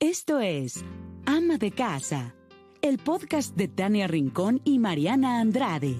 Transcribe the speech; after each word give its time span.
Esto 0.00 0.40
es 0.40 0.82
Ama 1.26 1.58
de 1.58 1.72
Casa, 1.72 2.34
el 2.80 2.98
podcast 2.98 3.54
de 3.54 3.68
Tania 3.68 4.06
Rincón 4.06 4.60
y 4.64 4.78
Mariana 4.78 5.40
Andrade. 5.40 5.96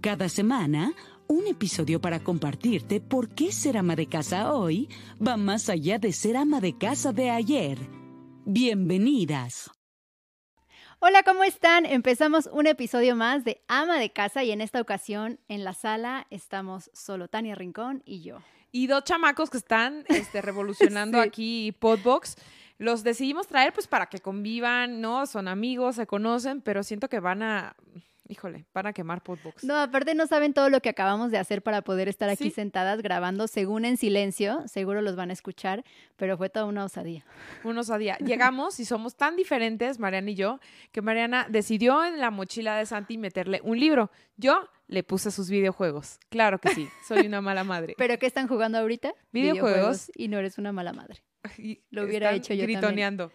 Cada 0.00 0.28
semana, 0.28 0.92
un 1.28 1.46
episodio 1.46 2.00
para 2.00 2.20
compartirte 2.20 3.00
por 3.00 3.28
qué 3.34 3.52
ser 3.52 3.76
ama 3.76 3.94
de 3.94 4.06
casa 4.06 4.52
hoy 4.52 4.88
va 5.24 5.36
más 5.36 5.68
allá 5.68 5.98
de 5.98 6.12
ser 6.12 6.36
ama 6.36 6.60
de 6.60 6.76
casa 6.76 7.12
de 7.12 7.30
ayer. 7.30 7.78
Bienvenidas. 8.46 9.70
Hola, 10.98 11.22
¿cómo 11.22 11.44
están? 11.44 11.86
Empezamos 11.86 12.48
un 12.52 12.66
episodio 12.66 13.14
más 13.16 13.44
de 13.44 13.62
Ama 13.68 13.98
de 13.98 14.12
Casa 14.12 14.44
y 14.44 14.50
en 14.50 14.60
esta 14.60 14.82
ocasión 14.82 15.40
en 15.48 15.64
la 15.64 15.72
sala 15.72 16.26
estamos 16.28 16.90
solo 16.92 17.28
Tania 17.28 17.54
Rincón 17.54 18.02
y 18.04 18.20
yo. 18.22 18.40
Y 18.70 18.86
dos 18.86 19.04
chamacos 19.04 19.48
que 19.48 19.56
están 19.56 20.04
este, 20.08 20.42
revolucionando 20.42 21.18
Sí. 21.22 21.28
aquí 21.28 21.72
Podbox. 21.78 22.36
Los 22.80 23.04
decidimos 23.04 23.46
traer 23.46 23.74
pues 23.74 23.86
para 23.86 24.06
que 24.06 24.20
convivan, 24.20 25.02
¿no? 25.02 25.26
Son 25.26 25.48
amigos, 25.48 25.96
se 25.96 26.06
conocen, 26.06 26.62
pero 26.62 26.82
siento 26.82 27.10
que 27.10 27.20
van 27.20 27.42
a, 27.42 27.76
híjole, 28.26 28.64
van 28.72 28.86
a 28.86 28.94
quemar 28.94 29.22
Podbox. 29.22 29.64
No, 29.64 29.76
aparte 29.76 30.14
no 30.14 30.26
saben 30.26 30.54
todo 30.54 30.70
lo 30.70 30.80
que 30.80 30.88
acabamos 30.88 31.30
de 31.30 31.36
hacer 31.36 31.62
para 31.62 31.82
poder 31.82 32.08
estar 32.08 32.30
aquí 32.30 32.44
Sí. 32.44 32.50
sentadas 32.52 33.02
grabando 33.02 33.48
según 33.48 33.84
en 33.84 33.98
silencio. 33.98 34.66
Seguro 34.66 35.02
los 35.02 35.14
van 35.14 35.28
a 35.28 35.34
escuchar, 35.34 35.84
pero 36.16 36.38
fue 36.38 36.48
toda 36.48 36.64
una 36.64 36.82
osadía. 36.84 37.22
Unos 37.64 37.90
a 37.90 37.98
día. 37.98 38.16
Llegamos 38.16 38.80
y 38.80 38.86
somos 38.86 39.14
tan 39.14 39.36
diferentes, 39.36 39.98
Mariana 39.98 40.30
y 40.30 40.34
yo, 40.36 40.58
que 40.90 41.02
Mariana 41.02 41.46
decidió 41.50 42.02
en 42.02 42.18
la 42.18 42.30
mochila 42.30 42.76
de 42.78 42.86
Santi 42.86 43.18
meterle 43.18 43.60
un 43.62 43.78
libro. 43.78 44.10
Yo 44.38 44.68
le 44.86 45.02
puse 45.02 45.30
sus 45.30 45.50
videojuegos. 45.50 46.18
Claro 46.30 46.58
que 46.58 46.70
sí, 46.74 46.88
soy 47.06 47.26
una 47.26 47.42
mala 47.42 47.62
madre. 47.62 47.94
¿Pero 47.98 48.18
qué 48.18 48.24
están 48.24 48.48
jugando 48.48 48.78
ahorita? 48.78 49.12
Videojuegos. 49.32 50.10
Y 50.16 50.28
no 50.28 50.38
eres 50.38 50.56
una 50.56 50.72
mala 50.72 50.94
madre. 50.94 51.22
Y 51.58 51.82
Lo 51.90 52.04
hubiera 52.04 52.30
están 52.32 52.36
hecho 52.38 52.54
yo 52.54 52.60
también. 52.60 52.80
gritoneando. 52.80 53.32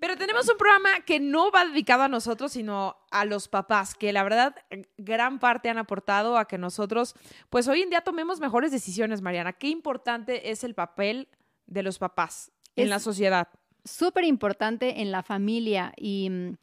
Pero 0.00 0.16
tenemos 0.16 0.48
un 0.48 0.56
programa 0.56 1.00
que 1.04 1.20
no 1.20 1.50
va 1.50 1.66
dedicado 1.66 2.04
a 2.04 2.08
nosotros, 2.08 2.52
sino 2.52 2.96
a 3.10 3.26
los 3.26 3.48
papás, 3.48 3.94
que 3.94 4.14
la 4.14 4.22
verdad 4.22 4.54
gran 4.96 5.38
parte 5.38 5.68
han 5.68 5.76
aportado 5.76 6.38
a 6.38 6.48
que 6.48 6.56
nosotros, 6.56 7.14
pues 7.50 7.68
hoy 7.68 7.82
en 7.82 7.90
día 7.90 8.00
tomemos 8.00 8.40
mejores 8.40 8.72
decisiones, 8.72 9.20
Mariana. 9.20 9.52
Qué 9.52 9.68
importante 9.68 10.50
es 10.50 10.64
el 10.64 10.74
papel 10.74 11.28
de 11.66 11.82
los 11.82 11.98
papás 11.98 12.50
en 12.76 12.84
Es- 12.84 12.90
la 12.90 12.98
sociedad. 12.98 13.48
súper 13.84 14.24
importante 14.24 15.00
en 15.02 15.10
la 15.10 15.22
familia 15.22 15.92
y, 15.98 16.28
mm, 16.30 16.56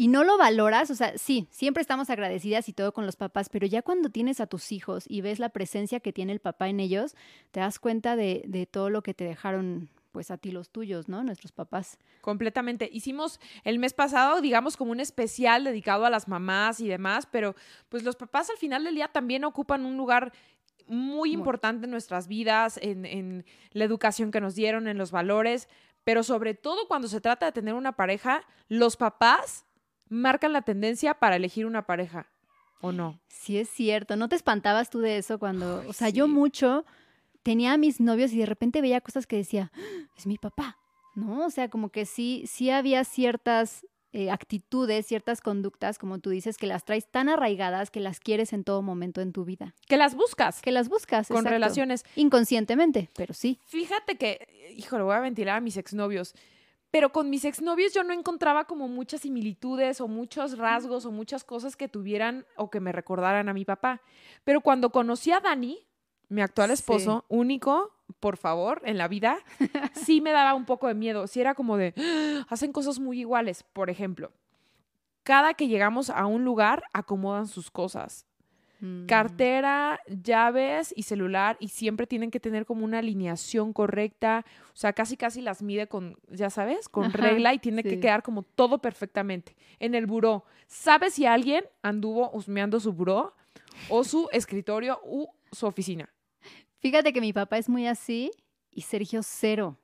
y 0.00 0.08
no 0.08 0.24
lo 0.24 0.38
valoras, 0.38 0.90
o 0.90 0.94
sea, 0.94 1.18
sí, 1.18 1.46
siempre 1.50 1.82
estamos 1.82 2.08
agradecidas 2.08 2.70
y 2.70 2.72
todo 2.72 2.94
con 2.94 3.04
los 3.04 3.16
papás, 3.16 3.50
pero 3.50 3.66
ya 3.66 3.82
cuando 3.82 4.08
tienes 4.08 4.40
a 4.40 4.46
tus 4.46 4.72
hijos 4.72 5.04
y 5.06 5.20
ves 5.20 5.38
la 5.38 5.50
presencia 5.50 6.00
que 6.00 6.10
tiene 6.10 6.32
el 6.32 6.40
papá 6.40 6.70
en 6.70 6.80
ellos, 6.80 7.14
te 7.50 7.60
das 7.60 7.78
cuenta 7.78 8.16
de, 8.16 8.42
de 8.46 8.64
todo 8.64 8.88
lo 8.88 9.02
que 9.02 9.12
te 9.12 9.24
dejaron, 9.24 9.90
pues 10.10 10.30
a 10.30 10.38
ti 10.38 10.52
los 10.52 10.70
tuyos, 10.70 11.10
¿no? 11.10 11.22
Nuestros 11.22 11.52
papás. 11.52 11.98
Completamente. 12.22 12.88
Hicimos 12.90 13.40
el 13.62 13.78
mes 13.78 13.92
pasado, 13.92 14.40
digamos, 14.40 14.78
como 14.78 14.92
un 14.92 15.00
especial 15.00 15.64
dedicado 15.64 16.06
a 16.06 16.10
las 16.10 16.28
mamás 16.28 16.80
y 16.80 16.88
demás, 16.88 17.28
pero 17.30 17.54
pues 17.90 18.02
los 18.02 18.16
papás 18.16 18.48
al 18.48 18.56
final 18.56 18.84
del 18.84 18.94
día 18.94 19.08
también 19.08 19.44
ocupan 19.44 19.84
un 19.84 19.98
lugar 19.98 20.32
muy 20.86 21.32
importante 21.32 21.84
en 21.84 21.90
nuestras 21.90 22.26
vidas, 22.26 22.78
en, 22.80 23.04
en 23.04 23.44
la 23.72 23.84
educación 23.84 24.30
que 24.30 24.40
nos 24.40 24.54
dieron, 24.54 24.88
en 24.88 24.96
los 24.96 25.10
valores, 25.10 25.68
pero 26.04 26.22
sobre 26.22 26.54
todo 26.54 26.88
cuando 26.88 27.06
se 27.06 27.20
trata 27.20 27.44
de 27.44 27.52
tener 27.52 27.74
una 27.74 27.92
pareja, 27.92 28.44
los 28.70 28.96
papás 28.96 29.66
marcan 30.10 30.52
la 30.52 30.60
tendencia 30.62 31.14
para 31.14 31.36
elegir 31.36 31.64
una 31.64 31.86
pareja, 31.86 32.26
¿o 32.82 32.92
no? 32.92 33.18
Sí 33.28 33.56
es 33.56 33.70
cierto, 33.70 34.16
¿no 34.16 34.28
te 34.28 34.36
espantabas 34.36 34.90
tú 34.90 34.98
de 35.00 35.16
eso 35.16 35.38
cuando, 35.38 35.82
o 35.88 35.92
sea, 35.94 36.10
yo 36.10 36.28
mucho 36.28 36.84
tenía 37.42 37.72
a 37.72 37.78
mis 37.78 38.00
novios 38.00 38.32
y 38.32 38.38
de 38.38 38.46
repente 38.46 38.82
veía 38.82 39.00
cosas 39.00 39.26
que 39.26 39.36
decía, 39.36 39.70
"Ah, 39.74 40.08
es 40.18 40.26
mi 40.26 40.36
papá, 40.36 40.76
¿no? 41.14 41.46
O 41.46 41.50
sea, 41.50 41.70
como 41.70 41.88
que 41.88 42.04
sí, 42.04 42.44
sí 42.46 42.70
había 42.70 43.04
ciertas 43.04 43.86
eh, 44.12 44.28
actitudes, 44.32 45.06
ciertas 45.06 45.40
conductas, 45.40 45.96
como 45.96 46.18
tú 46.18 46.30
dices, 46.30 46.56
que 46.58 46.66
las 46.66 46.84
traes 46.84 47.08
tan 47.08 47.28
arraigadas 47.28 47.92
que 47.92 48.00
las 48.00 48.18
quieres 48.18 48.52
en 48.52 48.64
todo 48.64 48.82
momento 48.82 49.20
en 49.20 49.32
tu 49.32 49.44
vida, 49.44 49.72
Que 49.86 49.96
las 49.96 50.16
buscas 50.16 50.60
que 50.62 50.72
las 50.72 50.88
buscas. 50.88 51.28
con 51.28 51.36
exacto. 51.36 51.50
relaciones. 51.54 52.04
Inconscientemente, 52.16 53.08
pero 53.14 53.34
sí. 53.34 53.60
Fíjate 53.66 54.16
que, 54.16 54.72
híjole, 54.76 55.04
voy 55.04 55.14
a 55.14 55.20
ventilar 55.20 55.58
a 55.58 55.60
mis 55.60 55.76
exnovios, 55.76 56.34
pero 56.90 57.12
con 57.12 57.30
mis 57.30 57.44
exnovios 57.44 57.92
yo 57.94 58.02
no 58.04 58.12
encontraba 58.12 58.64
como 58.64 58.88
muchas 58.88 59.20
similitudes 59.22 60.00
o 60.00 60.08
muchos 60.08 60.58
rasgos 60.58 61.04
o 61.06 61.12
muchas 61.12 61.44
cosas 61.44 61.76
que 61.76 61.88
tuvieran 61.88 62.46
o 62.56 62.70
que 62.70 62.80
me 62.80 62.92
recordaran 62.92 63.48
a 63.48 63.52
mi 63.54 63.64
papá. 63.64 64.00
Pero 64.44 64.60
cuando 64.60 64.90
conocí 64.90 65.30
a 65.32 65.40
Dani, 65.40 65.78
mi 66.28 66.42
actual 66.42 66.68
Sí. 66.68 66.74
esposo, 66.74 67.24
único, 67.28 67.92
por 68.20 68.36
favor, 68.36 68.82
en 68.84 68.98
la 68.98 69.08
vida, 69.08 69.38
sí 69.94 70.20
me 70.20 70.32
daba 70.32 70.54
un 70.54 70.64
poco 70.64 70.88
de 70.88 70.94
miedo. 70.94 71.26
Sí 71.26 71.40
era 71.40 71.54
como 71.54 71.76
de, 71.76 71.94
"Ah, 71.96 72.46
hacen 72.48 72.72
cosas 72.72 72.98
muy 72.98 73.20
iguales. 73.20 73.62
Por 73.62 73.90
ejemplo, 73.90 74.32
cada 75.22 75.54
que 75.54 75.68
llegamos 75.68 76.10
a 76.10 76.26
un 76.26 76.44
lugar, 76.44 76.82
acomodan 76.92 77.46
sus 77.46 77.70
cosas 77.70 78.26
Mm. 78.80 79.04
cartera, 79.04 80.00
llaves 80.08 80.94
y 80.96 81.02
celular 81.02 81.58
y 81.60 81.68
siempre 81.68 82.06
tienen 82.06 82.30
que 82.30 82.40
tener 82.40 82.64
como 82.64 82.84
una 82.84 83.00
alineación 83.00 83.74
correcta, 83.74 84.46
o 84.72 84.76
sea, 84.76 84.94
casi 84.94 85.18
casi 85.18 85.42
las 85.42 85.62
mide 85.62 85.86
con, 85.86 86.16
ya 86.28 86.48
sabes, 86.48 86.88
con 86.88 87.04
Ajá, 87.04 87.18
regla 87.18 87.52
y 87.52 87.58
tiene 87.58 87.82
que 87.82 88.00
quedar 88.00 88.22
como 88.22 88.42
todo 88.42 88.78
perfectamente. 88.78 89.54
En 89.78 89.94
el 89.94 90.06
buró, 90.06 90.44
¿sabes 90.66 91.14
si 91.14 91.26
alguien 91.26 91.64
anduvo 91.82 92.30
husmeando 92.32 92.80
su 92.80 92.92
buró 92.94 93.34
o 93.90 94.02
su 94.02 94.28
escritorio 94.32 94.98
u 95.04 95.26
su 95.52 95.66
oficina? 95.66 96.08
Fíjate 96.78 97.12
que 97.12 97.20
mi 97.20 97.34
papá 97.34 97.58
es 97.58 97.68
muy 97.68 97.86
así 97.86 98.30
y 98.70 98.82
Sergio 98.82 99.20
cero. 99.22 99.76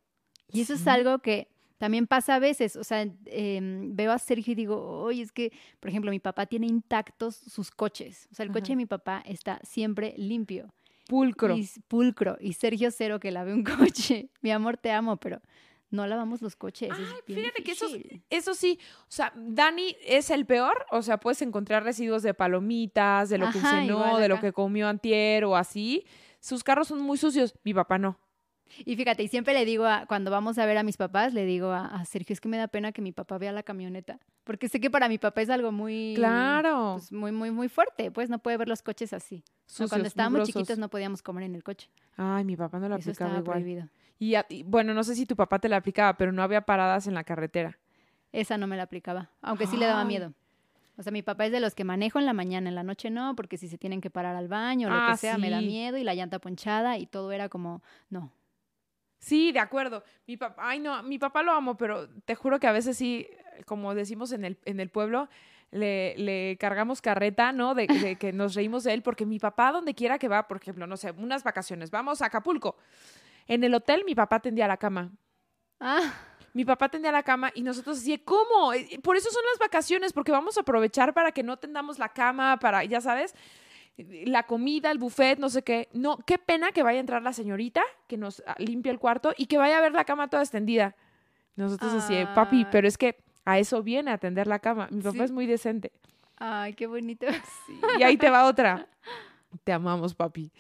Y 0.51 0.63
eso 0.63 0.75
es 0.75 0.87
algo 0.87 1.19
que 1.19 1.49
también 1.79 2.07
pasa 2.07 2.37
a 2.37 2.39
veces. 2.39 2.77
O 2.77 2.85
sea, 2.85 3.07
em, 3.27 3.95
veo 3.95 4.13
a 4.13 4.19
Sergio 4.19 4.53
y 4.53 4.55
digo, 4.55 5.03
oye, 5.03 5.23
es 5.23 5.33
que, 5.33 5.53
por 5.81 5.91
ejemplo, 5.91 6.11
mi 6.11 6.21
papá 6.21 6.47
tiene 6.47 6.67
intactos 6.67 7.37
sus 7.37 7.71
coches. 7.71 8.29
O 8.33 8.35
sea, 8.35 8.45
el 8.45 8.53
coche 8.53 8.73
de 8.73 8.77
mi 8.77 8.87
papá 8.87 9.23
está 9.27 9.61
siempre 9.63 10.15
limpio. 10.17 10.73
Pulcro. 11.09 11.57
Y 11.57 11.69
pulcro. 11.89 12.37
Y 12.41 12.55
Sergio 12.55 12.91
cero 12.91 13.21
que 13.21 13.31
lave 13.31 13.53
un 13.53 13.65
coche. 13.65 14.31
Mi 14.41 14.51
amor, 14.51 14.77
te 14.77 14.91
amo, 14.91 15.17
pero 15.17 15.41
no 15.91 16.07
lavamos 16.07 16.43
los 16.43 16.57
coches. 16.57 16.91
es 16.91 16.99
Ay, 16.99 17.35
fíjate 17.35 17.63
que 17.63 17.73
eso, 17.73 17.87
eso 18.31 18.55
sí, 18.55 18.79
o 19.03 19.11
sea, 19.11 19.33
Dani 19.37 19.97
es 20.05 20.31
el 20.31 20.45
peor, 20.45 20.85
o 20.91 21.03
sea, 21.03 21.19
puedes 21.19 21.41
encontrar 21.43 21.85
residuos 21.85 22.23
de 22.23 22.35
palomitas, 22.35 23.29
de 23.29 23.39
lo 23.39 23.51
que 23.51 23.61
cenó, 23.61 24.19
de 24.19 24.29
lo 24.29 24.41
que 24.41 24.53
comió 24.53 24.89
antier 24.89 25.45
o 25.45 25.57
así. 25.57 26.05
Sus 26.41 26.65
carros 26.65 26.89
son 26.89 27.01
muy 27.01 27.19
sucios, 27.19 27.55
mi 27.65 27.73
papá 27.73 27.99
no. 27.99 28.19
Y 28.85 28.97
fíjate, 28.97 29.23
y 29.23 29.29
siempre 29.29 29.55
le 29.55 29.65
digo, 29.65 29.87
a, 29.87 30.07
cuando 30.07 30.31
vamos 30.31 30.59
a 30.59 30.67
ver 30.67 30.77
a 30.79 30.83
mis 30.83 30.97
papás, 30.97 31.33
le 31.35 31.45
digo 31.45 31.71
a, 31.71 31.87
a 31.87 32.05
Sergio, 32.05 32.33
es 32.35 32.41
que 32.41 32.49
me 32.49 32.57
da 32.57 32.69
pena 32.69 32.93
que 32.93 33.01
mi 33.03 33.13
papá 33.13 33.39
vea 33.39 33.53
la 33.53 33.63
camioneta. 33.63 34.19
Porque 34.45 34.69
sé 34.69 34.81
que 34.81 34.91
para 34.91 35.09
mi 35.09 35.19
papá 35.19 35.41
es 35.43 35.51
algo 35.51 35.73
muy... 35.73 36.13
Claro. 36.17 36.95
pues, 36.99 37.11
muy, 37.13 37.33
muy, 37.33 37.51
muy 37.51 37.69
fuerte, 37.69 38.11
pues 38.11 38.29
no 38.31 38.39
puede 38.39 38.57
ver 38.57 38.69
los 38.69 38.83
coches 38.83 39.13
así. 39.13 39.43
No, 39.79 39.89
cuando 39.89 40.07
estábamos 40.09 40.33
mugrosos. 40.41 40.55
chiquitos 40.55 40.79
no 40.79 40.89
podíamos 40.89 41.23
comer 41.23 41.45
en 41.45 41.55
el 41.55 41.63
coche. 41.65 41.89
Ay, 42.17 42.45
mi 42.45 42.57
papá 42.57 42.79
no 42.79 42.89
lo 42.89 42.97
Eso 42.97 43.11
aplicaba 43.11 43.31
estaba 43.31 43.43
igual. 43.43 43.59
prohibido. 43.63 43.89
Y, 44.19 44.35
a- 44.35 44.47
y, 44.49 44.63
bueno, 44.63 44.95
no 44.95 45.05
sé 45.05 45.15
si 45.15 45.27
tu 45.27 45.37
papá 45.37 45.59
te 45.59 45.69
la 45.69 45.77
aplicaba, 45.77 46.17
pero 46.17 46.33
no 46.33 46.43
había 46.43 46.63
paradas 46.63 47.07
en 47.07 47.15
la 47.15 47.25
carretera. 47.25 47.79
Esa 48.33 48.59
no 48.59 48.67
me 48.67 48.77
la 48.77 48.83
aplicaba, 48.85 49.31
aunque 49.43 49.67
sí 49.67 49.77
le 49.77 49.87
daba 49.87 50.05
miedo. 50.05 50.33
O 50.99 51.03
sea, 51.03 51.13
mi 51.13 51.23
papá 51.23 51.45
es 51.47 51.53
de 51.53 51.61
los 51.61 51.75
que 51.75 51.85
manejo 51.85 52.19
en 52.19 52.25
la 52.27 52.33
mañana, 52.33 52.69
en 52.71 52.75
la 52.75 52.83
noche 52.83 53.11
no, 53.11 53.37
porque 53.37 53.59
si 53.59 53.69
se 53.69 53.77
tienen 53.79 54.01
que 54.01 54.09
parar 54.11 54.35
al 54.35 54.49
baño 54.49 54.89
o 54.89 54.91
lo 54.91 54.97
Ah, 54.97 55.09
que 55.13 55.19
sea, 55.19 55.37
me 55.39 55.51
da 55.51 55.61
miedo 55.61 55.99
y 55.99 56.05
la 56.05 56.15
llanta 56.15 56.39
ponchada 56.39 56.97
y 56.99 57.07
todo 57.07 57.33
era 57.33 57.49
como, 57.51 57.83
no. 58.09 58.33
Sí, 59.19 59.53
de 59.53 59.59
acuerdo. 59.59 60.05
Mi 60.27 60.37
papá, 60.37 60.63
ay 60.69 60.79
no, 60.79 61.03
mi 61.03 61.19
papá 61.19 61.43
lo 61.43 61.53
amo, 61.53 61.77
pero 61.77 62.09
te 62.25 62.35
juro 62.35 62.61
que 62.61 62.67
a 62.67 62.73
veces 62.73 62.97
sí, 62.97 63.29
como 63.65 63.95
decimos 63.95 64.33
en 64.33 64.45
el, 64.45 64.59
en 64.65 64.81
el 64.81 64.91
pueblo, 64.91 65.29
le, 65.71 66.17
le 66.17 66.57
cargamos 66.59 67.01
carreta, 67.01 67.53
¿no? 67.53 67.75
De, 67.75 67.87
de 67.87 68.17
que 68.17 68.33
nos 68.33 68.55
reímos 68.55 68.85
de 68.85 68.95
él, 68.95 69.03
porque 69.03 69.27
mi 69.27 69.39
papá, 69.39 69.73
donde 69.73 69.95
quiera 69.95 70.19
que 70.19 70.29
va, 70.29 70.47
por 70.47 70.59
ejemplo, 70.59 70.87
no 70.87 70.97
sé, 70.97 71.11
unas 71.13 71.43
vacaciones, 71.43 71.91
vamos 71.91 72.23
a 72.23 72.27
Acapulco. 72.27 72.77
En 73.47 73.65
el 73.65 73.75
hotel, 73.75 74.05
mi 74.05 74.15
papá 74.15 74.41
tendía 74.41 74.69
la 74.69 74.77
cama. 74.77 75.13
Ah, 75.81 76.13
Mi 76.55 76.65
papá 76.65 76.89
tendía 76.89 77.13
la 77.13 77.23
cama 77.23 77.51
y 77.55 77.63
nosotros 77.63 77.99
así, 77.99 78.17
¿cómo? 78.19 78.73
Por 79.03 79.17
eso 79.17 79.31
son 79.31 79.43
las 79.51 79.59
vacaciones, 79.59 80.13
porque 80.15 80.33
vamos 80.33 80.57
a 80.57 80.63
aprovechar 80.63 81.13
para 81.13 81.31
que 81.31 81.43
no 81.43 81.59
tendamos 81.59 81.99
la 81.99 82.09
cama, 82.09 82.59
para, 82.59 82.83
ya 82.85 83.01
sabes, 83.03 83.35
la 83.97 84.43
comida, 84.45 84.91
el 84.91 84.99
buffet, 84.99 85.39
no 85.39 85.49
sé 85.49 85.63
qué. 85.63 85.89
No, 85.93 86.19
qué 86.27 86.39
pena 86.39 86.73
que 86.73 86.83
vaya 86.83 86.99
a 86.99 87.01
entrar 87.01 87.23
la 87.23 87.33
señorita 87.33 87.83
que 88.07 88.17
nos 88.17 88.43
ah, 88.47 88.55
limpia 88.59 88.93
el 88.93 88.99
cuarto 88.99 89.33
y 89.37 89.47
que 89.47 89.57
vaya 89.59 89.79
a 89.79 89.81
ver 89.81 89.93
la 89.93 90.05
cama 90.05 90.29
toda 90.29 90.43
extendida. 90.43 90.95
Nosotros 91.57 91.93
así, 91.95 92.15
de, 92.15 92.27
papi, 92.27 92.65
Ah. 92.65 92.69
pero 92.71 92.87
es 92.87 92.99
que 92.99 93.17
a 93.47 93.59
eso 93.59 93.83
viene 93.83 94.11
a 94.11 94.15
atender 94.15 94.47
la 94.47 94.59
cama. 94.59 94.89
Mi 94.91 95.01
papá 95.01 95.19
Sí. 95.19 95.23
es 95.25 95.31
muy 95.33 95.47
decente. 95.47 95.93
ay, 96.39 96.75
qué 96.75 96.87
bonito. 96.87 97.27
Y 97.99 98.03
ahí 98.03 98.19
te 98.19 98.29
va 98.29 98.45
otra. 98.47 98.87
Te 99.65 99.73
amamos, 99.73 100.15
papi. 100.15 100.53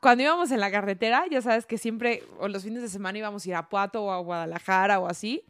Cuando 0.00 0.22
íbamos 0.22 0.52
en 0.52 0.60
la 0.60 0.70
carretera, 0.70 1.24
ya 1.28 1.42
sabes 1.42 1.66
que 1.66 1.76
siempre, 1.76 2.22
o 2.38 2.46
los 2.46 2.62
fines 2.62 2.82
de 2.82 2.88
semana 2.88 3.18
íbamos 3.18 3.44
a 3.44 3.48
ir 3.48 3.54
a 3.56 3.68
Puato 3.68 4.04
o 4.04 4.12
a 4.12 4.18
Guadalajara 4.20 5.00
o 5.00 5.08
así, 5.08 5.42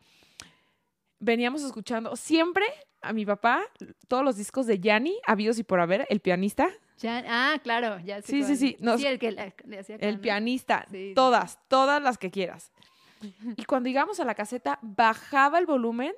veníamos 1.19 1.63
escuchando 1.63 2.17
siempre 2.17 2.65
a 3.03 3.13
mi 3.13 3.27
papá 3.27 3.63
todos 4.09 4.25
los 4.25 4.37
discos 4.37 4.67
de 4.67 4.81
Yanni, 4.81 5.19
habidos 5.27 5.59
y 5.59 5.65
por 5.65 5.81
haber, 5.81 6.07
el 6.09 6.21
pianista. 6.21 6.71
Ah, 7.07 7.59
claro, 7.63 7.99
ya 8.01 8.21
sé 8.23 8.29
Sí, 8.29 8.43
sí, 8.43 8.45
cuál. 8.45 8.57
sí, 8.57 8.77
nos- 8.81 9.01
sí, 9.01 9.07
el 9.07 9.19
que 9.19 9.33
le, 9.33 9.55
le 9.65 9.79
hacía 9.79 9.97
El 9.97 10.19
pianista, 10.21 10.85
Sí, 10.91 11.09
sí, 11.09 11.15
todas, 11.15 11.59
todas 11.69 12.03
las 12.03 12.19
que 12.19 12.31
quieras. 12.31 12.73
Y 13.57 13.65
cuando 13.65 13.89
llegamos 13.89 14.21
a 14.21 14.25
la 14.25 14.35
caseta, 14.35 14.79
bajaba 14.83 15.59
el 15.59 15.67
volumen 15.67 16.13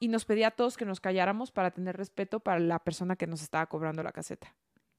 y 0.00 0.08
nos 0.08 0.24
pedía 0.24 0.48
a 0.48 0.50
todos 0.50 0.76
que 0.76 0.84
nos 0.84 1.00
calláramos 1.00 1.50
para 1.50 1.70
tener 1.70 1.96
respeto 1.96 2.40
para 2.40 2.58
la 2.60 2.78
persona 2.78 3.16
que 3.16 3.26
nos 3.26 3.42
estaba 3.42 3.66
cobrando 3.66 4.02
la 4.02 4.12
caseta. 4.12 4.54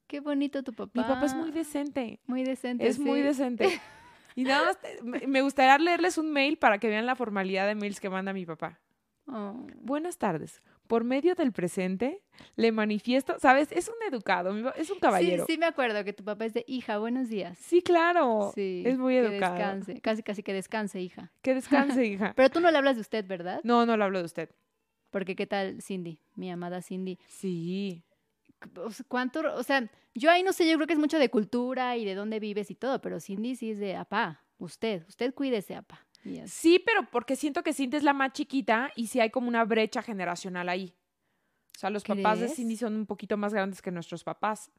Qué 0.08 0.20
bonito 0.22 0.64
tu 0.64 0.74
papá. 0.74 0.92
Mi 0.94 1.04
papá 1.04 1.26
es 1.26 1.36
muy 1.36 1.52
decente. 1.52 2.20
Muy 2.28 2.44
decente. 2.44 2.88
Es 2.88 2.98
muy 3.00 3.22
decente. 3.22 3.80
Y 4.36 4.44
nada 4.44 4.66
más, 4.66 4.78
te- 4.80 5.02
me 5.28 5.42
gustaría 5.42 5.76
leerles 5.80 6.20
un 6.20 6.32
mail 6.32 6.58
para 6.60 6.78
que 6.78 6.88
vean 6.90 7.08
la 7.08 7.16
formalidad 7.16 7.66
de 7.66 7.74
mails 7.74 8.00
que 8.00 8.08
manda 8.08 8.34
mi 8.34 8.46
papá. 8.46 8.80
Oh. 9.26 9.66
Buenas 9.82 10.20
tardes. 10.20 10.62
Por 10.88 11.04
medio 11.04 11.36
del 11.36 11.52
presente, 11.52 12.22
le 12.56 12.72
manifiesto, 12.72 13.38
¿sabes? 13.40 13.72
Es 13.72 13.90
un 13.90 13.96
educado, 14.12 14.56
es 14.76 14.90
un 14.90 15.00
caballero. 15.00 15.46
Sí, 15.46 15.54
sí 15.54 15.60
me 15.60 15.66
acuerdo 15.66 16.04
que 16.04 16.14
tu 16.14 16.24
papá 16.24 16.46
es 16.46 16.54
de 16.54 16.64
hija, 16.68 16.98
buenos 16.98 17.30
días. 17.30 17.58
Sí, 17.58 17.82
claro. 17.82 18.52
Sí, 18.56 18.84
es 18.86 18.98
muy 18.98 19.16
que 19.16 19.20
educado. 19.20 19.56
descanse, 19.56 20.02
casi 20.02 20.24
casi 20.24 20.44
que 20.44 20.54
descanse, 20.54 21.02
hija. 21.02 21.32
Que 21.42 21.54
descanse, 21.56 22.06
hija. 22.06 22.34
Pero 22.36 22.50
tú 22.50 22.60
no 22.60 22.72
le 22.72 22.78
hablas 22.78 22.96
de 22.96 23.02
usted, 23.02 23.26
¿verdad? 23.28 23.62
No, 23.64 23.86
no 23.86 23.98
lo 23.98 24.06
hablo 24.06 24.20
de 24.20 24.26
usted. 24.26 24.50
Porque 25.10 25.36
qué 25.36 25.46
tal 25.48 25.82
Cindy, 25.82 26.20
mi 26.36 26.52
amada 26.52 26.82
Cindy. 26.82 27.20
Sí. 27.28 28.04
¿Cuánto? 29.08 29.42
O 29.56 29.64
sea, 29.64 29.90
yo 30.16 30.32
ahí 30.32 30.44
no 30.44 30.54
sé, 30.54 30.70
yo 30.70 30.76
creo 30.78 30.88
que 30.88 30.94
es 30.94 31.00
mucho 31.00 31.20
de 31.20 31.30
cultura 31.30 31.96
y 31.98 32.06
de 32.06 32.16
dónde 32.16 32.40
vives 32.40 32.72
y 32.72 32.76
todo, 32.76 33.02
pero 33.02 33.20
Cindy 33.20 33.56
sí 33.56 33.72
es 33.72 33.80
de 33.80 33.96
apá, 33.96 34.44
usted, 34.58 35.06
usted 35.08 35.34
cuídese, 35.34 35.76
apá. 35.76 36.07
Sí, 36.48 36.80
pero 36.86 37.08
porque 37.10 37.36
siento 37.36 37.64
que 37.64 37.74
Cindy 37.74 37.98
es 37.98 38.04
la 38.04 38.14
más 38.14 38.34
chiquita 38.34 38.92
y 38.96 39.08
sí 39.08 39.20
hay 39.20 39.30
como 39.30 39.48
una 39.48 39.64
brecha 39.64 40.02
generacional 40.02 40.68
ahí. 40.70 40.94
O 41.76 41.80
sea, 41.80 41.90
los 41.90 42.04
papás 42.04 42.40
de. 42.40 42.50
Cindy 42.50 42.76
son 42.78 42.96
un 42.96 43.06
poquito 43.06 43.38
más 43.38 43.54
grandes 43.54 43.82
que 43.82 43.92
nuestros 43.92 44.24
papás. 44.24 44.72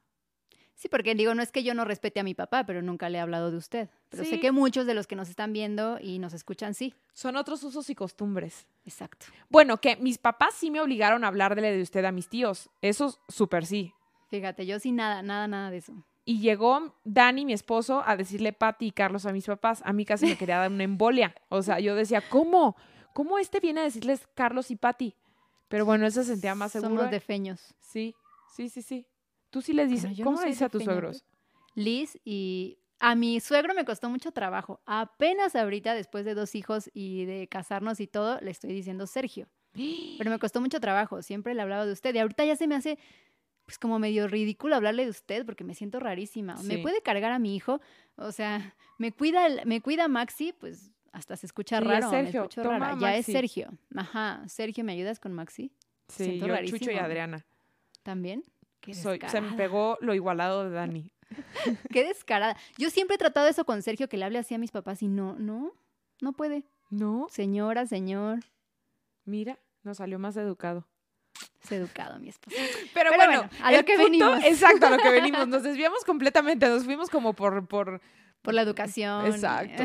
Sí, 0.75 0.89
porque 0.89 1.15
digo, 1.17 1.35
no 1.35 1.43
es 1.43 1.51
que 1.51 1.65
yo 1.65 1.75
no 1.75 1.85
respete 1.85 2.21
a 2.21 2.23
mi 2.23 2.35
papá, 2.35 2.65
pero 2.65 2.83
nunca 2.83 3.09
le 3.09 3.19
he 3.19 3.21
hablado 3.21 3.51
de 3.51 3.57
usted. 3.57 3.89
Pero 4.11 4.23
Sí. 4.23 4.31
sé 4.31 4.41
que 4.41 4.53
muchos 4.53 4.87
de 4.87 4.95
los 4.95 5.09
que 5.09 5.17
nos 5.17 5.29
están 5.29 5.53
viendo 5.53 5.99
y 6.01 6.21
nos 6.21 6.35
escuchan, 6.35 6.73
sí. 6.75 6.95
Son 7.15 7.35
otros 7.37 7.65
usos 7.65 7.91
y 7.91 7.97
costumbres. 7.97 8.69
Exacto. 8.85 9.27
Bueno, 9.49 9.81
que 9.81 9.97
mis 9.97 10.19
papás 10.19 10.55
sí 10.55 10.71
me 10.71 10.81
obligaron 10.81 11.25
a 11.25 11.29
hablarle 11.29 11.73
de 11.73 11.83
usted 11.83 12.05
a 12.05 12.13
mis 12.13 12.29
tíos. 12.29 12.71
Eso 12.81 13.19
súper 13.29 13.67
sí. 13.67 13.93
Fíjate, 14.29 14.67
yo 14.67 14.79
sí 14.79 14.93
nada, 14.93 15.21
nada, 15.23 15.49
nada 15.49 15.71
de 15.71 15.79
eso. 15.79 15.95
Y 16.29 16.41
llegó 16.41 16.95
Dani, 17.05 17.47
mi 17.47 17.55
esposo, 17.55 18.03
a 18.05 18.15
decirle 18.15 18.53
Pati 18.53 18.89
y 18.89 18.91
Carlos 18.91 19.25
a 19.25 19.33
mis 19.33 19.47
papás. 19.47 19.81
A 19.87 19.95
mí 19.95 20.05
casi 20.05 20.27
me 20.27 20.37
quería 20.37 20.59
dar 20.59 20.71
una 20.71 20.85
embolia. 20.85 21.35
O 21.49 21.63
sea, 21.63 21.81
yo 21.81 21.95
decía, 21.95 22.23
¿cómo? 22.29 22.77
¿Cómo 23.15 23.39
este 23.39 23.61
viene 23.61 23.81
a 23.81 23.85
decirles 23.85 24.29
Carlos 24.35 24.71
y 24.71 24.77
Pati? 24.77 25.17
Pero 25.69 25.87
bueno, 25.87 26.05
él 26.05 26.13
se 26.13 26.25
sentía 26.25 26.55
más 26.55 26.73
seguro. 26.73 26.97
Somos 26.97 27.11
de 27.11 27.21
feños. 27.21 27.75
Sí, 27.81 28.15
sí, 28.55 28.69
sí, 28.69 28.83
sí. 28.83 29.07
Tú 29.49 29.63
sí 29.63 29.73
les 29.73 29.89
dices, 29.89 30.19
¿cómo 30.23 30.37
no 30.37 30.43
le 30.43 30.49
dices 30.49 30.61
a 30.61 30.69
tus 30.69 30.85
suegros? 30.85 31.25
Liz 31.75 32.19
y 32.27 32.77
a 33.01 33.15
mi 33.15 33.41
suegro 33.41 33.73
me 33.73 33.87
costó 33.87 34.11
mucho 34.11 34.31
trabajo. 34.31 34.83
Apenas 34.85 35.57
ahorita, 35.57 35.95
después 35.95 36.27
de 36.27 36.35
dos 36.35 36.55
hijos 36.55 36.91
y 36.93 37.25
de 37.25 37.49
casarnos 37.49 38.01
y 38.01 38.07
todo, 38.07 38.39
le 38.43 38.51
estoy 38.51 38.75
diciendo 38.75 39.07
Sergio. 39.07 39.49
Pero 40.19 40.31
me 40.31 40.39
costó 40.39 40.61
mucho 40.61 40.79
trabajo. 40.79 41.23
Siempre 41.23 41.55
le 41.55 41.63
hablaba 41.63 41.87
de 41.87 41.93
usted. 41.93 42.15
Y 42.15 42.19
ahorita 42.19 42.45
ya 42.45 42.57
se 42.57 42.67
me 42.67 42.75
hace, 42.75 42.99
pues, 43.69 43.79
como 43.79 43.99
medio 43.99 44.27
ridículo 44.29 44.75
hablarle 44.77 45.05
de 45.05 45.11
usted 45.11 45.45
porque 45.45 45.63
me 45.63 45.75
siento 45.75 46.01
rarísima. 46.01 46.55
¿Me 46.63 46.79
puede 46.79 47.03
cargar 47.03 47.33
a 47.33 47.39
mi 47.39 47.55
hijo? 47.55 47.83
O 48.17 48.33
sea, 48.33 48.75
me 48.97 49.13
cuida, 49.13 49.47
me 49.67 49.83
cuida 49.83 50.09
Maxi, 50.09 50.55
pues 50.55 50.91
hasta 51.13 51.37
se 51.37 51.45
escucha 51.45 51.77
Sí, 51.77 51.85
es 51.85 51.91
raro. 51.91 52.09
Sergio. 52.09 52.41
Me 52.41 52.47
escucho 52.47 52.63
Toma 52.63 52.79
rara. 52.79 52.93
a 52.95 52.99
Ya 52.99 53.17
es. 53.17 53.27
Sergio. 53.27 53.69
Ajá. 53.95 54.43
Sergio, 54.49 54.85
¿me 54.85 54.93
ayudas 54.93 55.21
con 55.21 55.35
Maxi? 55.35 55.71
Sí, 56.09 56.25
Siento 56.25 56.47
yo, 56.47 56.55
Chucho 56.65 56.77
y 56.77 56.79
rarísimo. 56.79 57.01
Adriana. 57.05 57.47
¿También? 58.03 58.43
Qué 58.81 58.95
Soy, 58.95 59.21
se 59.27 59.43
me 59.43 59.53
pegó 59.53 59.99
lo 60.01 60.15
igualado 60.15 60.65
de 60.65 60.71
Dani. 60.71 61.13
Qué 61.93 62.05
descarada. 62.05 62.57
Yo 62.79 62.89
siempre 62.89 63.17
he 63.17 63.19
tratado 63.19 63.49
eso 63.49 63.67
con 63.67 63.83
Sergio, 63.83 64.09
que 64.09 64.17
le 64.17 64.25
hable 64.25 64.39
así 64.39 64.55
a 64.55 64.59
mis 64.59 64.71
papás 64.71 65.03
y 65.03 65.09
no, 65.09 65.35
no, 65.39 65.75
no 66.23 66.33
puede. 66.33 66.65
No, 66.89 67.27
Señora, 67.29 67.85
señor, 67.85 68.39
mira, 69.27 69.59
nos 69.83 69.99
salió 69.99 70.19
más 70.19 70.39
educado. 70.39 70.87
Es 71.63 71.73
educado 71.73 72.19
mi 72.19 72.29
esposo. 72.29 72.57
Pero, 72.95 73.11
Pero 73.11 73.15
bueno, 73.17 73.43
bueno, 73.43 73.51
a 73.63 73.73
lo 73.73 73.85
que 73.85 73.95
punto- 73.97 74.05
venimos. 74.11 74.41
Exacto, 74.45 74.87
a 74.87 74.91
lo 74.91 74.99
que 74.99 75.11
venimos. 75.11 75.47
Nos 75.49 75.63
desviamos 75.63 76.05
completamente, 76.05 76.69
nos 76.69 76.85
fuimos 76.85 77.11
como 77.11 77.33
por, 77.35 77.67
por 77.67 78.01
Por 78.43 78.55
la 78.55 78.63
educación. 78.63 79.27
Exacto. 79.27 79.83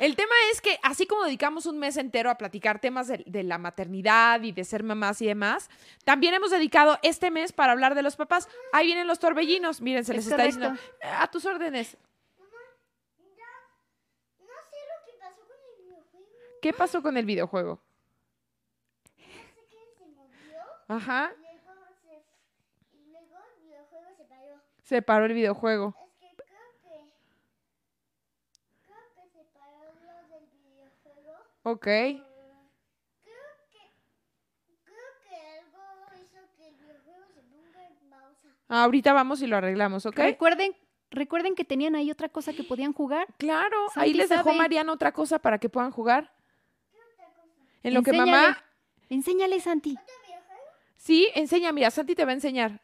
El 0.00 0.16
tema 0.16 0.34
es 0.50 0.60
que 0.60 0.78
así 0.82 1.06
como 1.06 1.22
dedicamos 1.24 1.66
un 1.66 1.78
mes 1.78 1.96
entero 1.96 2.28
a 2.28 2.34
platicar 2.36 2.80
temas 2.80 3.06
de, 3.06 3.22
de 3.26 3.44
la 3.44 3.58
maternidad 3.58 4.42
y 4.42 4.50
de 4.50 4.64
ser 4.64 4.82
mamás 4.82 5.22
y 5.22 5.26
demás, 5.26 5.70
también 6.04 6.34
hemos 6.34 6.50
dedicado 6.50 6.98
este 7.02 7.30
mes 7.30 7.52
para 7.52 7.72
hablar 7.72 7.94
de 7.94 8.02
los 8.02 8.16
papás. 8.16 8.48
Ahí 8.72 8.86
vienen 8.86 9.06
los 9.06 9.20
torbellinos. 9.20 9.80
Miren, 9.80 10.04
se 10.04 10.12
les 10.14 10.26
Es 10.26 10.32
está 10.32 10.42
diciendo 10.44 10.70
correcto. 10.70 10.96
"Eh, 11.00 11.08
a 11.16 11.26
tus 11.30 11.44
órdenes. 11.44 11.96
No 14.40 14.46
sé 14.70 14.78
lo 14.90 15.04
que 15.06 15.12
pasó 15.20 15.46
con 15.46 15.56
el 15.62 15.76
videojuego. 15.86 16.60
¿Qué 16.60 16.72
pasó 16.72 17.02
con 17.02 17.16
el 17.16 17.24
videojuego? 17.26 17.80
No 19.16 19.24
sé 19.24 19.66
qué 19.70 19.78
se 19.96 20.06
movió. 20.08 20.60
Ajá, 20.88 21.32
Y 21.32 21.40
luego, 21.40 21.86
se, 22.02 22.96
y 22.96 23.10
luego 23.10 23.36
el 23.56 23.62
videojuego 23.64 24.08
se 24.16 24.24
paró. 24.24 24.60
se 24.82 25.02
paró 25.02 25.24
el 25.24 25.32
videojuego. 25.32 25.94
Es 26.20 26.28
que 26.28 26.36
creo 26.36 26.68
que. 26.82 26.96
Creo 28.84 29.04
que 29.14 29.28
se 29.30 29.44
paró 29.54 29.94
lo 30.04 30.28
del 30.28 30.46
videojuego. 30.62 31.32
Ok. 31.62 31.84
Creo 31.84 32.22
que. 33.70 33.82
Creo 34.84 35.10
que 35.26 35.36
algo 35.58 35.82
hizo 36.22 36.38
que 36.56 36.68
el 36.68 36.74
videojuego 36.76 37.24
se 37.34 37.42
ponga 37.42 37.86
en 37.86 38.10
pausa. 38.10 38.48
Ahorita 38.68 39.12
vamos 39.12 39.40
y 39.42 39.46
lo 39.46 39.56
arreglamos, 39.56 40.04
¿ok? 40.04 40.18
Recuerden, 40.18 40.76
recuerden 41.10 41.54
que 41.54 41.64
tenían 41.64 41.94
ahí 41.94 42.10
otra 42.10 42.28
cosa 42.28 42.52
que 42.52 42.62
podían 42.64 42.92
jugar. 42.92 43.26
Claro, 43.38 43.86
ahí 43.94 44.10
Santi 44.10 44.14
les 44.14 44.28
dejó 44.28 44.44
sabe. 44.44 44.58
Mariana 44.58 44.92
otra 44.92 45.12
cosa 45.12 45.38
para 45.38 45.58
que 45.58 45.70
puedan 45.70 45.90
jugar. 45.92 46.30
En 47.82 47.94
lo 47.94 48.02
que 48.02 48.12
mamá... 48.12 48.62
Enséñale, 49.10 49.60
Santi. 49.60 49.98
Sí, 51.04 51.28
enseña, 51.34 51.70
mira, 51.70 51.90
Santi 51.90 52.14
te 52.14 52.24
va 52.24 52.30
a 52.30 52.34
enseñar. 52.34 52.80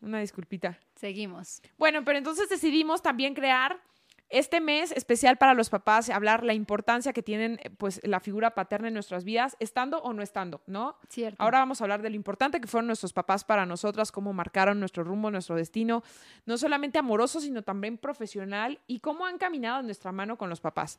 Una 0.00 0.20
disculpita. 0.20 0.78
Seguimos. 0.94 1.60
Bueno, 1.76 2.06
pero 2.06 2.16
entonces 2.16 2.48
decidimos 2.48 3.02
también 3.02 3.34
crear 3.34 3.82
este 4.30 4.62
mes 4.62 4.92
especial 4.92 5.36
para 5.36 5.52
los 5.52 5.68
papás, 5.68 6.08
hablar 6.08 6.44
la 6.44 6.54
importancia 6.54 7.12
que 7.12 7.22
tienen 7.22 7.60
eh, 7.62 7.68
pues 7.68 8.00
la 8.02 8.18
figura 8.20 8.54
paterna 8.54 8.88
en 8.88 8.94
nuestras 8.94 9.24
vidas, 9.24 9.58
estando 9.60 9.98
o 9.98 10.14
no 10.14 10.22
estando, 10.22 10.62
¿no? 10.66 10.96
Cierto. 11.10 11.42
Ahora 11.42 11.58
vamos 11.58 11.82
a 11.82 11.84
hablar 11.84 12.00
de 12.00 12.08
lo 12.08 12.16
importante 12.16 12.62
que 12.62 12.66
fueron 12.66 12.86
nuestros 12.86 13.12
papás 13.12 13.44
para 13.44 13.66
nosotras, 13.66 14.10
cómo 14.10 14.32
marcaron 14.32 14.80
nuestro 14.80 15.04
rumbo, 15.04 15.30
nuestro 15.30 15.54
destino, 15.54 16.02
no 16.46 16.56
solamente 16.56 16.98
amoroso, 16.98 17.42
sino 17.42 17.60
también 17.60 17.98
profesional 17.98 18.80
y 18.86 19.00
cómo 19.00 19.26
han 19.26 19.36
caminado 19.36 19.80
en 19.80 19.86
nuestra 19.86 20.12
mano 20.12 20.38
con 20.38 20.48
los 20.48 20.62
papás. 20.62 20.98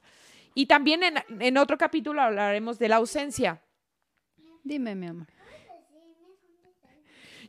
Y 0.54 0.68
también 0.68 1.02
en, 1.02 1.16
en 1.40 1.57
otro 1.57 1.75
capítulo 1.75 2.22
hablaremos 2.22 2.78
de 2.78 2.90
la 2.90 2.97
ausencia. 2.97 3.64
Dime, 4.64 4.94
mi 4.94 5.07
amor. 5.07 5.39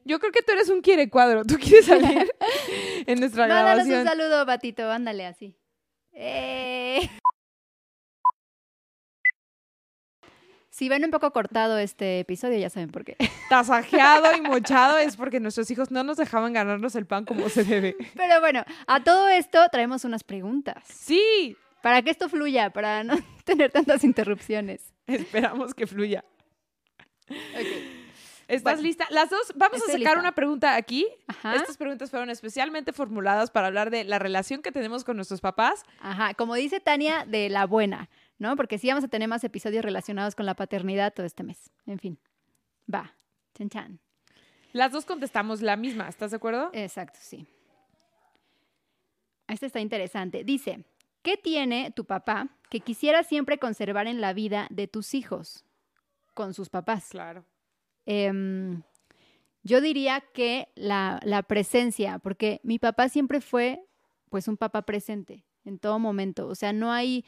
Yo 0.04 0.18
creo 0.18 0.32
que 0.32 0.42
tú 0.42 0.52
eres 0.52 0.68
un 0.68 0.80
quiere 0.80 1.08
cuadro. 1.10 1.44
¿Tú 1.44 1.56
quieres 1.56 1.86
salir 1.86 2.30
en 3.06 3.20
nuestra 3.20 3.46
Mándanos 3.46 3.84
un 3.84 3.90
grabación? 3.90 4.04
saludo, 4.06 4.46
Batito. 4.46 4.90
Ándale 4.90 5.26
así. 5.26 5.56
¡Eh! 6.12 7.08
Si 10.72 10.88
ven 10.88 11.04
un 11.04 11.10
poco 11.10 11.30
cortado 11.32 11.76
este 11.78 12.20
episodio, 12.20 12.56
ya 12.56 12.70
saben 12.70 12.90
por 12.90 13.04
qué. 13.04 13.16
Tasajeado 13.50 14.34
y 14.34 14.40
mochado 14.40 14.96
es 14.96 15.14
porque 15.16 15.38
nuestros 15.38 15.70
hijos 15.70 15.90
no 15.90 16.02
nos 16.04 16.16
dejaban 16.16 16.54
ganarnos 16.54 16.94
el 16.94 17.04
pan 17.06 17.26
como 17.26 17.50
se 17.50 17.64
debe. 17.64 17.96
Pero 18.14 18.40
bueno, 18.40 18.64
a 18.86 19.02
todo 19.04 19.28
esto 19.28 19.58
traemos 19.70 20.04
unas 20.04 20.24
preguntas. 20.24 20.82
Sí, 20.86 21.54
Para 21.82 22.00
que 22.00 22.10
esto 22.10 22.30
fluya, 22.30 22.70
para 22.70 23.04
no 23.04 23.14
tener 23.44 23.70
tantas 23.72 24.04
interrupciones. 24.04 24.94
esperamos 25.06 25.74
que 25.74 25.86
fluya. 25.86 26.24
¿Estás 28.50 28.74
Bueno, 28.74 28.82
lista? 28.82 29.06
Las 29.10 29.30
dos, 29.30 29.52
vamos 29.54 29.78
a 29.78 29.86
sacar 29.86 29.98
lista. 29.98 30.18
una 30.18 30.32
pregunta 30.32 30.74
aquí. 30.74 31.06
Ajá. 31.28 31.54
Estas 31.54 31.76
preguntas 31.76 32.10
fueron 32.10 32.30
especialmente 32.30 32.92
formuladas 32.92 33.50
para 33.50 33.68
hablar 33.68 33.90
de 33.90 34.02
la 34.04 34.18
relación 34.18 34.60
que 34.60 34.72
tenemos 34.72 35.04
con 35.04 35.16
nuestros 35.16 35.40
papás. 35.40 35.84
Ajá, 36.00 36.34
como 36.34 36.54
dice 36.56 36.80
Tania, 36.80 37.24
de 37.24 37.48
la 37.48 37.66
buena, 37.66 38.10
¿no? 38.38 38.56
Porque 38.56 38.76
sí 38.78 38.88
vamos 38.88 39.04
a 39.04 39.08
tener 39.08 39.28
más 39.28 39.44
episodios 39.44 39.84
relacionados 39.84 40.34
con 40.34 40.46
la 40.46 40.54
paternidad 40.54 41.14
todo 41.14 41.26
este 41.26 41.44
mes. 41.44 41.70
En 41.86 41.98
fin, 42.00 42.18
va. 42.92 43.14
Chan 43.54 43.68
chan. 43.68 44.00
Las 44.72 44.92
dos 44.92 45.04
contestamos 45.04 45.62
la 45.62 45.76
misma, 45.76 46.08
¿estás 46.08 46.32
de 46.32 46.36
acuerdo? 46.36 46.70
Exacto, 46.72 47.18
sí. 47.22 47.46
Este 49.48 49.66
está 49.66 49.80
interesante. 49.80 50.44
Dice, 50.44 50.84
¿qué 51.22 51.36
tiene 51.36 51.92
tu 51.92 52.04
papá 52.04 52.48
que 52.68 52.80
quisiera 52.80 53.22
siempre 53.22 53.58
conservar 53.58 54.06
en 54.06 54.20
la 54.20 54.32
vida 54.32 54.66
de 54.70 54.86
tus 54.86 55.14
hijos 55.14 55.64
con 56.34 56.54
sus 56.54 56.68
papás? 56.68 57.08
Claro. 57.10 57.44
Em, 58.06 58.82
yo 59.62 59.80
diría 59.80 60.20
que 60.32 60.68
la, 60.74 61.44
presencia, 61.48 62.18
porque 62.18 62.60
mi 62.62 62.78
papá 62.78 63.08
siempre 63.08 63.40
fue 63.40 63.84
pues 64.30 64.48
un 64.48 64.56
papá 64.56 64.82
presente 64.82 65.44
en 65.64 65.78
todo 65.78 65.98
momento. 65.98 66.46
O 66.46 66.54
sea, 66.54 66.72
no 66.72 66.92
hay, 66.92 67.24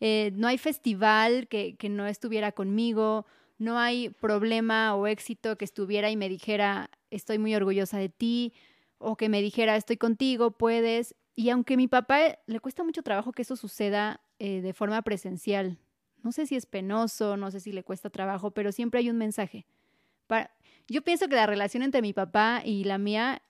eh, 0.00 0.30
no 0.34 0.48
hay 0.48 0.58
festival 0.58 1.48
que, 1.48 1.76
no 1.90 2.06
estuviera 2.06 2.52
conmigo, 2.52 3.26
no 3.58 3.78
hay 3.78 4.10
problema 4.10 4.94
o 4.94 5.06
éxito 5.06 5.56
que 5.56 5.64
estuviera 5.64 6.10
y 6.10 6.16
me 6.16 6.28
dijera, 6.28 6.90
estoy 7.10 7.38
muy 7.38 7.54
orgullosa 7.54 7.98
de 7.98 8.08
ti, 8.08 8.52
o 8.98 9.16
que 9.16 9.28
me 9.28 9.42
dijera, 9.42 9.76
estoy 9.76 9.96
contigo, 9.96 10.52
puedes. 10.52 11.14
Y 11.34 11.50
aunque 11.50 11.76
mi 11.76 11.88
papá 11.88 12.38
le 12.46 12.60
cuesta 12.60 12.84
mucho 12.84 13.02
trabajo 13.02 13.32
que 13.32 13.42
eso 13.42 13.56
suceda, 13.56 14.20
eh, 14.44 14.60
de 14.60 14.72
forma 14.72 15.00
presencial. 15.02 15.78
No 16.24 16.32
sé 16.32 16.46
si 16.46 16.56
es 16.56 16.66
penoso, 16.66 17.36
no 17.36 17.52
sé 17.52 17.60
si 17.60 17.70
le 17.70 17.84
cuesta 17.84 18.10
trabajo, 18.10 18.50
pero 18.50 18.72
siempre 18.72 18.98
hay 18.98 19.08
un 19.08 19.16
mensaje. 19.16 19.66
Pa- 20.26 20.50
yo 20.88 21.02
pienso 21.02 21.28
que 21.28 21.36
la 21.36 21.46
relación 21.46 21.82
entre 21.82 22.02
mi 22.02 22.12
papá 22.12 22.62
y 22.64 22.84
la 22.84 22.98
mía 22.98 23.42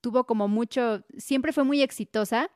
tuvo 0.00 0.24
como 0.24 0.48
mucho, 0.48 1.04
siempre 1.16 1.52
fue 1.52 1.64
muy 1.64 1.82
exitosa, 1.82 2.50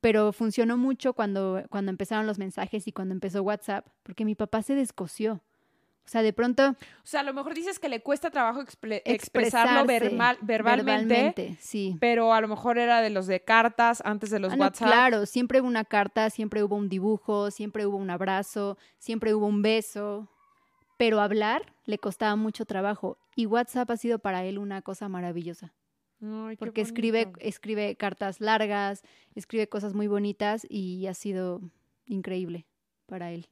pero 0.00 0.32
funcionó 0.32 0.76
mucho 0.76 1.14
cuando, 1.14 1.62
cuando 1.70 1.90
empezaron 1.90 2.26
los 2.26 2.38
mensajes 2.38 2.86
y 2.86 2.92
cuando 2.92 3.14
empezó 3.14 3.42
WhatsApp, 3.42 3.86
porque 4.02 4.24
mi 4.24 4.34
papá 4.34 4.62
se 4.62 4.74
descoció. 4.74 5.40
O 6.04 6.06
sea, 6.08 6.20
de 6.20 6.34
pronto 6.34 6.68
O 6.72 6.76
sea, 7.06 7.20
a 7.20 7.22
lo 7.22 7.32
mejor 7.32 7.54
dices 7.54 7.78
que 7.78 7.88
le 7.88 8.02
cuesta 8.02 8.30
trabajo 8.30 8.60
expre- 8.60 9.00
expresarlo 9.06 9.86
verbal- 9.86 10.36
verbalmente, 10.42 10.84
verbalmente, 11.14 11.56
sí. 11.58 11.96
pero 11.98 12.34
a 12.34 12.42
lo 12.42 12.48
mejor 12.48 12.76
era 12.76 13.00
de 13.00 13.08
los 13.08 13.26
de 13.26 13.40
cartas 13.42 14.02
antes 14.04 14.28
de 14.28 14.38
los 14.38 14.52
Ah, 14.52 14.56
no, 14.56 14.64
WhatsApp. 14.64 14.86
claro, 14.88 15.24
siempre 15.24 15.62
hubo 15.62 15.68
una 15.68 15.86
carta, 15.86 16.28
siempre 16.28 16.62
hubo 16.62 16.76
un 16.76 16.90
dibujo, 16.90 17.50
siempre 17.50 17.86
hubo 17.86 17.96
un 17.96 18.10
abrazo, 18.10 18.76
siempre 18.98 19.34
hubo 19.34 19.46
un 19.46 19.62
beso, 19.62 20.28
pero 20.96 21.20
hablar 21.20 21.74
le 21.84 21.98
costaba 21.98 22.36
mucho 22.36 22.64
trabajo 22.64 23.18
y 23.36 23.46
WhatsApp 23.46 23.90
ha 23.90 23.96
sido 23.96 24.18
para 24.18 24.44
él 24.44 24.58
una 24.58 24.82
cosa 24.82 25.08
maravillosa, 25.08 25.74
Ay, 26.20 26.56
porque 26.56 26.80
escribe, 26.80 27.32
escribe 27.40 27.96
cartas 27.96 28.40
largas, 28.40 29.02
escribe 29.34 29.68
cosas 29.68 29.94
muy 29.94 30.06
bonitas 30.06 30.66
y 30.68 31.06
ha 31.06 31.14
sido 31.14 31.60
increíble 32.06 32.66
para 33.06 33.32
él. 33.32 33.48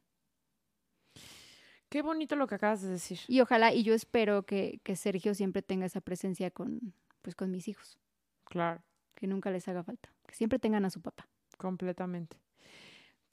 Qué 1.88 2.00
bonito 2.00 2.37
lo 2.37 2.46
que 2.46 2.54
acabas 2.54 2.80
de 2.80 2.88
decir. 2.88 3.18
Y 3.28 3.40
ojalá, 3.40 3.72
y 3.75 3.82
yo 3.82 3.92
espero 3.92 4.44
que, 4.44 4.80
que 4.82 4.96
Sergio 4.96 5.34
siempre 5.34 5.61
tenga 5.61 5.84
esa 5.84 6.00
presencia 6.00 6.50
con, 6.50 6.94
pues, 7.20 7.34
con 7.37 7.50
mis 7.50 7.68
hijos, 7.68 7.99
Claro, 8.44 8.82
que 9.14 9.26
nunca 9.26 9.50
les 9.50 9.68
haga 9.68 9.82
falta, 9.82 10.11
que 10.26 10.34
siempre 10.34 10.58
tengan 10.58 10.84
a 10.87 10.90
su 10.90 11.02
papá. 11.02 11.28
completamente. 11.58 12.38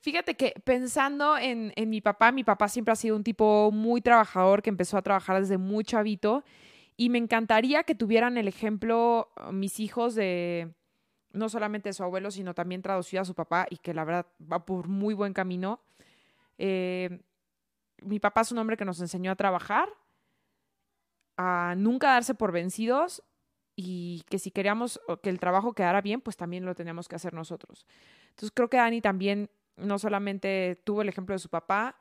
Fíjate 0.01 0.36
que 0.36 0.53
pensando 0.63 1.38
en, 1.38 1.74
en 1.75 1.89
mi 1.89 2.00
papá, 2.00 2.32
mi 2.32 2.44
papá 2.44 2.70
siempre 2.70 2.94
ha 2.94 2.96
sido 2.96 3.15
un 3.15 3.24
tipo 3.24 3.70
muy 3.72 4.01
trabajador 4.01 4.62
que 4.62 4.70
empezó 4.70 4.98
a 4.98 5.01
trabajar 5.01 5.39
desde 5.39 5.58
muy 5.58 5.84
chavito 5.84 6.44
y 6.96 7.10
me 7.10 7.18
encantaría 7.18 7.84
que 7.84 7.96
tuvieran 7.96 8.38
el 8.38 8.48
ejemplo 8.48 9.29
uh, 9.48 9.51
mis 9.51 9.79
hijos 9.79 10.15
de 10.15 10.74
no 11.32 11.48
solamente 11.48 11.89
de 11.89 11.94
su 11.94 12.03
abuelo, 12.03 12.32
sino 12.32 12.53
también 12.53 12.82
traducido 12.82 13.22
a 13.22 13.25
su 13.25 13.36
papá 13.36 13.68
y 13.70 13.77
que 13.77 13.94
la 13.94 14.03
verdad 14.03 14.25
va 14.41 14.65
por 14.65 14.88
muy 14.88 15.13
buen 15.13 15.34
camino. 15.34 15.82
Eh, 16.58 17.22
mi 18.01 18.20
papá 18.20 18.41
es 18.41 18.51
un 18.51 18.58
hombre 18.58 18.77
que 18.77 18.86
nos 18.86 19.00
enseñó 19.00 19.32
a 19.32 19.36
trabajar, 19.36 19.89
a 21.38 21.75
nunca 21.77 22.13
darse 22.13 22.34
por 22.34 22.51
vencidos 22.51 23.24
y 23.75 24.24
que 24.29 24.39
si 24.39 24.51
queríamos 24.51 25.00
que 25.22 25.29
el 25.29 25.39
trabajo 25.39 25.74
quedara 25.74 26.01
bien, 26.01 26.20
pues 26.20 26.36
también 26.36 26.65
lo 26.65 26.74
teníamos 26.74 27.08
que 27.08 27.15
hacer 27.15 27.34
nosotros. 27.34 27.86
Entonces 28.29 28.51
creo 28.53 28.70
que 28.70 28.77
Dani 28.77 29.00
también 29.01 29.50
no 29.79 30.00
solamente 30.00 30.81
tuvo 30.86 31.01
el 31.01 31.09
ejemplo 31.09 31.33
de 31.33 31.39
su 31.39 31.50
papá, 31.50 31.98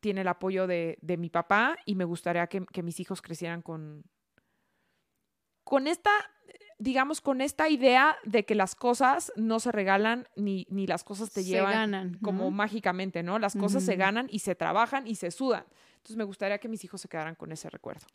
tiene 0.00 0.20
el 0.20 0.28
apoyo 0.28 0.66
de, 0.66 0.98
de 1.02 1.16
mi 1.16 1.28
papá 1.30 1.76
y 1.84 1.94
me 1.94 2.04
gustaría 2.04 2.46
que, 2.46 2.64
que 2.66 2.82
mis 2.82 3.00
hijos 3.00 3.20
crecieran 3.20 3.62
con, 3.62 4.04
con 5.64 5.86
esta, 5.86 6.10
digamos, 6.78 7.20
con 7.20 7.40
esta 7.40 7.68
idea 7.68 8.16
de 8.24 8.44
que 8.44 8.54
las 8.54 8.74
cosas 8.74 9.32
no 9.36 9.60
se 9.60 9.72
regalan 9.72 10.28
ni, 10.36 10.66
ni 10.70 10.86
las 10.86 11.04
cosas 11.04 11.30
te 11.32 11.42
Se 11.42 11.48
llevan 11.48 11.72
ganan, 11.72 12.18
como 12.22 12.44
¿no? 12.44 12.50
mágicamente, 12.50 13.22
¿no? 13.22 13.38
Las 13.38 13.56
cosas 13.56 13.82
se 13.82 13.96
ganan 13.96 14.28
y 14.30 14.38
se 14.38 14.54
trabajan 14.54 15.06
y 15.06 15.16
se 15.16 15.30
sudan. 15.30 15.64
Entonces 15.96 16.16
me 16.16 16.24
gustaría 16.24 16.58
que 16.58 16.68
mis 16.68 16.84
hijos 16.84 17.00
se 17.00 17.08
quedaran 17.08 17.34
con 17.34 17.50
ese 17.52 17.68
recuerdo. 17.68 18.06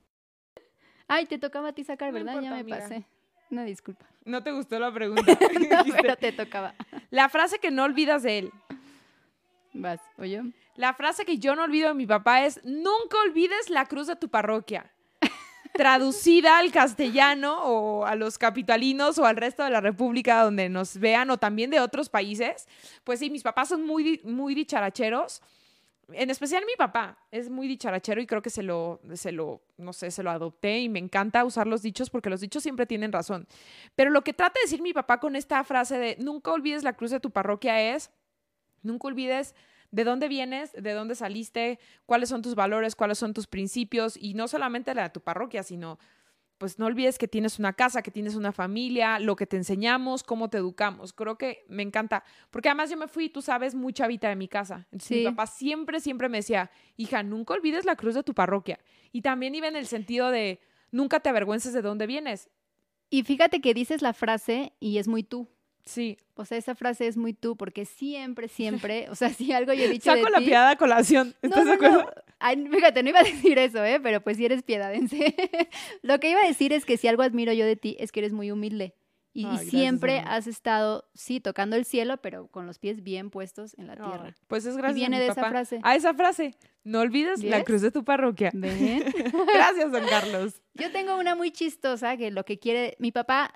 Ay, 1.08 1.26
te 1.26 1.38
tocaba 1.38 1.70
a 1.70 1.74
ti 1.74 1.84
sacar, 1.84 2.10
No 2.10 2.14
¿verdad? 2.20 2.34
importa, 2.36 2.50
ya 2.50 2.54
me 2.56 2.60
amiga. 2.62 2.80
pasé. 2.80 3.06
Una 3.52 3.66
disculpa. 3.66 4.06
¿No 4.26 4.42
te 4.42 4.52
gustó 4.54 4.80
la 4.80 4.92
pregunta? 4.94 5.22
No, 5.32 5.84
pero 6.02 6.16
te 6.16 6.32
tocaba. 6.32 6.74
La 7.12 7.28
frase 7.30 7.60
que 7.60 7.70
no 7.72 7.84
olvidas 7.84 8.24
de 8.24 8.40
él. 8.40 8.52
Vas, 9.74 10.00
¿o 10.18 10.26
yo? 10.26 10.44
La 10.76 10.94
frase 10.94 11.26
que 11.26 11.38
yo 11.38 11.56
no 11.56 11.64
olvido 11.64 11.90
de 11.90 11.94
mi 11.94 12.06
papá 12.06 12.46
es, 12.46 12.64
nunca 12.64 13.18
olvides 13.26 13.70
la 13.70 13.86
cruz 13.86 14.08
de 14.08 14.16
tu 14.16 14.30
parroquia. 14.30 14.92
Traducida 15.74 16.60
al 16.60 16.72
castellano 16.72 17.64
o 17.64 18.06
a 18.06 18.16
los 18.16 18.38
capitalinos 18.38 19.18
o 19.18 19.26
al 19.26 19.38
resto 19.38 19.64
de 19.64 19.72
la 19.72 19.82
república 19.82 20.44
donde 20.44 20.70
nos 20.70 20.98
vean 20.98 21.30
o 21.32 21.38
también 21.38 21.72
de 21.72 21.80
otros 21.80 22.10
países. 22.10 22.68
Pues 23.04 23.20
sí, 23.20 23.30
mis 23.30 23.44
papás 23.44 23.70
son 23.70 23.86
muy, 23.86 24.22
muy 24.24 24.54
dicharacheros. 24.54 25.42
En 26.12 26.30
especial 26.30 26.64
mi 26.66 26.76
papá 26.76 27.18
es 27.32 27.50
muy 27.50 27.68
dicharachero 27.68 28.22
y 28.22 28.28
creo 28.28 28.42
que 28.42 28.50
se 28.50 28.62
lo, 28.62 29.00
se 29.14 29.32
lo, 29.32 29.62
no 29.78 29.94
sé, 29.94 30.12
se 30.12 30.22
lo 30.22 30.32
adopté 30.32 30.82
y 30.82 30.90
me 30.90 31.00
encanta 31.00 31.46
usar 31.46 31.66
los 31.66 31.82
dichos 31.82 32.10
porque 32.10 32.30
los 32.30 32.42
dichos 32.42 32.62
siempre 32.62 32.86
tienen 32.86 33.12
razón. 33.12 33.48
Pero 33.96 34.12
lo 34.12 34.22
que 34.22 34.34
trata 34.34 34.60
de 34.60 34.66
decir 34.66 34.82
mi 34.82 34.94
papá 34.94 35.20
con 35.20 35.36
esta 35.36 35.64
frase 35.64 35.98
de 35.98 36.18
nunca 36.20 36.52
olvides 36.52 36.84
la 36.84 36.94
cruz 36.94 37.10
de 37.12 37.22
tu 37.22 37.32
parroquia 37.32 37.96
es, 37.96 38.12
nunca 38.84 39.08
olvides 39.08 39.56
de 39.92 40.04
dónde 40.04 40.28
vienes, 40.28 40.72
de 40.74 40.94
dónde 40.94 41.16
saliste, 41.16 41.80
cuáles 42.06 42.30
son 42.30 42.42
tus 42.42 42.56
valores, 42.56 42.96
cuáles 42.96 43.18
son 43.18 43.34
tus 43.34 43.48
principios 43.48 44.18
y 44.18 44.34
no 44.34 44.48
solamente 44.48 44.94
la 44.96 45.04
de 45.04 45.10
tu 45.12 45.22
parroquia, 45.22 45.64
sino 45.64 46.00
pues 46.58 46.80
no 46.80 46.86
olvides 46.86 47.18
que 47.18 47.28
tienes 47.28 47.60
una 47.60 47.74
casa, 47.74 48.02
que 48.02 48.12
tienes 48.12 48.36
una 48.36 48.54
familia, 48.54 49.20
lo 49.20 49.36
que 49.36 49.46
te 49.46 49.58
enseñamos, 49.58 50.24
cómo 50.24 50.50
te 50.50 50.60
educamos. 50.60 51.12
Creo 51.12 51.38
que 51.38 51.66
me 51.68 51.84
encanta, 51.84 52.24
porque 52.52 52.70
además 52.70 52.90
yo 52.90 52.96
me 52.96 53.08
fui, 53.10 53.28
tú 53.28 53.42
sabes, 53.42 53.76
muy 53.76 53.92
chavita 53.92 54.30
de 54.30 54.36
mi 54.38 54.48
casa. 54.48 54.88
Entonces 54.92 55.12
mi 55.12 55.18
Sí. 55.18 55.26
papá 55.26 55.46
siempre, 55.48 56.00
siempre 56.00 56.30
me 56.30 56.38
decía, 56.38 56.72
hija, 56.96 57.22
nunca 57.22 57.54
olvides 57.54 57.84
la 57.86 57.96
cruz 57.98 58.16
de 58.16 58.24
tu 58.24 58.34
parroquia. 58.34 58.80
Y 59.12 59.22
también 59.24 59.54
iba 59.56 59.68
en 59.68 59.76
el 59.76 59.88
sentido 59.88 60.32
de, 60.32 60.62
nunca 60.90 61.20
te 61.20 61.28
avergüences 61.30 61.74
de 61.74 61.82
dónde 61.82 62.08
vienes. 62.08 62.50
Y 63.10 63.24
fíjate 63.24 63.60
que 63.60 63.74
dices 63.74 64.02
la 64.02 64.14
frase 64.14 64.74
y 64.80 65.00
es 65.00 65.08
muy 65.08 65.24
tú. 65.24 65.50
Sí. 65.86 66.18
O 66.36 66.46
sea, 66.46 66.58
esa 66.58 66.76
frase 66.76 67.08
es 67.08 67.18
muy 67.18 67.34
tú, 67.34 67.58
porque 67.58 67.86
siempre, 67.86 68.48
siempre, 68.48 69.08
o 69.10 69.16
sea, 69.16 69.30
si 69.30 69.52
algo 69.52 69.74
yo 69.74 69.84
he 69.84 69.90
dicho 69.90 70.12
Saco 70.12 70.26
de 70.26 70.32
la 70.32 70.40
ti- 70.40 70.46
piada 70.46 70.72
a 70.72 70.76
colación. 70.78 71.36
No, 71.42 71.50
¿Estás 71.50 71.66
de 71.66 71.72
no, 71.72 71.74
acuerdo? 71.76 71.98
no. 72.04 72.12
Ay, 72.40 72.68
fíjate, 72.72 73.04
no 73.04 73.10
iba 73.10 73.20
a 73.20 73.24
decir 73.24 73.58
eso, 73.60 73.84
¿eh? 73.84 74.00
Pero 74.02 74.22
pues 74.22 74.38
si 74.38 74.46
eres 74.46 74.64
piedadense. 74.64 75.36
Lo 76.02 76.20
que 76.20 76.30
iba 76.30 76.42
a 76.42 76.48
decir 76.48 76.74
es 76.74 76.86
que 76.86 76.98
si 76.98 77.08
algo 77.08 77.24
admiro 77.24 77.54
yo 77.54 77.66
de 77.66 77.76
ti 77.76 77.96
es 78.00 78.12
que 78.12 78.20
eres 78.22 78.34
muy 78.34 78.52
humilde. 78.52 78.96
Y, 79.36 79.46
y 79.46 79.50
Ay, 79.50 79.68
siempre 79.68 80.20
has 80.20 80.46
estado, 80.46 81.10
sí, 81.16 81.40
tocando 81.40 81.76
el 81.76 81.86
cielo, 81.86 82.18
pero 82.18 82.48
con 82.50 82.68
los 82.68 82.78
pies 82.78 83.02
bien 83.02 83.32
puestos 83.32 83.76
en 83.80 83.88
la 83.88 83.94
Ay, 83.94 84.00
tierra. 84.10 84.36
pues 84.48 84.66
es 84.66 84.78
gracias 84.78 84.96
viene 84.96 85.16
a 85.16 85.20
mi 85.20 85.26
de 85.26 85.32
esa 85.32 85.42
papá. 85.42 85.50
frase. 85.50 85.80
A 85.82 85.96
esa 85.96 86.14
frase. 86.14 86.54
No 86.84 87.00
olvides 87.00 87.44
la 87.44 87.64
cruz 87.64 87.82
de 87.82 87.90
tu 87.92 88.04
parroquia. 88.04 88.52
¿Ven? 88.54 89.04
Gracias, 89.54 89.92
don 89.92 90.06
Carlos. 90.06 90.62
Yo 90.76 90.92
tengo 90.92 91.18
una 91.18 91.34
muy 91.34 91.50
chistosa 91.52 92.16
que 92.18 92.30
lo 92.30 92.44
que 92.46 92.60
quiere, 92.60 92.96
mi 93.00 93.12
papá, 93.14 93.54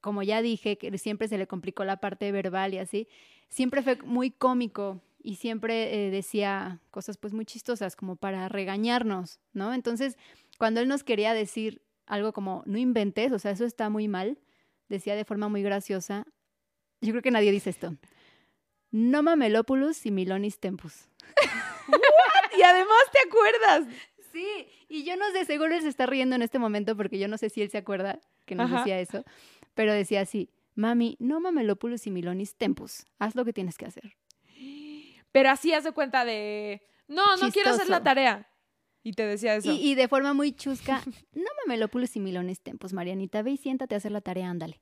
como 0.00 0.22
ya 0.22 0.42
dije, 0.42 0.78
que 0.78 0.96
siempre 0.98 1.28
se 1.28 1.38
le 1.38 1.46
complicó 1.46 1.84
la 1.84 1.98
parte 1.98 2.30
verbal 2.32 2.74
y 2.74 2.78
así, 2.78 3.08
siempre 3.48 3.82
fue 3.82 3.96
muy 4.04 4.30
cómico 4.30 5.00
y 5.22 5.36
siempre 5.36 6.06
eh, 6.06 6.10
decía 6.10 6.80
cosas 6.90 7.16
pues 7.16 7.32
muy 7.32 7.44
chistosas 7.44 7.96
como 7.96 8.16
para 8.16 8.48
regañarnos, 8.48 9.40
¿no? 9.52 9.74
Entonces, 9.74 10.16
cuando 10.58 10.80
él 10.80 10.88
nos 10.88 11.04
quería 11.04 11.34
decir 11.34 11.82
algo 12.06 12.32
como, 12.32 12.62
no 12.66 12.78
inventes, 12.78 13.32
o 13.32 13.38
sea, 13.38 13.50
eso 13.50 13.64
está 13.64 13.90
muy 13.90 14.08
mal, 14.08 14.38
decía 14.88 15.14
de 15.16 15.24
forma 15.24 15.48
muy 15.48 15.62
graciosa, 15.62 16.26
yo 17.00 17.10
creo 17.10 17.22
que 17.22 17.30
nadie 17.30 17.52
dice 17.52 17.70
esto, 17.70 17.96
no 18.90 19.22
mamelopulus 19.22 19.96
similonis 19.96 20.58
tempus. 20.58 21.08
Y 22.58 22.62
además 22.62 22.98
te 23.12 23.18
acuerdas. 23.28 23.86
Sí, 24.32 24.66
y 24.88 25.04
yo 25.04 25.16
no 25.16 25.30
sé, 25.30 25.44
seguro 25.44 25.74
él 25.74 25.82
se 25.82 25.88
está 25.88 26.06
riendo 26.06 26.34
en 26.34 26.42
este 26.42 26.58
momento 26.58 26.96
porque 26.96 27.18
yo 27.18 27.28
no 27.28 27.38
sé 27.38 27.50
si 27.50 27.62
él 27.62 27.70
se 27.70 27.78
acuerda 27.78 28.20
que 28.46 28.54
nos 28.54 28.66
Ajá. 28.66 28.78
decía 28.78 29.00
eso, 29.00 29.24
pero 29.78 29.92
decía 29.92 30.22
así, 30.22 30.50
mami, 30.74 31.16
no 31.20 31.38
mamelopulus 31.38 32.00
similonis 32.00 32.56
tempus, 32.56 33.06
haz 33.20 33.36
lo 33.36 33.44
que 33.44 33.52
tienes 33.52 33.76
que 33.76 33.86
hacer. 33.86 34.16
Pero 35.30 35.50
así 35.50 35.72
haz 35.72 35.84
de 35.84 35.92
cuenta 35.92 36.24
de, 36.24 36.82
no, 37.06 37.36
no 37.36 37.52
quiero 37.52 37.70
hacer 37.70 37.88
la 37.88 38.02
tarea. 38.02 38.50
Y 39.04 39.12
te 39.12 39.24
decía 39.24 39.54
eso. 39.54 39.70
Y, 39.70 39.92
y 39.92 39.94
de 39.94 40.08
forma 40.08 40.34
muy 40.34 40.50
chusca, 40.50 41.00
no 41.32 41.48
mamelopulus 41.64 42.10
similonis 42.10 42.60
tempus, 42.60 42.92
Marianita, 42.92 43.42
ve 43.42 43.52
y 43.52 43.56
siéntate 43.56 43.94
a 43.94 43.98
hacer 43.98 44.10
la 44.10 44.20
tarea, 44.20 44.50
ándale. 44.50 44.80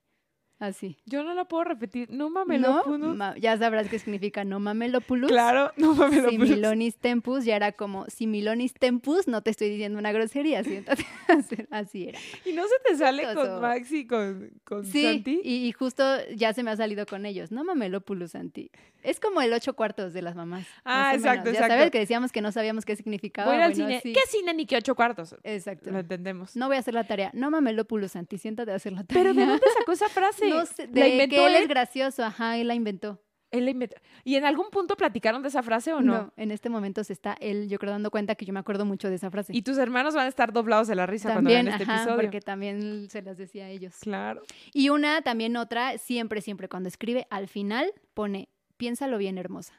Así. 0.59 0.97
Yo 1.05 1.23
no 1.23 1.35
la 1.35 1.45
puedo 1.45 1.65
repetir. 1.65 2.09
No 2.11 2.31
mames, 2.31 2.63
¿No? 2.63 3.37
ya 3.37 3.59
sabrás 3.59 3.89
qué 3.91 3.99
significa 3.99 4.43
no 4.43 4.59
mamelopulus. 4.59 5.31
Claro, 5.31 5.71
no 5.77 5.95
mames, 5.95 6.23
lo 6.23 6.31
pudo. 6.31 6.47
Similonis 6.47 6.97
tempus, 6.97 7.45
ya 7.45 7.57
era 7.57 7.73
como 7.73 8.07
similonis 8.09 8.73
tempus, 8.73 9.29
no 9.29 9.43
te 9.43 9.51
estoy 9.51 9.69
diciendo 9.69 9.99
una 9.99 10.13
grosería, 10.13 10.65
siéntate 10.65 11.05
a 11.29 11.33
hacer- 11.35 11.69
así 11.71 12.09
era. 12.09 12.19
Y 12.47 12.53
no 12.53 12.63
se 12.65 12.75
te 12.89 12.97
sale 12.97 13.25
con 13.35 13.61
Max 13.61 13.93
y 13.93 14.07
con, 14.07 14.51
con 14.65 14.87
Sí, 14.87 15.03
Santi. 15.05 15.41
y, 15.45 15.67
y 15.67 15.73
justo 15.73 16.03
ya 16.35 16.55
se 16.55 16.63
me 16.63 16.71
ha 16.71 16.77
salido 16.77 17.05
con 17.05 17.27
ellos. 17.27 17.53
No 17.53 17.63
mamelopulus, 17.63 18.31
Santi. 18.31 18.71
Es 19.03 19.21
como 19.21 19.41
el 19.43 19.53
ocho 19.53 19.77
cuartos 19.77 20.13
de 20.15 20.23
las 20.23 20.35
mamás. 20.35 20.67
Ah, 20.85 21.13
exacto. 21.15 21.45
Ya 21.51 21.51
exacto. 21.53 21.75
sabes 21.75 21.91
que 21.93 21.99
decíamos 21.99 22.33
que 22.33 22.41
no 22.41 22.51
sabíamos 22.51 22.85
qué 22.85 22.97
significaba. 22.97 23.53
Voy 23.53 23.63
al 23.63 23.71
bueno, 23.73 23.87
cine. 23.89 24.01
sí. 24.03 24.13
¿Qué 24.13 24.21
cine 24.29 24.53
ni 24.55 24.67
qué 24.67 24.77
ocho 24.79 24.97
cuartos? 24.97 25.37
Exacto. 25.45 25.91
Lo 25.93 25.99
entendemos. 26.01 26.57
No 26.57 26.67
voy 26.67 26.77
a 26.77 26.81
hacer 26.81 26.95
la 26.95 27.05
tarea. 27.05 27.31
No 27.35 27.51
mamelopulus, 27.51 28.13
Santi. 28.13 28.37
Siéntate 28.39 28.73
a 28.73 28.77
hacer 28.77 28.95
la 28.95 29.05
tarea. 29.05 29.23
Pero 29.23 29.35
¿de 29.35 29.47
dónde 29.47 29.65
sacó 29.79 29.93
esa 29.93 30.09
frase? 30.09 30.46
No 30.51 30.67
sé, 30.67 30.87
¿La 30.89 31.05
de 31.05 31.09
inventó 31.11 31.37
que 31.37 31.47
él 31.47 31.55
él? 31.57 31.63
es 31.63 31.69
gracioso. 31.69 32.25
Ajá, 32.25 32.57
él 32.57 32.69
la 32.69 32.75
inventó. 32.75 33.21
Él 33.53 33.65
la 33.65 33.71
inventó. 33.71 33.97
¿Y 34.25 34.35
en 34.35 34.45
algún 34.45 34.71
punto 34.71 34.97
platicaron 34.97 35.41
de 35.41 35.49
esa 35.49 35.63
frase 35.63 35.93
o 35.93 36.01
no? 36.01 36.33
en 36.37 36.51
este 36.51 36.69
momento 36.69 37.05
se 37.05 37.13
está 37.13 37.37
él, 37.41 37.69
yo 37.69 37.79
creo, 37.79 37.93
dando 37.93 38.11
cuenta 38.11 38.35
que 38.35 38.45
yo 38.45 38.53
me 38.53 38.59
acuerdo 38.59 38.85
mucho 38.85 39.09
de 39.09 39.15
esa 39.15 39.31
frase. 39.31 39.53
Y 39.57 39.63
tus 39.63 39.79
hermanos 39.79 40.15
van 40.15 40.27
a 40.27 40.29
estar 40.29 40.53
doblados 40.53 40.89
de 40.89 40.97
la 40.97 41.07
risa 41.07 41.33
cuando 41.33 41.49
vean 41.51 41.69
este 41.69 41.85
ajá, 41.85 41.97
episodio. 42.03 42.17
porque 42.23 42.41
también 42.41 43.09
se 43.09 43.23
las 43.23 43.39
decía 43.39 43.67
a 43.67 43.69
ellos. 43.71 43.95
Claro. 44.01 44.43
Y 44.75 44.89
una, 44.89 45.23
también 45.23 45.57
otra, 45.57 45.97
siempre, 45.97 46.41
siempre 46.43 46.69
cuando 46.69 46.89
escribe, 46.89 47.27
al 47.31 47.47
final 47.47 47.93
pone, 48.15 48.49
piénsalo 48.77 49.17
bien, 49.17 49.39
hermosa. 49.39 49.75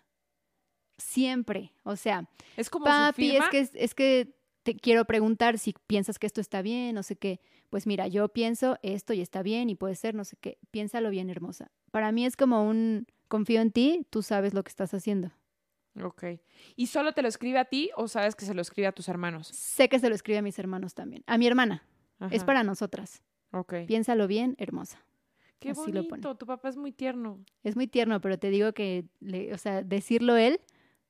Siempre. 0.98 1.74
O 1.84 1.96
sea, 1.96 2.28
Es 2.56 2.70
como 2.70 2.86
su 2.86 2.92
papi, 2.92 3.32
firma. 3.32 3.46
es 3.52 3.52
que, 3.72 3.84
es 3.84 3.94
que 3.94 4.37
te 4.68 4.76
quiero 4.76 5.06
preguntar 5.06 5.58
si 5.58 5.74
piensas 5.88 6.20
que 6.20 6.28
esto 6.28 6.42
está 6.42 6.62
bien, 6.62 6.94
no 6.94 7.02
sé 7.02 7.16
qué. 7.16 7.40
Pues 7.70 7.88
mira, 7.88 8.10
yo 8.10 8.28
pienso 8.28 8.78
esto 8.82 9.14
y 9.14 9.22
está 9.22 9.42
bien 9.42 9.70
y 9.70 9.76
puede 9.76 9.96
ser, 9.96 10.14
no 10.14 10.26
sé 10.26 10.36
qué. 10.42 10.58
Piénsalo 10.72 11.10
bien, 11.10 11.30
hermosa. 11.30 11.72
Para 11.90 12.12
mí 12.12 12.26
es 12.26 12.36
como 12.36 12.68
un 12.68 13.08
confío 13.30 13.62
en 13.62 13.72
ti, 13.72 14.06
tú 14.10 14.22
sabes 14.24 14.54
lo 14.54 14.64
que 14.66 14.68
estás 14.70 14.94
haciendo. 14.94 15.32
Ok. 16.04 16.24
¿Y 16.76 16.88
solo 16.88 17.14
te 17.14 17.22
lo 17.22 17.30
escribe 17.30 17.60
a 17.60 17.64
ti 17.66 17.92
o 17.96 18.10
sabes 18.10 18.36
que 18.36 18.44
se 18.44 18.54
lo 18.54 18.62
escribe 18.62 18.88
a 18.88 18.92
tus 18.92 19.08
hermanos? 19.08 19.48
Sé 19.48 19.88
que 19.88 20.00
se 20.00 20.10
lo 20.10 20.16
escribe 20.16 20.40
a 20.40 20.42
mis 20.42 20.60
hermanos 20.60 20.94
también. 20.94 21.24
A 21.28 21.38
mi 21.38 21.48
hermana. 21.48 21.84
Es 22.30 22.44
para 22.44 22.62
nosotras. 22.64 23.24
Ok. 23.54 23.74
Piénsalo 23.88 24.28
bien, 24.28 24.56
hermosa. 24.58 25.02
Qué 25.60 25.70
así 25.70 25.94
lo 25.94 26.02
pone. 26.04 26.10
bonito. 26.10 26.36
Tu 26.36 26.46
papá 26.46 26.68
es 26.68 26.76
muy 26.76 26.92
tierno. 26.92 27.40
Es 27.64 27.78
muy 27.78 27.88
tierno, 27.88 28.20
pero 28.20 28.38
te 28.38 28.50
digo 28.50 28.74
que, 28.74 29.06
le- 29.22 29.54
o 29.54 29.58
sea, 29.58 29.82
decirlo 29.82 30.36
él, 30.36 30.60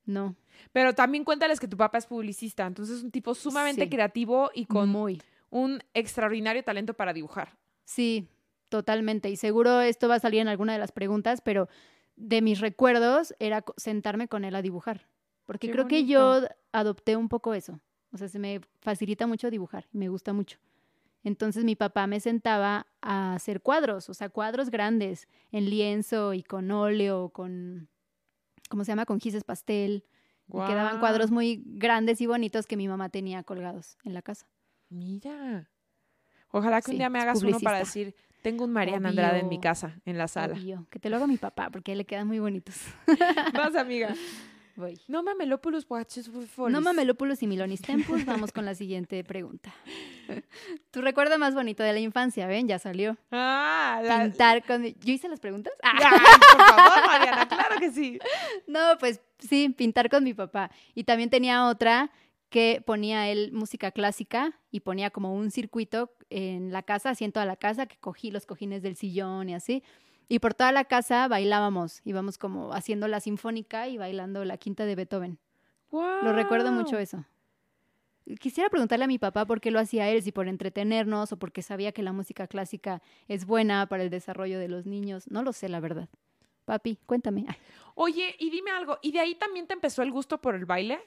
no. 0.08 0.36
Pero 0.72 0.94
también 0.96 1.24
cuéntales 1.24 1.60
que 1.60 1.68
tu 1.68 1.78
papá 1.78 2.00
es 2.00 2.08
publicista, 2.08 2.66
entonces 2.66 2.98
es 2.98 3.04
un 3.04 3.12
tipo 3.12 3.36
sumamente 3.36 3.84
Sí. 3.84 3.90
creativo 3.90 4.50
y 4.54 4.66
con 4.66 4.90
Muy. 4.90 5.22
un 5.52 5.84
extraordinario 5.94 6.64
talento 6.64 6.94
para 6.96 7.14
dibujar. 7.14 7.56
Sí, 7.86 8.28
totalmente. 8.70 9.30
Y 9.30 9.36
seguro 9.36 9.82
esto 9.82 10.08
va 10.08 10.16
a 10.16 10.20
salir 10.20 10.42
en 10.42 10.48
alguna 10.48 10.74
de 10.74 10.80
las 10.80 10.92
preguntas, 10.92 11.42
pero 11.42 11.70
de 12.16 12.42
mis 12.42 12.60
recuerdos 12.60 13.36
era 13.40 13.64
sentarme 13.78 14.28
con 14.28 14.44
él 14.44 14.56
a 14.56 14.62
dibujar. 14.62 15.08
Porque 15.46 15.68
Qué 15.68 15.74
creo 15.74 15.88
que 15.88 16.06
yo 16.06 16.42
adopté 16.72 17.16
un 17.16 17.30
poco 17.30 17.54
eso. 17.54 17.80
O 18.12 18.18
sea, 18.18 18.28
se 18.28 18.40
me 18.40 18.60
facilita 18.82 19.28
mucho 19.28 19.50
dibujar, 19.52 19.86
y 19.94 19.98
me 19.98 20.10
gusta 20.10 20.34
mucho. 20.34 20.58
Entonces 21.24 21.64
mi 21.66 21.76
papá 21.76 22.08
me 22.08 22.20
sentaba 22.20 22.88
a 23.02 23.34
hacer 23.36 23.62
cuadros, 23.62 24.10
o 24.10 24.14
sea, 24.14 24.30
cuadros 24.30 24.70
grandes, 24.70 25.28
en 25.52 25.70
lienzo 25.70 26.34
y 26.34 26.42
con 26.44 26.72
óleo, 26.72 27.30
con, 27.30 27.90
¿cómo 28.68 28.84
se 28.84 28.92
llama? 28.92 29.06
Con 29.06 29.20
gises 29.20 29.44
pastel. 29.44 30.06
Y 30.48 30.54
quedaban 30.66 31.00
cuadros 31.00 31.30
muy 31.30 31.62
grandes 31.66 32.22
y 32.22 32.26
bonitos 32.26 32.68
que 32.68 32.78
mi 32.78 32.88
mamá 32.88 33.10
tenía 33.10 33.44
colgados 33.44 33.98
en 34.04 34.14
la 34.14 34.22
casa. 34.22 34.48
Mira. 34.90 35.70
Ojalá 36.52 36.82
que 36.82 36.92
un 36.92 36.98
día 36.98 37.10
me 37.10 37.20
hagas 37.20 37.44
uno 37.44 37.60
para 37.60 37.80
decir, 37.80 38.16
tengo 38.42 38.64
un 38.64 38.72
Mariana 38.72 39.10
Andrade 39.10 39.40
en 39.40 39.50
mi 39.50 39.56
Obvio. 39.56 39.62
casa, 39.62 40.00
en 40.06 40.18
la 40.18 40.30
sala. 40.30 40.54
Obvio, 40.54 40.88
que 40.90 41.00
te 41.00 41.10
lo 41.10 41.18
haga 41.18 41.28
mi 41.28 41.38
papá, 41.38 41.70
porque 41.70 41.92
a 41.92 41.94
él 41.94 41.98
le 41.98 42.06
quedan 42.06 42.28
muy 42.28 42.40
bonitos. 42.40 42.76
Vas, 43.54 43.76
amiga. 43.76 44.16
Voy. 44.78 45.00
No 45.08 45.24
mamelópolis 45.24 45.88
guaches 45.88 46.30
folis. 46.30 46.72
No 46.72 46.82
mamelópulos 46.82 47.42
y 47.42 47.48
milonis 47.48 47.82
tempus. 47.82 48.24
Vamos 48.26 48.52
con 48.52 48.64
la 48.64 48.76
siguiente 48.76 49.24
pregunta. 49.24 49.74
Tu 50.92 51.02
recuerdo 51.02 51.40
más 51.40 51.56
bonito 51.56 51.82
de 51.82 51.94
la 51.94 52.00
infancia, 52.00 52.46
ven, 52.46 52.68
ya 52.68 52.78
salió. 52.78 53.18
Ah, 53.32 54.00
la... 54.04 54.24
Pintar 54.26 54.64
con. 54.64 54.84
mi- 54.84 54.96
¿Yo 55.04 55.14
hice 55.14 55.30
las 55.30 55.40
preguntas? 55.40 55.74
Ah, 55.82 55.94
Ay, 56.00 56.40
por 56.52 56.66
favor, 56.68 57.08
Mariana, 57.08 57.48
claro 57.48 57.80
que 57.80 57.92
sí. 57.92 58.20
no, 58.68 58.80
pues 59.00 59.20
sí, 59.40 59.70
pintar 59.76 60.10
con 60.12 60.24
mi 60.24 60.36
papá. 60.36 60.70
Y 60.94 61.06
también 61.06 61.32
tenía 61.32 61.66
otra 61.66 62.12
que 62.50 62.84
ponía 62.86 63.30
él 63.30 63.52
música 63.54 63.90
clásica 63.92 64.60
y 64.70 64.82
ponía 64.82 65.10
como 65.10 65.34
un 65.34 65.50
circuito 65.50 66.14
en 66.30 66.72
la 66.72 66.84
casa, 66.84 67.10
así 67.10 67.24
en 67.26 67.32
toda 67.32 67.48
la 67.48 67.56
casa, 67.56 67.88
que 67.88 67.98
cogí 67.98 68.30
los 68.30 68.46
cojines 68.46 68.84
del 68.84 68.96
sillón 68.96 69.50
y 69.50 69.56
así. 69.56 69.82
Y 70.30 70.40
por 70.40 70.54
toda 70.54 70.72
la 70.72 70.84
casa 70.86 71.28
bailábamos, 71.28 72.02
íbamos 72.04 72.38
como 72.38 72.74
haciendo 72.74 73.08
la 73.08 73.20
sinfónica 73.22 73.88
y 73.88 73.98
bailando 73.98 74.44
la 74.46 74.58
quinta 74.58 74.86
de 74.86 74.96
Beethoven. 74.96 75.40
Lo 75.92 76.34
recuerdo 76.34 76.72
mucho 76.72 76.98
eso. 76.98 77.24
Quisiera 78.42 78.70
preguntarle 78.70 79.06
a 79.06 79.08
mi 79.08 79.20
papá 79.20 79.46
por 79.46 79.62
qué 79.62 79.72
lo 79.72 79.80
hacía 79.80 80.10
él, 80.10 80.22
si 80.22 80.34
por 80.34 80.50
entretenernos 80.50 81.32
o 81.32 81.38
porque 81.40 81.62
sabía 81.62 81.94
que 81.94 82.04
la 82.04 82.12
música 82.12 82.46
clásica 82.48 83.02
es 83.30 83.46
buena 83.46 83.86
para 83.88 84.04
el 84.04 84.10
desarrollo 84.10 84.60
de 84.60 84.68
los 84.68 84.86
niños. 84.86 85.32
No 85.32 85.44
lo 85.44 85.54
sé, 85.54 85.70
la 85.70 85.80
verdad. 85.80 86.10
Papi, 86.66 86.98
cuéntame. 87.06 87.46
Ay, 87.48 87.56
Oye, 87.96 88.36
y 88.38 88.50
dime 88.50 88.72
algo, 88.72 88.98
¿y 89.02 89.14
de 89.14 89.22
ahí 89.22 89.36
también 89.36 89.66
te 89.66 89.74
empezó 89.74 90.02
el 90.04 90.12
gusto 90.12 90.42
por 90.42 90.56
el 90.56 90.66
baile? 90.66 91.00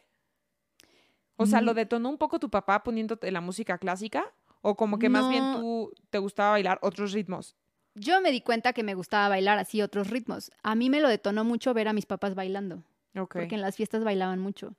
O 1.36 1.44
sea, 1.44 1.60
¿lo 1.60 1.72
Mm. 1.72 1.76
detonó 1.76 2.08
un 2.08 2.18
poco 2.18 2.38
tu 2.38 2.48
papá 2.50 2.82
poniéndote 2.82 3.30
la 3.30 3.42
música 3.42 3.76
clásica? 3.76 4.24
¿O 4.62 4.74
como 4.76 4.98
que 4.98 5.08
más 5.10 5.28
bien 5.28 5.42
tú 5.54 5.92
te 6.10 6.18
gustaba 6.18 6.50
bailar 6.52 6.78
otros 6.82 7.12
ritmos? 7.12 7.54
Yo 7.94 8.20
me 8.20 8.30
di 8.30 8.40
cuenta 8.40 8.72
que 8.72 8.82
me 8.82 8.94
gustaba 8.94 9.28
bailar 9.28 9.58
así 9.58 9.82
otros 9.82 10.10
ritmos. 10.10 10.50
A 10.62 10.74
mí 10.74 10.90
me 10.90 11.00
lo 11.00 11.08
detonó 11.08 11.44
mucho 11.44 11.74
ver 11.74 11.88
a 11.88 11.92
mis 11.92 12.06
papás 12.06 12.34
bailando, 12.34 12.84
Ok. 13.16 13.34
porque 13.34 13.54
en 13.56 13.60
las 13.60 13.76
fiestas 13.76 14.04
bailaban 14.04 14.38
mucho. 14.38 14.74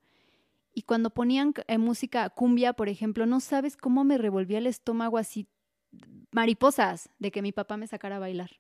Y 0.74 0.84
cuando 0.84 1.10
ponían 1.10 1.54
eh, 1.67 1.78
música 1.78 2.30
cumbia, 2.30 2.71
por 2.74 2.88
ejemplo, 2.88 3.26
no 3.26 3.41
sabes 3.41 3.76
cómo 3.76 4.06
me 4.06 4.17
revolvía 4.17 4.58
el 4.60 4.67
estómago 4.67 5.17
así, 5.17 5.47
mariposas, 6.32 7.10
de 7.19 7.32
que 7.32 7.41
mi 7.41 7.52
papá 7.52 7.78
me 7.78 7.88
sacara 7.88 8.15
a 8.15 8.19
bailar. 8.19 8.52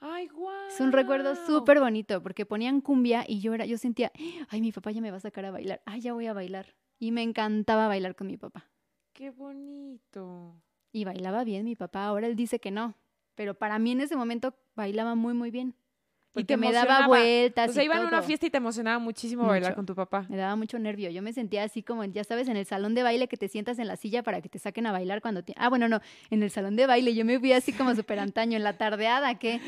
Ay, 0.00 0.28
guau. 0.28 0.68
Es 0.68 0.80
un 0.80 0.92
recuerdo 0.92 1.34
súper 1.46 1.78
bonito 1.80 2.22
porque 2.22 2.46
ponían 2.46 2.80
cumbia 2.80 3.24
y 3.26 3.40
yo 3.40 3.54
era, 3.54 3.66
yo 3.66 3.78
sentía, 3.78 4.12
ay, 4.48 4.60
mi 4.60 4.72
papá 4.72 4.90
ya 4.90 5.00
me 5.00 5.10
va 5.10 5.18
a 5.18 5.20
sacar 5.20 5.44
a 5.44 5.50
bailar, 5.50 5.82
ay, 5.86 6.00
ya 6.00 6.12
voy 6.12 6.26
a 6.26 6.32
bailar. 6.32 6.74
Y 6.98 7.12
me 7.12 7.22
encantaba 7.22 7.86
bailar 7.86 8.16
con 8.16 8.26
mi 8.26 8.36
papá. 8.36 8.68
Qué 9.12 9.30
bonito. 9.30 10.60
Y 10.92 11.04
bailaba 11.04 11.44
bien 11.44 11.64
mi 11.64 11.76
papá, 11.76 12.06
ahora 12.06 12.26
él 12.26 12.34
dice 12.34 12.58
que 12.60 12.70
no, 12.70 12.94
pero 13.38 13.54
para 13.54 13.78
mí 13.78 13.92
en 13.92 14.00
ese 14.00 14.16
momento 14.16 14.52
bailaba 14.74 15.14
muy, 15.14 15.32
muy 15.32 15.52
bien. 15.52 15.68
Y 15.68 16.42
Porque 16.42 16.44
te 16.44 16.56
me 16.56 16.72
daba 16.72 17.06
vueltas 17.06 17.70
O 17.70 17.72
sea, 17.72 17.84
y 17.84 17.86
a 17.86 18.00
una 18.00 18.20
fiesta 18.22 18.46
y 18.46 18.50
te 18.50 18.56
emocionaba 18.58 18.98
muchísimo 18.98 19.46
bailar 19.46 19.74
con 19.76 19.86
tu 19.86 19.94
papá. 19.94 20.26
Me 20.28 20.36
daba 20.36 20.56
mucho 20.56 20.76
nervio. 20.78 21.08
Yo 21.10 21.22
me 21.22 21.32
sentía 21.32 21.62
así 21.64 21.82
como, 21.84 22.04
ya 22.04 22.24
sabes, 22.24 22.48
en 22.48 22.56
el 22.56 22.66
salón 22.66 22.94
de 22.96 23.02
baile 23.04 23.28
que 23.28 23.36
te 23.36 23.46
sientas 23.48 23.78
en 23.78 23.86
la 23.86 23.94
silla 23.96 24.22
para 24.24 24.40
que 24.40 24.48
te 24.48 24.58
saquen 24.58 24.86
a 24.86 24.92
bailar 24.92 25.20
cuando... 25.22 25.42
ti- 25.44 25.54
Ah, 25.56 25.68
bueno, 25.68 25.88
no, 25.88 26.00
en 26.30 26.42
el 26.42 26.50
salón 26.50 26.74
de 26.76 26.86
baile 26.88 27.14
yo 27.14 27.24
me 27.24 27.38
fui 27.38 27.52
así 27.52 27.72
como 27.72 27.94
súper 27.94 28.18
antaño, 28.34 28.56
en 28.56 28.64
la 28.64 28.76
tardeada, 28.76 29.36
¿qué? 29.38 29.60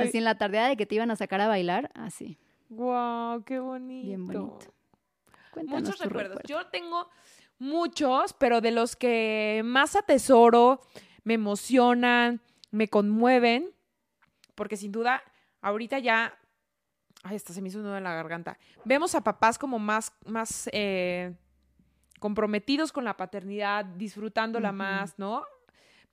Así 0.00 0.18
en 0.18 0.24
la 0.24 0.36
tardeada 0.36 0.68
de 0.70 0.76
que 0.78 0.86
te 0.86 0.94
iban 0.94 1.10
a 1.10 1.16
sacar 1.16 1.40
a 1.42 1.48
bailar, 1.48 1.90
así. 1.94 2.38
Guau, 2.70 3.44
qué 3.44 3.58
bonito. 3.60 4.06
Bien 4.06 4.26
bonito. 4.26 4.58
Cuéntanos 5.52 5.82
Muchos 5.82 6.00
recuerdos. 6.00 6.36
recuerdo. 6.38 6.48
Yo 6.48 6.66
tengo 6.70 7.08
muchos, 7.58 8.32
pero 8.34 8.60
de 8.60 8.70
los 8.72 8.96
que 8.96 9.62
más 9.64 9.96
atesoro, 9.96 10.80
me 11.24 11.34
emocionan, 11.34 12.40
me 12.70 12.88
conmueven, 12.88 13.70
porque 14.54 14.76
sin 14.76 14.92
duda, 14.92 15.22
ahorita 15.60 15.98
ya, 15.98 16.38
ay, 17.22 17.36
hasta 17.36 17.52
se 17.52 17.62
me 17.62 17.68
hizo 17.68 17.78
un 17.78 17.84
nudo 17.84 17.96
en 17.96 18.04
la 18.04 18.14
garganta. 18.14 18.58
Vemos 18.84 19.14
a 19.14 19.22
papás 19.22 19.58
como 19.58 19.78
más, 19.78 20.12
más 20.26 20.68
eh, 20.72 21.34
comprometidos 22.18 22.92
con 22.92 23.04
la 23.04 23.16
paternidad, 23.16 23.84
disfrutándola 23.84 24.72
más, 24.72 25.18
¿no? 25.18 25.44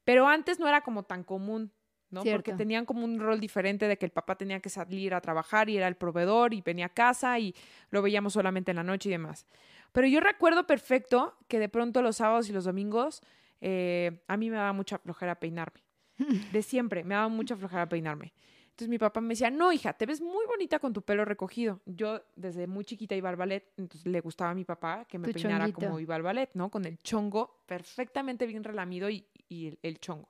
Pero 0.03 0.27
antes 0.27 0.59
no 0.59 0.67
era 0.67 0.81
como 0.81 1.03
tan 1.03 1.23
común. 1.23 1.71
¿no? 2.11 2.23
Porque 2.23 2.53
tenían 2.53 2.85
como 2.85 3.03
un 3.03 3.19
rol 3.19 3.41
diferente 3.41 3.89
de 3.89 3.97
que 3.97 4.05
el 4.05 4.11
papá 4.11 4.37
tenía 4.37 4.61
que 4.61 4.69
salir 4.69 5.13
a 5.13 5.19
trabajar 5.19 5.69
y 5.69 5.75
era 5.75 5.87
el 5.87 5.95
proveedor 5.95 6.53
y 6.53 6.61
venía 6.61 6.85
a 6.85 6.89
casa 6.89 7.37
y 7.39 7.53
lo 7.89 8.01
veíamos 8.01 8.31
solamente 8.33 8.71
en 8.71 8.77
la 8.77 8.83
noche 8.83 9.09
y 9.09 9.11
demás. 9.11 9.45
Pero 9.91 10.07
yo 10.07 10.21
recuerdo 10.21 10.65
perfecto 10.65 11.35
que 11.49 11.59
de 11.59 11.67
pronto 11.67 12.01
los 12.01 12.17
sábados 12.17 12.47
y 12.47 12.53
los 12.53 12.63
domingos 12.63 13.21
eh, 13.59 14.21
a 14.27 14.37
mí 14.37 14.49
me 14.49 14.55
daba 14.55 14.71
mucha 14.71 14.97
flojera 14.97 15.39
peinarme. 15.39 15.84
De 16.51 16.61
siempre, 16.61 17.03
me 17.03 17.15
daba 17.15 17.27
mucha 17.27 17.55
flojera 17.55 17.87
peinarme. 17.89 18.33
Entonces 18.65 18.89
mi 18.89 18.97
papá 18.97 19.21
me 19.21 19.29
decía, 19.29 19.49
no, 19.49 19.71
hija, 19.71 19.93
te 19.93 20.05
ves 20.05 20.19
muy 20.19 20.45
bonita 20.47 20.79
con 20.79 20.91
tu 20.91 21.01
pelo 21.01 21.23
recogido. 21.23 21.79
Yo 21.85 22.21
desde 22.35 22.67
muy 22.67 22.83
chiquita 22.83 23.15
iba 23.15 23.29
al 23.29 23.37
ballet, 23.37 23.71
entonces 23.77 24.05
le 24.05 24.19
gustaba 24.19 24.51
a 24.51 24.53
mi 24.53 24.65
papá 24.65 25.05
que 25.05 25.17
me 25.17 25.27
Tu 25.29 25.33
peinara 25.39 25.65
chonguito. 25.65 25.79
como 25.79 25.99
iba 26.01 26.13
al 26.15 26.23
ballet, 26.23 26.49
¿no? 26.55 26.69
Con 26.69 26.83
el 26.85 26.97
chongo 26.99 27.61
perfectamente 27.65 28.45
bien 28.45 28.65
relamido 28.65 29.09
y, 29.09 29.25
y 29.47 29.67
el, 29.67 29.79
el 29.81 29.99
chongo. 29.99 30.29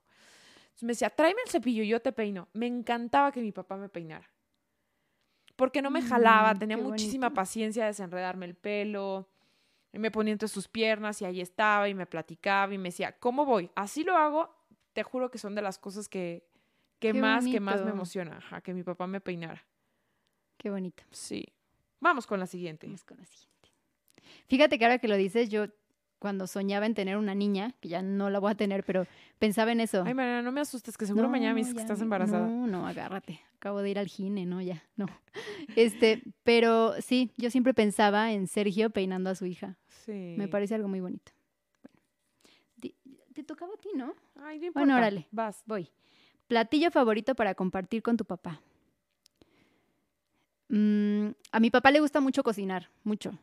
Entonces 0.66 0.84
me 0.84 0.92
decía, 0.92 1.10
tráeme 1.10 1.42
el 1.44 1.50
cepillo 1.50 1.82
y 1.82 1.88
yo 1.88 2.00
te 2.02 2.12
peino. 2.12 2.48
Me 2.54 2.68
encantaba 2.68 3.32
que 3.32 3.42
mi 3.42 3.52
papá 3.52 3.78
me 3.78 3.90
peinara. 3.90 4.30
Porque 5.56 5.82
no 5.82 5.90
me 5.90 6.02
jalaba, 6.02 6.54
Mm, 6.54 6.60
tenía 6.60 6.76
qué 6.78 6.84
muchísima 6.84 7.28
bonito. 7.28 7.36
paciencia 7.36 7.84
de 7.84 7.90
desenredarme 7.90 8.46
el 8.46 8.56
pelo. 8.56 9.28
Y 9.94 10.00
me 10.00 10.12
ponía 10.12 10.34
entre 10.34 10.50
sus 10.50 10.68
piernas 10.68 11.22
y 11.22 11.26
ahí 11.26 11.40
estaba 11.42 11.88
y 11.88 11.94
me 11.94 12.06
platicaba 12.06 12.74
y 12.74 12.78
me 12.78 12.90
decía, 12.90 13.14
¿cómo 13.18 13.46
voy? 13.46 13.72
Así 13.76 14.04
lo 14.04 14.16
hago. 14.18 14.54
Te 14.96 15.04
juro 15.04 15.30
que 15.30 15.38
son 15.38 15.56
de 15.56 15.62
las 15.62 15.78
cosas 15.78 16.08
que, 16.08 16.48
que 17.00 17.12
Qué 17.12 17.20
más, 17.20 17.46
que 17.46 17.60
más 17.60 17.84
me 17.84 17.92
emociona. 17.92 18.38
Ajá, 18.38 18.62
que 18.62 18.74
mi 18.74 18.82
papá 18.82 19.08
me 19.08 19.20
peinara. 19.20 19.62
Qué 20.58 20.70
bonito. 20.70 21.04
Sí. 21.12 21.46
Vamos 22.00 22.26
con 22.26 22.40
la 22.40 22.48
siguiente. 22.48 22.88
Vamos 22.88 23.04
con 23.04 23.18
la 23.18 23.26
siguiente. 23.26 23.74
Fíjate 24.48 24.80
que 24.80 24.86
ahora 24.86 25.00
que 25.00 25.10
lo 25.10 25.18
dices, 25.18 25.50
yo 25.50 25.66
cuando 26.18 26.48
soñaba 26.48 26.86
en 26.86 26.94
tener 26.94 27.18
una 27.18 27.36
niña, 27.36 27.76
que 27.82 27.90
ya 27.90 28.02
no 28.02 28.30
la 28.30 28.40
voy 28.40 28.54
a 28.54 28.56
tener, 28.56 28.86
pero 28.86 29.06
pensaba 29.38 29.74
en 29.74 29.82
eso. 29.82 30.02
Ay, 30.06 30.14
Mariana, 30.14 30.42
no 30.42 30.54
me 30.54 30.62
asustes, 30.62 30.96
que 30.96 31.06
seguro 31.06 31.28
mañana 31.28 31.54
me 31.54 31.60
dices 31.60 31.76
que 31.76 31.82
estás 31.82 32.00
embarazada. 32.00 32.48
No, 32.48 32.66
no, 32.66 32.88
agárrate. 32.88 33.42
Acabo 33.58 33.82
de 33.82 33.90
ir 33.90 34.00
al 34.00 34.08
gine, 34.08 34.46
no, 34.46 34.62
ya, 34.62 34.82
no. 34.96 35.08
Este, 35.76 36.24
pero 36.44 36.94
sí, 37.02 37.34
yo 37.36 37.52
siempre 37.52 37.74
pensaba 37.74 38.32
en 38.32 38.48
Sergio 38.48 38.92
peinando 38.92 39.30
a 39.30 39.36
su 39.36 39.46
hija. 39.46 39.78
Sí. 40.06 40.36
Me 40.38 40.48
parece 40.48 40.74
algo 40.74 40.88
muy 40.88 41.02
bonito. 41.02 41.34
Te 43.36 43.44
tocaba 43.44 43.74
a 43.74 43.78
ti, 43.78 43.90
¿no? 43.94 44.14
Ay, 44.42 44.60
no 44.60 44.72
Bueno, 44.72 44.96
órale. 44.96 45.28
Vas. 45.30 45.62
Voy. 45.66 45.92
Platillo 46.48 46.90
favorito 46.90 47.36
para 47.36 47.54
compartir 47.54 48.02
con 48.02 48.16
tu 48.16 48.24
papá. 48.24 48.62
Mm, 50.70 51.32
a 51.52 51.60
mi 51.60 51.70
papá 51.70 51.92
le 51.92 52.00
gusta 52.00 52.22
mucho 52.22 52.44
cocinar, 52.44 52.90
mucho. 53.04 53.38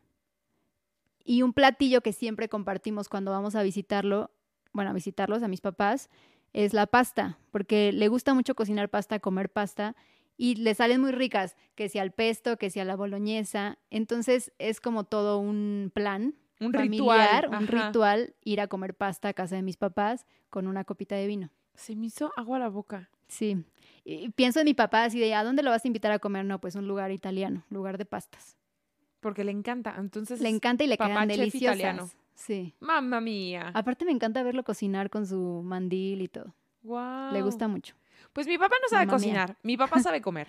Y 1.25 1.43
un 1.43 1.53
platillo 1.53 2.01
que 2.01 2.15
siempre 2.15 2.49
compartimos 2.49 3.11
cuando 3.11 3.33
vamos 3.33 3.55
a 3.55 3.63
visitarlo, 3.63 4.31
bueno, 4.73 4.91
a 4.91 4.95
visitarlos, 4.95 5.43
a 5.43 5.49
mis 5.49 5.61
papás, 5.61 6.09
es 6.55 6.73
la 6.73 6.87
pasta, 6.87 7.39
porque 7.51 7.93
le 7.93 8.09
gusta 8.09 8.33
mucho 8.33 8.55
cocinar 8.55 8.89
pasta, 8.89 9.21
comer 9.21 9.51
pasta. 9.51 9.95
y 10.39 10.55
le 10.57 10.75
salen 10.75 11.03
muy 11.03 11.13
ricas, 11.13 11.55
que 11.75 11.91
sea 11.91 12.03
al 12.03 12.13
pesto, 12.13 12.57
que 12.57 12.71
sea 12.71 12.87
la 12.87 12.97
boloñesa. 12.97 13.79
Entonces 13.91 14.53
es 14.59 14.81
como 14.81 15.05
todo 15.05 15.39
un 15.39 15.93
plan 15.95 16.35
Un 16.67 16.73
familiar, 16.73 17.45
ritual. 17.45 17.49
un 17.49 17.69
ajá. 17.69 17.87
ritual, 17.89 18.35
ir 18.45 18.61
a 18.61 18.67
comer 18.69 18.95
pasta 18.95 19.29
a 19.29 19.33
casa 19.35 19.57
de 19.57 19.63
mis 19.63 19.77
papás 19.77 20.27
con 20.51 20.67
una 20.67 20.85
copita 20.85 21.15
de 21.17 21.27
vino. 21.27 21.51
Se 21.75 21.97
me 21.97 22.07
hizo 22.07 22.33
agua 22.37 22.57
a 22.59 22.61
la 22.61 22.69
boca. 22.69 23.09
Sí. 23.29 23.65
Y 24.05 24.29
pienso 24.31 24.61
en 24.61 24.67
mi 24.67 24.75
papá 24.75 25.05
así 25.05 25.19
de, 25.19 25.35
¿a 25.35 25.43
dónde 25.45 25.63
lo 25.63 25.71
vas 25.71 25.85
a 25.85 25.89
invitar 25.89 26.13
a 26.13 26.19
comer? 26.19 26.45
No, 26.45 26.61
pues 26.61 26.75
un 26.75 26.87
lugar 26.87 27.11
italiano, 27.13 27.65
lugar 27.71 27.97
de 27.99 28.05
pastas. 28.05 28.57
Porque 29.21 29.45
le 29.45 29.53
encanta. 29.53 29.95
Entonces, 29.99 30.41
Le 30.41 30.49
encanta 30.49 30.85
y 30.85 30.89
le 30.89 30.99
quedan 30.99 31.29
deliciosas. 31.29 31.77
italiano. 31.79 32.11
Sí. 32.35 32.75
mamma 32.81 33.21
mía. 33.21 33.71
Aparte 33.75 34.05
me 34.05 34.11
encanta 34.11 34.43
verlo 34.43 34.65
cocinar 34.65 35.11
con 35.11 35.27
su 35.27 35.63
mandil 35.65 36.23
y 36.23 36.29
todo. 36.29 36.55
Wow. 36.83 37.33
Le 37.33 37.43
gusta 37.43 37.69
mucho. 37.69 37.95
Pues 38.33 38.47
mi 38.49 38.59
papá 38.59 38.75
no 38.83 38.89
sabe 38.89 39.07
Mamma 39.07 39.19
mía. 39.19 39.27
cocinar. 39.27 39.57
Mi 39.63 39.77
papá 39.77 40.01
sabe 40.01 40.21
comer. 40.21 40.49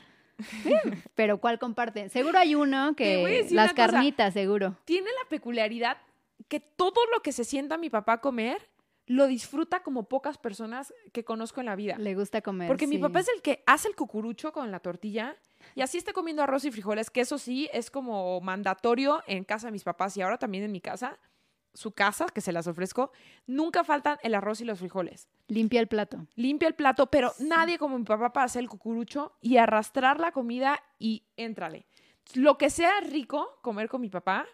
Pero 1.16 1.40
¿cuál 1.40 1.60
comparte? 1.60 2.10
Seguro 2.10 2.38
hay 2.38 2.56
uno 2.56 2.96
que 2.96 3.48
las 3.52 3.72
cosa. 3.72 3.88
carnitas, 3.88 4.34
seguro. 4.34 4.78
Tiene 4.86 5.10
la 5.24 5.30
peculiaridad 5.30 5.98
que 6.48 6.60
todo 6.60 7.00
lo 7.14 7.22
que 7.22 7.32
se 7.32 7.44
sienta 7.44 7.78
mi 7.78 7.90
papá 7.90 8.14
a 8.14 8.22
comer 8.22 8.70
lo 9.06 9.28
disfruta 9.28 9.84
como 9.84 10.08
pocas 10.08 10.38
personas 10.38 10.94
que 11.12 11.26
conozco 11.26 11.60
en 11.60 11.66
la 11.66 11.76
vida. 11.76 11.98
Le 11.98 12.16
gusta 12.16 12.42
comer. 12.42 12.68
Porque 12.68 12.88
mi 12.88 12.98
papá 12.98 13.20
es 13.20 13.30
el 13.30 13.42
que 13.42 13.62
hace 13.66 13.90
el 13.90 13.96
cucurucho 13.96 14.54
con 14.54 14.72
la 14.72 14.80
tortilla 14.80 15.36
y 15.76 15.82
así 15.82 15.98
esté 15.98 16.14
comiendo 16.14 16.42
arroz 16.42 16.66
y 16.66 16.72
frijoles, 16.72 17.10
que 17.10 17.22
eso 17.22 17.38
sí 17.38 17.70
es 17.74 17.92
como 17.92 18.40
mandatorio 18.42 19.22
en 19.28 19.44
casa 19.44 19.68
de 19.68 19.72
mis 19.72 19.84
papás 19.84 20.16
y 20.16 20.22
ahora 20.22 20.38
también 20.38 20.64
en 20.64 20.72
mi 20.72 20.80
casa, 20.80 21.18
su 21.74 21.92
casa, 21.92 22.26
que 22.28 22.42
se 22.42 22.52
las 22.52 22.68
ofrezco, 22.68 23.12
nunca 23.48 23.84
faltan 23.84 24.18
el 24.24 24.36
arroz 24.36 24.62
y 24.62 24.66
los 24.66 24.80
frijoles. 24.80 25.28
limpia 25.48 25.80
el 25.80 25.88
plato. 25.88 26.26
Limpia 26.36 26.68
el 26.68 26.76
plato, 26.76 27.08
pero 27.08 27.34
nadie 27.40 27.78
como 27.78 27.98
mi 27.98 28.06
papá 28.06 28.32
para 28.34 28.46
hacer 28.46 28.62
el 28.62 28.70
cucurucho 28.70 29.34
y 29.42 29.58
arrastrar 29.58 30.20
la 30.20 30.32
comida 30.32 30.80
y 31.00 31.24
éntrale. 31.38 31.86
Lo 32.36 32.58
que 32.58 32.70
sea 32.70 33.00
rico 33.02 33.60
comer 33.62 33.90
con 33.90 34.02
mi 34.02 34.10
papá, 34.10 34.46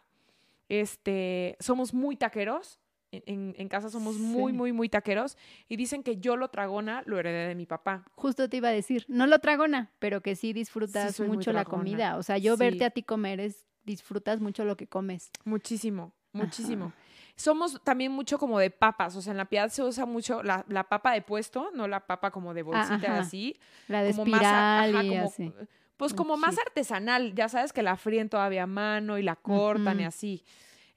este, 0.68 1.58
somos 1.60 1.94
muy 1.94 2.16
taqueros. 2.16 2.80
En, 3.12 3.24
en- 3.26 3.56
en 3.58 3.68
casa 3.70 3.90
somos 3.90 4.18
muy, 4.18 4.52
Sí. 4.52 4.58
muy, 4.58 4.72
muy 4.72 4.88
taqueros. 4.88 5.36
Y 5.68 5.78
dicen 5.78 6.04
que 6.04 6.18
yo 6.18 6.36
lo 6.38 6.50
tragona 6.50 7.02
lo 7.08 7.18
heredé 7.18 7.48
de 7.48 7.56
mi 7.56 7.66
papá. 7.66 8.06
Justo 8.16 8.48
te 8.50 8.58
iba 8.58 8.68
a 8.70 8.72
decir, 8.72 9.06
no 9.08 9.26
lo 9.26 9.40
tragona, 9.40 9.92
pero 10.00 10.22
que 10.22 10.36
sí 10.36 10.54
disfrutas 10.54 11.20
mucho 11.22 11.52
la 11.52 11.66
comida. 11.66 12.18
O 12.18 12.24
sea, 12.24 12.38
yo 12.38 12.56
verte 12.56 12.86
a 12.86 12.92
ti 12.92 13.02
comer 13.04 13.40
es 13.40 13.66
disfrutas 13.84 14.40
mucho 14.42 14.64
lo 14.64 14.78
que 14.78 14.86
comes. 14.88 15.32
Muchísimo, 15.44 16.14
muchísimo. 16.34 16.94
Somos 17.40 17.82
también 17.86 18.12
mucho 18.12 18.38
como 18.38 18.60
de 18.60 18.70
papas, 18.70 19.16
o 19.16 19.22
sea, 19.22 19.32
en 19.32 19.38
la 19.38 19.46
piedad 19.46 19.70
se 19.70 19.82
usa 19.82 20.06
mucho 20.06 20.44
la, 20.44 20.66
la 20.68 20.84
papa 20.84 21.14
de 21.14 21.22
puesto, 21.22 21.72
no 21.74 21.88
la 21.88 22.06
papa 22.06 22.32
como 22.32 22.54
de 22.54 22.64
bolsita 22.64 22.96
ajá. 23.14 23.20
así. 23.20 23.58
La 23.88 24.04
de 24.04 24.12
como 24.12 24.26
más, 24.26 24.42
espiral 24.42 24.96
ajá, 24.96 25.04
y 25.06 25.10
como- 25.10 25.24
así. 25.26 25.54
Pues 25.96 26.14
como 26.14 26.36
más 26.36 26.58
artesanal, 26.58 27.34
ya 27.36 27.48
sabes 27.48 27.72
que 27.72 27.82
la 27.82 27.96
fríen 27.96 28.28
todavía 28.30 28.64
a 28.64 28.68
mano 28.68 29.18
y 29.18 29.24
la 29.24 29.38
cortan 29.38 30.02
y 30.02 30.04
así. 30.04 30.44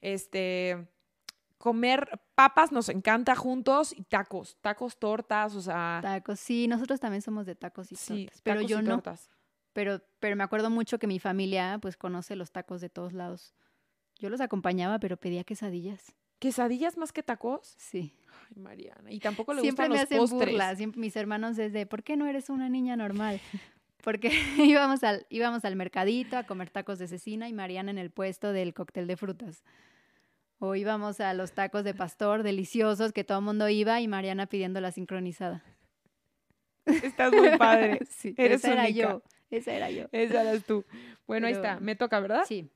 Este, 0.01 0.85
comer 1.57 2.19
papas 2.35 2.73
nos 2.73 2.89
encanta 2.89 3.35
juntos 3.35 3.93
y 3.97 4.03
tacos, 4.03 4.57
tacos, 4.59 4.97
tortas, 4.97 5.55
o 5.55 5.61
sea, 5.61 5.99
Tacos, 6.01 6.41
sí, 6.41 6.67
nosotros 6.67 6.99
también 6.99 7.21
somos 7.21 7.45
de 7.45 7.55
tacos 7.55 7.89
y 7.93 7.95
sí, 7.95 8.25
tortas, 8.25 8.41
pero 8.43 8.61
yo 8.61 8.79
y 8.79 8.83
no. 8.83 8.95
tortas. 8.95 9.29
Pero, 9.71 10.01
pero 10.19 10.35
me 10.35 10.43
acuerdo 10.43 10.69
mucho 10.69 10.99
que 10.99 11.07
mi 11.07 11.19
familia 11.19 11.79
pues 11.81 11.95
conoce 11.95 12.35
los 12.35 12.51
tacos 12.51 12.81
de 12.81 12.89
todos 12.89 13.13
lados. 13.13 13.53
Yo 14.19 14.29
los 14.29 14.41
acompañaba, 14.41 14.99
pero 14.99 15.15
pedía 15.15 15.45
quesadillas. 15.45 16.13
¿Quesadillas 16.43 16.97
más 16.97 17.13
que 17.13 17.23
tacos? 17.23 17.73
Sí. 17.77 18.13
Ay, 18.49 18.61
Mariana, 18.61 19.11
y 19.11 19.19
tampoco 19.19 19.53
le 19.53 19.61
Siempre 19.61 19.87
gustan 19.87 19.91
me 19.91 19.95
los 19.95 20.03
hacen 20.03 20.17
postres. 20.17 20.49
burla, 20.51 20.75
siempre 20.75 20.99
mis 20.99 21.15
hermanos 21.15 21.55
desde, 21.55 21.85
¿por 21.85 22.03
qué 22.03 22.17
no 22.17 22.27
eres 22.27 22.49
una 22.49 22.67
niña 22.67 22.97
normal? 22.97 23.39
Porque 24.03 24.29
íbamos 24.57 25.03
al, 25.05 25.25
íbamos 25.29 25.63
al 25.63 25.77
mercadito 25.77 26.35
a 26.37 26.43
comer 26.43 26.69
tacos 26.69 26.99
de 26.99 27.07
cecina 27.07 27.47
y 27.47 27.53
Mariana 27.53 27.91
en 27.91 27.97
el 27.97 28.11
puesto 28.11 28.51
del 28.51 28.73
cóctel 28.73 29.07
de 29.07 29.15
frutas. 29.15 29.63
O 30.59 30.75
íbamos 30.75 31.21
a 31.21 31.33
los 31.33 31.53
tacos 31.53 31.83
de 31.85 31.93
pastor 31.93 32.43
deliciosos 32.43 33.13
que 33.13 33.23
todo 33.23 33.37
el 33.39 33.45
mundo 33.45 33.69
iba 33.69 34.01
y 34.01 34.07
Mariana 34.09 34.45
pidiendo 34.47 34.81
la 34.81 34.91
sincronizada. 34.91 35.63
Estás 36.85 37.31
muy 37.33 37.57
padre. 37.57 37.99
Sí, 38.09 38.33
Eres 38.37 38.57
esa 38.65 38.73
era 38.73 38.83
única. 38.83 38.99
yo, 39.01 39.23
esa 39.49 39.71
era 39.73 39.89
yo. 39.89 40.05
Esa 40.11 40.41
eres 40.41 40.65
tú. 40.65 40.83
Bueno, 41.25 41.47
ahí 41.47 41.53
Pero- 41.53 41.65
está, 41.65 41.79
me 41.79 41.95
toca, 41.95 42.19
¿verdad? 42.19 42.43
Sí. 42.45 42.69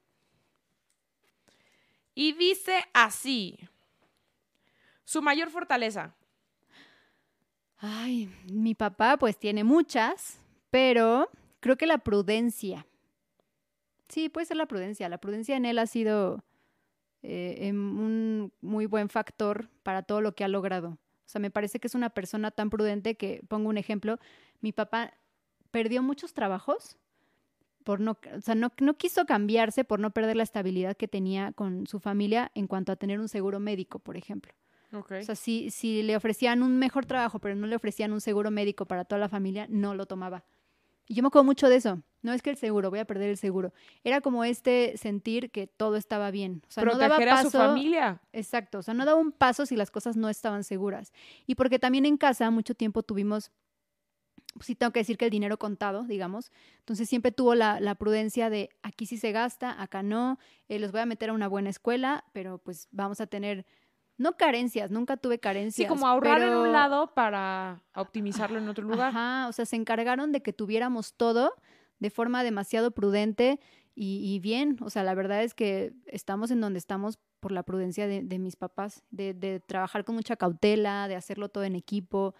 Y 2.17 2.33
dice 2.33 2.83
así. 2.95 3.59
Su 5.03 5.21
mayor 5.21 5.51
fortaleza. 5.51 6.15
Ay, 7.77 8.27
mi 8.51 8.73
papá 8.73 9.17
pues 9.17 9.37
tiene 9.37 9.63
muchas, 9.63 10.41
pero 10.71 11.29
creo 11.59 11.77
que 11.77 11.85
la 11.85 11.99
prudencia. 11.99 12.87
Sí, 14.09 14.29
puede 14.29 14.47
ser 14.47 14.57
la 14.57 14.65
prudencia. 14.65 15.07
La 15.09 15.19
prudencia 15.19 15.55
en 15.57 15.65
él 15.65 15.77
ha 15.77 15.85
sido 15.85 16.43
eh, 17.21 17.67
em, 17.67 17.99
un 17.99 18.51
muy 18.61 18.87
buen 18.87 19.09
factor 19.09 19.69
para 19.83 20.01
todo 20.01 20.21
lo 20.21 20.33
que 20.33 20.43
ha 20.43 20.47
logrado. 20.47 20.89
O 20.89 21.29
sea, 21.29 21.39
me 21.39 21.51
parece 21.51 21.79
que 21.79 21.85
es 21.85 21.93
una 21.93 22.09
persona 22.09 22.49
tan 22.49 22.71
prudente 22.71 23.15
que, 23.15 23.43
pongo 23.47 23.69
un 23.69 23.77
ejemplo, 23.77 24.17
mi 24.59 24.71
papá 24.71 25.13
perdió 25.69 26.01
muchos 26.01 26.33
trabajos 26.33 26.97
por 27.87 28.01
no, 28.01 28.17
o 28.35 28.41
sea, 28.41 28.53
no, 28.53 28.73
no 28.81 28.97
quiso 28.97 29.25
cambiarse 29.25 29.85
por 29.85 30.01
no 30.01 30.11
perder 30.11 30.35
la 30.35 30.43
estabilidad 30.43 30.97
que 30.97 31.07
tenía 31.07 31.53
con 31.53 31.87
su 31.87 32.01
familia 32.01 32.51
en 32.53 32.67
cuanto 32.67 32.91
a 32.91 32.97
tener 32.97 33.17
un 33.17 33.29
seguro 33.29 33.61
médico, 33.61 33.97
por 33.97 34.17
ejemplo. 34.17 34.51
Ok. 34.91 35.13
O 35.21 35.23
sea, 35.23 35.35
si, 35.35 35.69
si 35.69 36.03
le 36.03 36.17
ofrecían 36.17 36.63
un 36.63 36.79
mejor 36.79 37.05
trabajo, 37.05 37.39
pero 37.39 37.55
no 37.55 37.65
le 37.65 37.77
ofrecían 37.77 38.11
un 38.11 38.19
seguro 38.19 38.51
médico 38.51 38.85
para 38.87 39.05
toda 39.05 39.19
la 39.19 39.29
familia, 39.29 39.67
no 39.69 39.95
lo 39.95 40.05
tomaba. 40.05 40.43
Y 41.07 41.13
yo 41.13 41.23
me 41.23 41.27
acuerdo 41.27 41.45
mucho 41.45 41.69
de 41.69 41.77
eso. 41.77 42.01
No 42.21 42.33
es 42.33 42.41
que 42.41 42.49
el 42.49 42.57
seguro, 42.57 42.89
voy 42.89 42.99
a 42.99 43.05
perder 43.05 43.29
el 43.29 43.37
seguro. 43.37 43.71
Era 44.03 44.19
como 44.19 44.43
este 44.43 44.97
sentir 44.97 45.49
que 45.49 45.65
todo 45.65 45.95
estaba 45.95 46.29
bien. 46.29 46.63
O 46.67 46.71
sea, 46.71 46.83
no 46.83 46.97
daba 46.97 47.15
Proteger 47.15 47.29
a 47.29 47.35
paso. 47.37 47.51
su 47.51 47.57
familia. 47.57 48.21
Exacto. 48.33 48.79
O 48.79 48.81
sea, 48.81 48.93
no 48.93 49.05
daba 49.05 49.17
un 49.17 49.31
paso 49.31 49.65
si 49.65 49.77
las 49.77 49.91
cosas 49.91 50.17
no 50.17 50.27
estaban 50.27 50.65
seguras. 50.65 51.13
Y 51.45 51.55
porque 51.55 51.79
también 51.79 52.05
en 52.05 52.17
casa 52.17 52.51
mucho 52.51 52.75
tiempo 52.75 53.01
tuvimos, 53.01 53.49
sí 54.61 54.75
tengo 54.75 54.91
que 54.91 54.99
decir 54.99 55.17
que 55.17 55.25
el 55.25 55.31
dinero 55.31 55.57
contado, 55.57 56.03
digamos. 56.03 56.51
Entonces 56.79 57.07
siempre 57.09 57.31
tuvo 57.31 57.55
la, 57.55 57.79
la 57.79 57.95
prudencia 57.95 58.49
de 58.49 58.69
aquí 58.83 59.05
sí 59.05 59.17
se 59.17 59.31
gasta, 59.31 59.81
acá 59.81 60.03
no. 60.03 60.39
eh, 60.67 60.79
los 60.79 60.91
voy 60.91 61.01
a 61.01 61.05
meter 61.05 61.29
a 61.29 61.33
una 61.33 61.47
buena 61.47 61.69
escuela, 61.69 62.25
pero 62.33 62.57
pues 62.59 62.87
vamos 62.91 63.21
a 63.21 63.27
tener, 63.27 63.65
no 64.17 64.37
carencias, 64.37 64.91
nunca 64.91 65.17
tuve 65.17 65.39
carencias. 65.39 65.85
Sí, 65.85 65.89
como 65.89 66.07
ahorrar 66.07 66.41
en 66.41 66.53
un 66.53 66.71
lado 66.71 67.13
para 67.13 67.83
optimizarlo 67.95 68.57
en 68.57 68.67
otro 68.67 68.83
lugar. 68.83 69.09
Ajá, 69.09 69.47
o 69.47 69.51
sea, 69.53 69.65
se 69.65 69.75
encargaron 69.75 70.31
de 70.31 70.41
que 70.41 70.53
tuviéramos 70.53 71.13
todo 71.13 71.53
de 71.99 72.09
forma 72.09 72.43
demasiado 72.43 72.91
prudente 72.91 73.59
y, 73.95 74.19
y 74.23 74.39
bien. 74.39 74.77
O 74.81 74.89
sea, 74.89 75.03
la 75.03 75.15
verdad 75.15 75.43
es 75.43 75.53
que 75.53 75.93
estamos 76.05 76.51
en 76.51 76.61
donde 76.61 76.79
estamos 76.79 77.19
por 77.39 77.51
la 77.51 77.63
prudencia 77.63 78.07
de, 78.07 78.23
de 78.23 78.39
mis 78.39 78.55
papás, 78.55 79.03
de, 79.11 79.33
de 79.33 79.59
trabajar 79.59 80.03
con 80.03 80.15
mucha 80.15 80.35
cautela, 80.35 81.07
de 81.07 81.15
hacerlo 81.15 81.49
todo 81.49 81.63
en 81.63 81.75
equipo, 81.75 82.33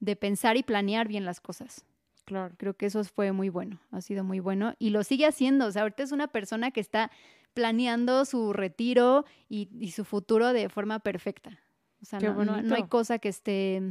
de 0.00 0.16
pensar 0.16 0.56
y 0.56 0.62
planear 0.62 1.06
bien 1.08 1.24
las 1.24 1.40
cosas. 1.40 1.84
Claro. 2.24 2.54
Creo 2.58 2.74
que 2.74 2.86
eso 2.86 3.02
fue 3.04 3.32
muy 3.32 3.48
bueno, 3.48 3.78
ha 3.90 4.00
sido 4.00 4.24
muy 4.24 4.40
bueno 4.40 4.74
y 4.78 4.90
lo 4.90 5.02
sigue 5.04 5.26
haciendo. 5.26 5.66
O 5.66 5.72
sea, 5.72 5.82
ahorita 5.82 6.02
es 6.02 6.12
una 6.12 6.28
persona 6.28 6.70
que 6.70 6.80
está 6.80 7.10
planeando 7.54 8.24
su 8.24 8.52
retiro 8.52 9.24
y, 9.48 9.68
y 9.80 9.90
su 9.90 10.04
futuro 10.04 10.52
de 10.52 10.68
forma 10.68 11.00
perfecta. 11.00 11.58
O 12.00 12.04
sea, 12.04 12.20
no, 12.20 12.44
no- 12.44 12.62
no 12.62 12.74
hay 12.76 12.84
cosa 12.84 13.18
que 13.18 13.28
esté 13.28 13.82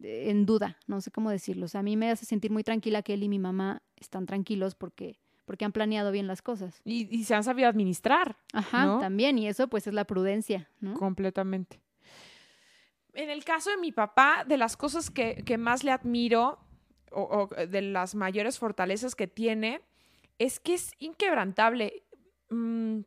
en 0.00 0.46
duda, 0.46 0.78
no 0.86 1.00
sé 1.00 1.10
cómo 1.10 1.30
decirlo. 1.30 1.66
O 1.66 1.68
sea, 1.68 1.80
a 1.80 1.82
mí 1.82 1.96
me 1.96 2.10
hace 2.10 2.24
sentir 2.26 2.50
muy 2.50 2.64
tranquila 2.64 3.02
que 3.02 3.14
él 3.14 3.22
y 3.22 3.28
mi 3.28 3.38
mamá 3.38 3.82
están 3.96 4.26
tranquilos 4.26 4.74
porque, 4.74 5.18
porque 5.44 5.64
han 5.64 5.72
planeado 5.72 6.10
bien 6.10 6.26
las 6.26 6.42
cosas. 6.42 6.80
Y, 6.84 7.14
y 7.14 7.24
se 7.24 7.34
han 7.34 7.44
sabido 7.44 7.68
administrar 7.68 8.36
Ajá, 8.52 8.86
¿No? 8.86 8.98
también, 8.98 9.38
y 9.38 9.46
eso 9.46 9.68
pues 9.68 9.86
es 9.86 9.94
la 9.94 10.04
prudencia, 10.06 10.68
¿no? 10.80 10.94
completamente. 10.94 11.80
En 13.14 13.30
el 13.30 13.44
caso 13.44 13.70
de 13.70 13.76
mi 13.76 13.92
papá, 13.92 14.44
de 14.46 14.56
las 14.56 14.76
cosas 14.76 15.10
que, 15.10 15.42
que 15.44 15.56
más 15.56 15.84
le 15.84 15.92
admiro, 15.92 16.58
o, 17.14 17.48
de 17.68 17.82
las 17.82 18.14
mayores 18.14 18.58
fortalezas 18.58 19.14
que 19.14 19.26
tiene, 19.26 19.80
es 20.38 20.60
que 20.60 20.74
es 20.74 20.92
inquebrantable. 20.98 22.02
Mm, 22.50 23.00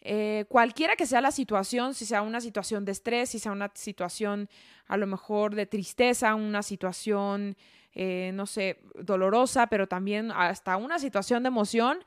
eh, 0.00 0.44
cualquiera 0.48 0.96
que 0.96 1.06
sea 1.06 1.20
la 1.20 1.32
situación, 1.32 1.94
si 1.94 2.06
sea 2.06 2.22
una 2.22 2.40
situación 2.40 2.84
de 2.84 2.92
estrés, 2.92 3.30
si 3.30 3.38
sea 3.38 3.52
una 3.52 3.70
situación 3.74 4.48
a 4.86 4.96
lo 4.96 5.06
mejor 5.06 5.54
de 5.54 5.66
tristeza, 5.66 6.34
una 6.34 6.62
situación, 6.62 7.56
eh, 7.92 8.30
no 8.34 8.46
sé, 8.46 8.80
dolorosa, 8.94 9.66
pero 9.66 9.86
también 9.86 10.30
hasta 10.30 10.76
una 10.76 10.98
situación 10.98 11.42
de 11.42 11.48
emoción, 11.48 11.98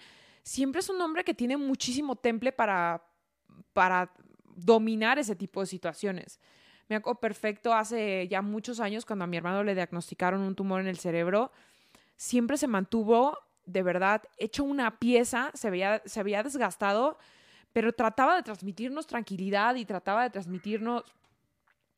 siempre 0.43 0.80
es 0.80 0.89
un 0.89 1.02
hombre 1.02 1.24
que 1.24 1.34
tiene 1.34 1.58
muchísimo 1.58 2.15
temple 2.15 2.52
para, 2.52 3.04
para 3.74 4.12
dominar 4.56 5.20
ese 5.20 5.36
tipo 5.36 5.62
de 5.62 5.68
situaciones. 5.68 6.40
Me 6.88 6.98
acuerdo 6.98 7.20
perfecto 7.20 7.74
hace 7.74 8.28
ya 8.28 8.42
muchos 8.42 8.80
años 8.80 9.06
cuando 9.06 9.24
a 9.24 9.28
mi 9.28 9.38
hermano 9.38 9.64
le 9.64 9.76
diagnosticaron 9.76 10.42
un 10.42 10.56
tumor 10.56 10.82
en 10.82 10.88
el 10.88 10.98
cerebro, 10.98 11.52
siempre 12.18 12.58
se 12.58 12.68
mantuvo 12.68 13.38
de 13.66 13.84
verdad 13.84 14.24
hecho 14.38 14.64
una 14.64 15.00
pieza, 15.00 15.52
se 15.54 15.70
veía, 15.70 16.02
se 16.06 16.20
había 16.20 16.44
desgastado, 16.44 17.18
pero 17.74 17.94
trataba 17.94 18.36
de 18.36 18.44
transmitirnos 18.44 19.08
tranquilidad 19.08 19.76
y 19.76 19.86
trataba 19.86 20.24
de 20.24 20.30
transmitirnos 20.32 21.04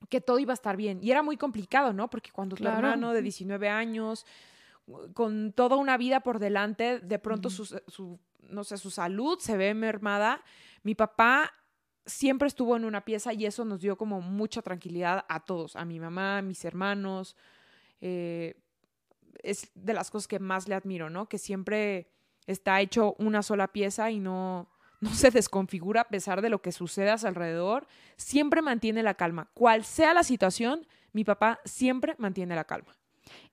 que 0.10 0.22
todo 0.22 0.40
iba 0.40 0.54
a 0.54 0.56
estar 0.56 0.78
bien. 0.78 1.00
Y 1.02 1.12
era 1.12 1.24
muy 1.24 1.38
complicado, 1.38 1.94
¿no? 1.94 2.10
Porque 2.10 2.32
cuando 2.32 2.56
tu 2.56 2.68
hermano 2.68 3.14
de 3.14 3.22
19 3.22 3.70
años, 3.70 4.26
con 5.14 5.54
toda 5.54 5.78
una 5.78 5.98
vida 5.98 6.20
por 6.20 6.40
delante, 6.40 7.00
de 7.00 7.20
pronto 7.20 7.50
su, 7.50 7.66
su, 7.66 8.20
no 8.42 8.64
sé, 8.64 8.78
su 8.78 8.92
salud 8.92 9.40
se 9.40 9.58
ve 9.58 9.74
mermada. 9.74 10.44
Mi 10.84 10.94
papá 10.94 11.52
siempre 12.06 12.48
estuvo 12.48 12.76
en 12.76 12.86
una 12.86 13.06
pieza 13.06 13.34
y 13.34 13.46
eso 13.46 13.66
nos 13.66 13.82
dio 13.82 13.98
como 13.98 14.22
mucha 14.22 14.62
tranquilidad 14.62 15.26
a 15.30 15.40
todos, 15.40 15.76
a 15.76 15.86
mi 15.86 16.00
mamá, 16.00 16.40
a 16.40 16.42
mis 16.42 16.64
hermanos. 16.66 17.36
Eh, 18.02 18.56
es 19.42 19.72
de 19.76 19.94
las 19.94 20.12
cosas 20.12 20.28
que 20.28 20.40
más 20.40 20.68
le 20.68 20.76
admiro, 20.76 21.10
¿no? 21.10 21.28
Que 21.28 21.38
siempre 21.38 22.10
está 22.46 22.80
hecho 22.82 23.16
una 23.20 23.42
sola 23.42 23.68
pieza 23.70 24.12
y 24.12 24.20
no, 24.20 24.70
no 25.02 25.14
se 25.14 25.32
desconfigura 25.32 26.02
a 26.02 26.08
pesar 26.10 26.42
de 26.42 26.50
lo 26.50 26.62
que 26.62 26.72
sucede 26.72 27.10
a 27.10 27.18
su 27.18 27.28
alrededor. 27.28 27.88
Siempre 28.18 28.62
mantiene 28.62 29.04
la 29.04 29.14
calma. 29.16 29.50
Cual 29.54 29.84
sea 29.84 30.14
la 30.14 30.24
situación, 30.24 30.86
mi 31.14 31.24
papá 31.24 31.60
siempre 31.66 32.16
mantiene 32.18 32.56
la 32.56 32.64
calma. 32.66 32.96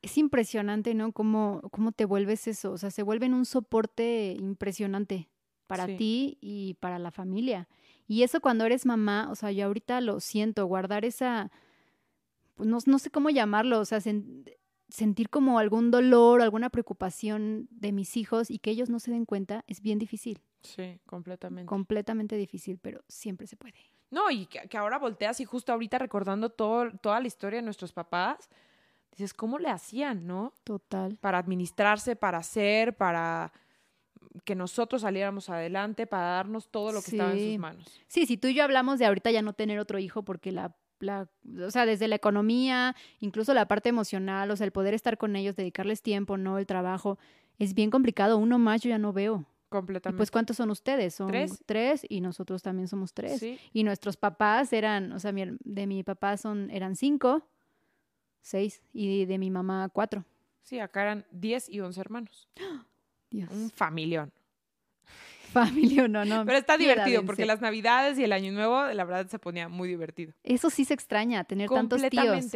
Es 0.03 0.19
impresionante, 0.19 0.95
¿no? 0.95 1.13
Cómo, 1.13 1.61
cómo 1.71 1.93
te 1.93 2.05
vuelves 2.05 2.49
eso. 2.49 2.73
O 2.73 2.79
sea, 2.79 2.91
se 2.91 3.03
vuelven 3.05 3.35
un 3.35 3.45
soporte 3.47 4.35
impresionante 4.39 5.29
para 5.67 5.87
Sí. 5.87 5.97
ti 5.97 6.39
y 6.41 6.75
para 6.81 6.99
la 6.99 7.13
familia. 7.13 7.69
Y 8.11 8.25
eso 8.25 8.41
cuando 8.41 8.65
eres 8.65 8.87
mamá, 8.87 9.29
o 9.31 9.37
sea, 9.37 9.53
yo 9.53 9.67
ahorita 9.67 10.01
lo 10.01 10.19
siento, 10.19 10.67
guardar 10.67 11.05
esa, 11.05 11.53
pues 12.57 12.69
no, 12.69 12.79
no 12.85 12.99
sé 12.99 13.11
cómo 13.11 13.31
llamarlo, 13.31 13.79
o 13.79 13.85
sea, 13.85 13.99
sen- 14.01 14.45
sentir 14.89 15.31
como 15.31 15.61
algún 15.61 15.93
dolor, 15.93 16.43
alguna 16.43 16.71
preocupación 16.71 17.69
de 17.71 17.93
mis 17.93 18.17
hijos 18.17 18.51
y 18.51 18.59
que 18.59 18.73
ellos 18.73 18.91
no 18.91 18.99
se 18.99 19.13
den 19.13 19.27
cuenta 19.27 19.65
es 19.69 19.81
bien 19.81 20.01
difícil, 20.01 20.41
Sí, 20.63 20.99
completamente. 21.07 21.69
completamente 21.69 22.35
difícil, 22.37 22.79
pero 22.79 23.05
siempre 23.09 23.47
se 23.47 23.57
puede. 23.57 23.79
No, 24.11 24.29
y 24.29 24.47
que, 24.47 24.69
que 24.69 24.77
ahora 24.77 24.99
volteas 24.99 25.39
y 25.41 25.45
justo 25.45 25.73
ahorita 25.73 25.99
recordando 25.99 26.51
todo, 26.51 26.91
toda 27.01 27.21
la 27.21 27.29
historia 27.29 27.61
de 27.61 27.65
nuestros 27.65 27.93
papás, 27.93 28.49
dices, 29.13 29.33
¿cómo 29.35 29.61
le 29.61 29.69
hacían, 29.71 30.27
no? 30.27 30.53
Total. 30.65 31.17
Para 31.19 31.39
administrarse, 31.39 32.17
para 32.17 32.39
hacer, 32.39 32.97
para 32.97 33.53
que 34.45 34.55
nosotros 34.55 35.03
saliéramos 35.03 35.49
adelante, 35.51 36.07
para 36.07 36.25
darnos 36.25 36.69
todo 36.69 36.93
lo 36.93 37.03
que 37.03 37.11
estaba 37.13 37.33
en 37.33 37.39
sus 37.53 37.59
manos. 37.59 38.01
Sí, 38.07 38.27
si 38.27 38.37
tú 38.37 38.49
y 38.49 38.55
yo 38.55 38.63
hablamos 38.65 38.99
de 38.99 39.07
ahorita 39.07 39.31
ya 39.31 39.43
no 39.43 39.53
tener 39.53 39.79
otro 39.79 39.99
hijo 39.99 40.23
porque 40.23 40.53
la, 40.53 40.75
la, 41.01 41.29
o 41.67 41.71
sea, 41.71 41.87
desde 41.87 42.07
la 42.09 42.17
economía, 42.17 42.95
incluso 43.21 43.55
la 43.55 43.67
parte 43.67 43.89
emocional, 43.89 44.51
o 44.51 44.57
sea, 44.57 44.67
el 44.67 44.73
poder 44.73 44.95
estar 44.95 45.19
con 45.19 45.35
ellos, 45.37 45.57
dedicarles 45.57 46.03
tiempo, 46.03 46.37
no 46.37 46.59
el 46.59 46.67
trabajo, 46.67 47.19
es 47.59 47.75
bien 47.75 47.91
complicado. 47.91 48.39
Uno 48.39 48.59
más 48.59 48.83
yo 48.83 48.91
ya 48.91 48.99
no 48.99 49.13
veo. 49.13 49.47
Y 49.47 49.71
Completamente. 49.71 50.17
pues, 50.17 50.31
¿cuántos 50.33 50.57
son 50.57 50.71
ustedes? 50.71 51.15
Son 51.15 51.29
Tres. 51.29 51.63
tres 51.65 52.05
y 52.09 52.21
nosotros 52.21 52.61
también 52.63 52.89
somos 52.89 53.15
tres. 53.15 53.39
Sí, 53.39 53.59
Y 53.73 53.85
nuestros 53.85 54.17
papás 54.17 54.73
eran, 54.73 55.13
o 55.13 55.21
sea, 55.21 55.31
mi 55.33 55.45
de 55.61 55.87
mi 55.87 56.03
papá 56.03 56.37
son, 56.37 56.71
eran 56.71 56.97
cinco, 56.97 57.47
seis, 58.41 58.83
y 58.93 59.25
de 59.27 59.39
mi 59.39 59.49
mamá 59.51 59.89
cuatro. 59.93 60.25
sí, 60.63 60.79
acá 60.81 61.03
eran 61.03 61.27
10 61.31 61.69
y 61.69 61.81
11 61.81 62.01
hermanos. 62.01 62.49
Dios. 63.31 63.51
Un 63.51 63.71
familión. 63.71 64.33
Familia, 65.53 66.07
no, 66.07 66.25
no. 66.25 66.45
Pero 66.47 66.59
está 66.59 66.77
divertido 66.77 67.25
porque 67.25 67.45
las 67.45 67.61
navidades 67.61 68.19
y 68.19 68.25
el 68.25 68.33
año 68.33 68.53
nuevo, 68.53 68.85
la 68.87 69.05
verdad, 69.05 69.27
se 69.27 69.39
ponía 69.39 69.69
muy 69.69 69.89
divertido. 69.89 70.33
Eso 70.45 70.71
sí 70.71 70.85
se 70.85 70.95
extraña, 70.95 71.43
tener 71.45 71.69
tantos 71.69 72.01
tíos. 72.09 72.47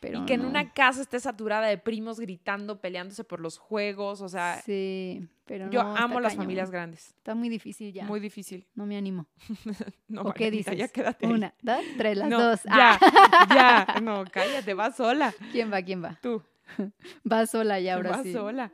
Pero 0.00 0.22
y 0.22 0.26
que 0.26 0.34
en 0.34 0.44
una 0.44 0.72
casa 0.72 1.02
esté 1.02 1.18
saturada 1.18 1.66
de 1.66 1.76
primos 1.76 2.20
gritando, 2.20 2.80
peleándose 2.80 3.24
por 3.24 3.40
los 3.40 3.58
juegos. 3.58 4.20
O 4.20 4.28
sea, 4.28 4.62
Sí, 4.64 5.28
pero 5.44 5.68
yo 5.70 5.82
no, 5.82 5.90
está 5.90 6.04
amo 6.04 6.20
las 6.20 6.32
cañón. 6.34 6.44
familias 6.44 6.70
grandes. 6.70 7.08
Está 7.16 7.34
muy 7.34 7.48
difícil 7.48 7.92
ya. 7.92 8.04
Muy 8.04 8.20
difícil. 8.20 8.64
No 8.76 8.86
me 8.86 8.96
animo. 8.96 9.26
No, 10.08 10.22
¿O 10.22 10.32
qué 10.32 10.44
Marianita, 10.44 10.70
dices? 10.70 10.76
Ya 10.78 10.88
quédate 10.92 11.26
ahí. 11.26 11.32
Una, 11.32 11.52
dos, 11.60 11.80
tres, 11.98 12.16
las 12.16 12.28
No, 12.28 12.40
dos. 12.40 12.62
Ya, 12.62 12.98
Ah, 13.02 13.86
ya. 13.96 14.00
No, 14.00 14.24
cállate, 14.32 14.72
vas 14.72 14.96
sola. 14.96 15.34
¿Quién 15.52 15.70
va? 15.72 15.82
¿Quién 15.82 16.02
va? 16.02 16.16
Tú, 16.22 16.42
Va 17.30 17.44
sola 17.46 17.80
ya 17.80 17.94
ahora 17.96 18.10
vas 18.10 18.22
sí. 18.22 18.32
sola. 18.32 18.70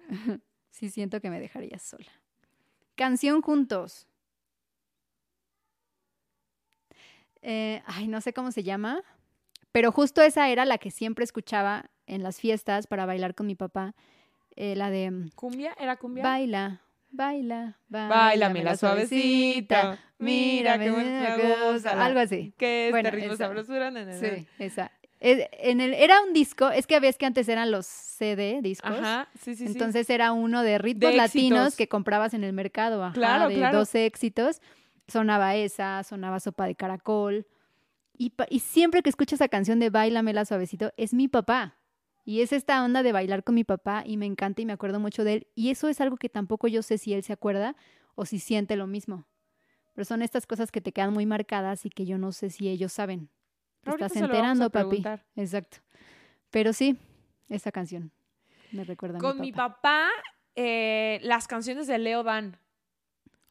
Sí, 0.74 0.90
siento 0.90 1.20
que 1.20 1.30
me 1.30 1.38
dejarías 1.38 1.82
sola. 1.82 2.10
Canción 2.96 3.42
juntos. 3.42 4.08
Eh, 7.42 7.80
ay, 7.86 8.08
no 8.08 8.20
sé 8.20 8.32
cómo 8.32 8.50
se 8.50 8.64
llama, 8.64 9.00
pero 9.70 9.92
justo 9.92 10.20
esa 10.20 10.48
era 10.48 10.64
la 10.64 10.78
que 10.78 10.90
siempre 10.90 11.22
escuchaba 11.22 11.90
en 12.08 12.24
las 12.24 12.40
fiestas 12.40 12.88
para 12.88 13.06
bailar 13.06 13.36
con 13.36 13.46
mi 13.46 13.54
papá. 13.54 13.94
Eh, 14.56 14.74
la 14.74 14.90
de 14.90 15.12
mm, 15.12 15.30
¿Cumbia? 15.36 15.76
¿Era 15.78 15.96
cumbia? 15.96 16.24
baila, 16.24 16.80
baila, 17.08 17.78
Báilame 17.88 18.64
la 18.64 18.76
suavecita. 18.76 20.00
Mira 20.18 20.76
qué 20.80 20.90
buena 20.90 21.36
cosa. 21.36 22.04
Algo 22.04 22.18
así. 22.18 22.52
Que 22.56 22.88
Bueno, 22.90 23.10
este 23.10 23.16
ritmo 23.16 23.34
esa. 23.34 23.44
sabrosura. 23.44 23.92
Sí, 24.18 24.48
esa. 24.58 24.90
Es- 25.24 25.48
en 25.52 25.80
el, 25.80 25.94
era 25.94 26.20
un 26.22 26.32
disco, 26.34 26.70
es 26.70 26.86
que 26.86 27.00
ves 27.00 27.16
que 27.16 27.24
antes 27.26 27.48
eran 27.48 27.70
los 27.70 27.86
CD 27.86 28.60
discos. 28.62 28.90
Ajá, 28.98 29.28
sí, 29.40 29.54
sí, 29.56 29.66
sí. 29.66 29.72
Entonces 29.72 30.10
era 30.10 30.32
uno 30.32 30.62
de 30.62 30.76
ritmos 30.78 31.10
De 31.12 31.16
latinos 31.16 31.58
éxitos. 31.68 31.76
que 31.76 31.88
comprabas 31.88 32.34
en 32.34 32.44
el 32.44 32.52
mercado, 32.52 33.02
ajá, 33.02 33.14
Claro, 33.14 33.48
de 33.48 33.54
claro. 33.54 33.78
12 33.78 34.04
éxitos. 34.06 34.60
Sonaba 35.08 35.54
esa, 35.56 36.02
sonaba 36.04 36.40
sopa 36.40 36.66
de 36.66 36.74
caracol. 36.74 37.46
Y 38.16 38.32
siempre 38.60 39.02
que 39.02 39.10
escucho 39.10 39.34
esa 39.34 39.48
canción 39.48 39.80
de 39.80 39.90
Bailamela 39.90 40.44
suavecito, 40.44 40.92
es 40.96 41.12
mi 41.14 41.26
papá. 41.28 41.78
Y 42.24 42.40
es 42.42 42.52
esta 42.52 42.82
onda 42.84 43.02
de 43.02 43.12
bailar 43.12 43.44
con 43.44 43.54
mi 43.54 43.64
papá 43.64 44.02
y 44.06 44.16
me 44.16 44.24
encanta 44.26 44.62
y 44.62 44.66
me 44.66 44.72
acuerdo 44.72 45.00
mucho 45.00 45.24
de 45.24 45.32
él. 45.34 45.46
Y 45.54 45.70
eso 45.70 45.88
es 45.88 46.00
algo 46.00 46.16
que 46.16 46.28
tampoco 46.28 46.68
yo 46.68 46.82
sé 46.82 46.96
si 46.96 47.12
él 47.12 47.22
se 47.22 47.32
acuerda 47.32 47.76
o 48.14 48.24
si 48.24 48.38
siente 48.38 48.76
lo 48.76 48.86
mismo. 48.86 49.26
Pero 49.94 50.04
son 50.04 50.22
estas 50.22 50.46
cosas 50.46 50.70
que 50.70 50.80
te 50.80 50.92
quedan 50.92 51.12
muy 51.12 51.26
marcadas 51.26 51.84
y 51.86 51.90
que 51.90 52.06
yo 52.06 52.16
no 52.18 52.32
sé 52.32 52.50
si 52.50 52.68
ellos 52.68 52.92
saben. 52.92 53.28
Ahorita 53.86 54.06
estás 54.06 54.22
enterando, 54.22 54.70
papi. 54.70 55.04
Exacto. 55.36 55.78
Pero 56.50 56.72
sí, 56.72 56.96
esa 57.48 57.72
canción 57.72 58.10
me 58.72 58.84
recuerda 58.84 59.18
a 59.18 59.20
Con 59.20 59.40
mi 59.40 59.52
papá, 59.52 60.08
eh, 60.54 61.18
las 61.22 61.46
canciones 61.48 61.86
de 61.86 61.98
Leo 61.98 62.22
Dan. 62.22 62.58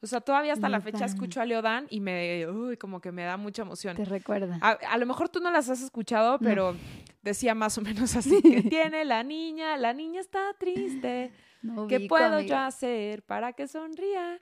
O 0.00 0.06
sea, 0.06 0.20
todavía 0.20 0.52
hasta 0.52 0.68
la 0.68 0.80
fecha 0.82 0.98
Dan. 1.00 1.08
escucho 1.08 1.40
a 1.40 1.46
Leo 1.46 1.62
Dan 1.62 1.86
y 1.88 2.00
me, 2.00 2.46
uy, 2.46 2.76
como 2.76 3.00
que 3.00 3.10
me 3.10 3.24
da 3.24 3.36
mucha 3.38 3.62
emoción. 3.62 3.96
Te 3.96 4.04
recuerda. 4.04 4.58
A, 4.60 4.70
a 4.72 4.98
lo 4.98 5.06
mejor 5.06 5.30
tú 5.30 5.40
no 5.40 5.50
las 5.50 5.70
has 5.70 5.80
escuchado, 5.80 6.38
pero 6.40 6.76
decía 7.22 7.54
más 7.54 7.78
o 7.78 7.80
menos 7.80 8.14
así, 8.16 8.40
que 8.42 8.62
tiene 8.62 9.04
la 9.06 9.22
niña, 9.22 9.76
la 9.78 9.94
niña 9.94 10.20
está 10.20 10.52
triste, 10.58 11.32
No 11.62 11.86
¿qué 11.86 11.96
ubico, 11.96 12.16
puedo 12.16 12.40
yo 12.40 12.56
hacer 12.58 13.22
para 13.22 13.54
que 13.54 13.66
sonría? 13.66 14.40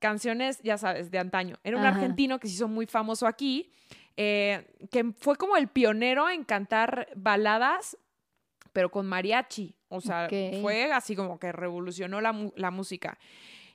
Canciones, 0.00 0.60
ya 0.62 0.78
sabes, 0.78 1.10
de 1.10 1.18
antaño. 1.18 1.56
Era 1.64 1.76
un 1.76 1.84
Ajá. 1.84 1.96
argentino 1.96 2.38
que 2.38 2.46
se 2.48 2.54
hizo 2.54 2.68
muy 2.68 2.86
famoso 2.86 3.26
aquí, 3.26 3.70
eh, 4.20 4.66
que 4.90 5.12
fue 5.16 5.36
como 5.36 5.56
el 5.56 5.68
pionero 5.68 6.28
en 6.28 6.42
cantar 6.42 7.08
baladas, 7.14 7.96
pero 8.72 8.90
con 8.90 9.06
mariachi. 9.06 9.76
O 9.88 10.00
sea, 10.00 10.28
fue 10.60 10.92
así 10.92 11.14
como 11.14 11.38
que 11.38 11.52
revolucionó 11.52 12.20
la, 12.20 12.34
la 12.56 12.72
música. 12.72 13.16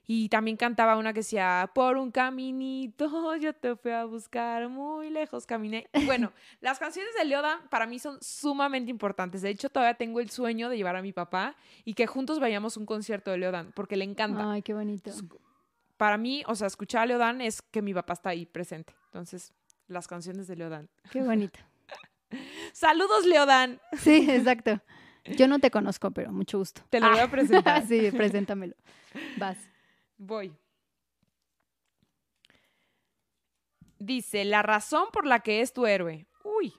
Y 0.06 0.28
también 0.28 0.58
cantaba 0.58 0.98
una 0.98 1.14
que 1.14 1.22
decía, 1.22 1.72
por 1.74 1.96
un 1.96 2.12
caminito 2.12 3.36
yo 3.40 3.54
te 3.54 3.78
fui 3.78 3.92
a 3.92 4.04
buscar, 4.04 4.68
muy 4.68 5.10
lejos 5.10 5.46
caminé. 5.46 5.88
Y 5.94 6.04
Bueno, 6.06 6.34
las 6.60 6.78
canciones 6.78 7.16
de 7.18 7.24
Leodan 7.24 7.62
para 7.70 7.88
mí 7.88 7.98
son 7.98 8.22
sumamente 8.22 8.92
importantes. 8.92 9.42
De 9.42 9.50
hecho, 9.50 9.70
todavía 9.70 9.94
tengo 9.94 10.20
el 10.20 10.30
sueño 10.30 10.68
de 10.68 10.76
llevar 10.76 10.98
a 10.98 11.02
mi 11.02 11.14
papá 11.14 11.56
y 11.86 11.94
que 11.94 12.06
juntos 12.06 12.42
vayamos 12.42 12.76
a 12.76 12.82
un 12.82 12.86
concierto 12.86 13.32
de 13.32 13.38
Leodan, 13.38 13.72
porque 13.74 13.96
le 13.96 14.04
encanta. 14.04 14.52
Ay, 14.52 14.62
qué 14.62 14.74
bonito. 14.74 15.10
Para 15.96 16.18
mí, 16.18 16.44
o 16.48 16.56
sea, 16.56 16.68
escuchar 16.68 17.04
a 17.04 17.06
Leodan 17.06 17.40
es 17.40 17.62
que 17.62 17.82
mi 17.82 17.94
papá 17.94 18.12
está 18.12 18.32
ahí 18.32 18.46
presente. 18.46 18.94
Entonces, 19.06 19.54
las 19.94 20.08
canciones 20.08 20.48
de 20.48 20.56
Leodan. 20.56 20.90
Qué 21.12 21.22
bonito. 21.22 21.60
Saludos, 22.74 23.26
Leodan. 23.26 23.80
Sí, 23.98 24.30
exacto. 24.30 24.82
Yo 25.26 25.48
no 25.48 25.60
te 25.60 25.72
conozco, 25.72 26.12
pero 26.12 26.32
mucho 26.32 26.58
gusto. 26.58 26.82
Te 26.90 27.00
lo 27.00 27.10
voy 27.10 27.20
a 27.20 27.32
presentar. 27.32 27.86
sí, 27.88 28.12
preséntamelo. 28.12 28.76
Vas. 29.38 29.58
Voy. 30.18 30.54
Dice, 34.00 34.44
la 34.44 34.62
razón 34.62 35.08
por 35.14 35.26
la 35.26 35.40
que 35.40 35.62
es 35.62 35.72
tu 35.72 35.86
héroe. 35.86 36.28
Uy, 36.44 36.74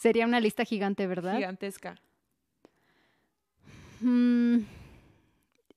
Sería 0.00 0.26
una 0.26 0.40
lista 0.40 0.64
gigante, 0.64 1.06
¿verdad? 1.06 1.36
gigantesca. 1.36 1.96
Mm, 4.00 4.60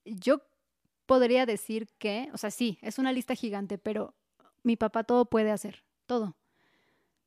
yo 0.04 0.42
podría 1.06 1.46
decir 1.46 1.88
que, 1.98 2.28
o 2.32 2.38
sea, 2.38 2.50
sí, 2.50 2.78
es 2.82 2.98
una 2.98 3.12
lista 3.12 3.34
gigante, 3.34 3.78
pero 3.78 4.14
mi 4.62 4.76
papá 4.76 5.04
todo 5.04 5.26
puede 5.26 5.50
hacer, 5.50 5.84
todo. 6.06 6.36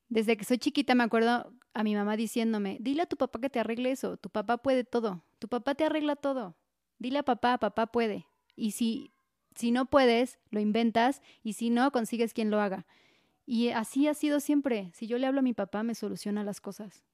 Desde 0.08 0.36
que 0.36 0.44
soy 0.44 0.58
chiquita 0.58 0.94
me 0.94 1.04
acuerdo 1.04 1.52
a 1.72 1.84
mi 1.84 1.94
mamá 1.94 2.16
diciéndome, 2.16 2.78
dile 2.80 3.02
a 3.02 3.06
tu 3.06 3.16
papá 3.16 3.40
que 3.40 3.50
te 3.50 3.60
arregle 3.60 3.92
eso, 3.92 4.16
tu 4.16 4.28
papá 4.30 4.58
puede 4.58 4.84
todo, 4.84 5.24
tu 5.38 5.48
papá 5.48 5.74
te 5.74 5.84
arregla 5.84 6.16
todo, 6.16 6.56
dile 6.98 7.18
a 7.18 7.22
papá, 7.22 7.58
papá 7.58 7.86
puede. 7.86 8.26
Y 8.56 8.72
si, 8.72 9.12
si 9.54 9.70
no 9.70 9.86
puedes, 9.86 10.40
lo 10.50 10.60
inventas, 10.60 11.22
y 11.42 11.52
si 11.52 11.70
no, 11.70 11.92
consigues 11.92 12.34
quien 12.34 12.50
lo 12.50 12.60
haga. 12.60 12.86
Y 13.46 13.68
así 13.68 14.08
ha 14.08 14.14
sido 14.14 14.40
siempre. 14.40 14.90
Si 14.94 15.06
yo 15.06 15.18
le 15.18 15.26
hablo 15.26 15.40
a 15.40 15.42
mi 15.42 15.54
papá, 15.54 15.82
me 15.82 15.94
soluciona 15.94 16.44
las 16.44 16.60
cosas 16.60 17.04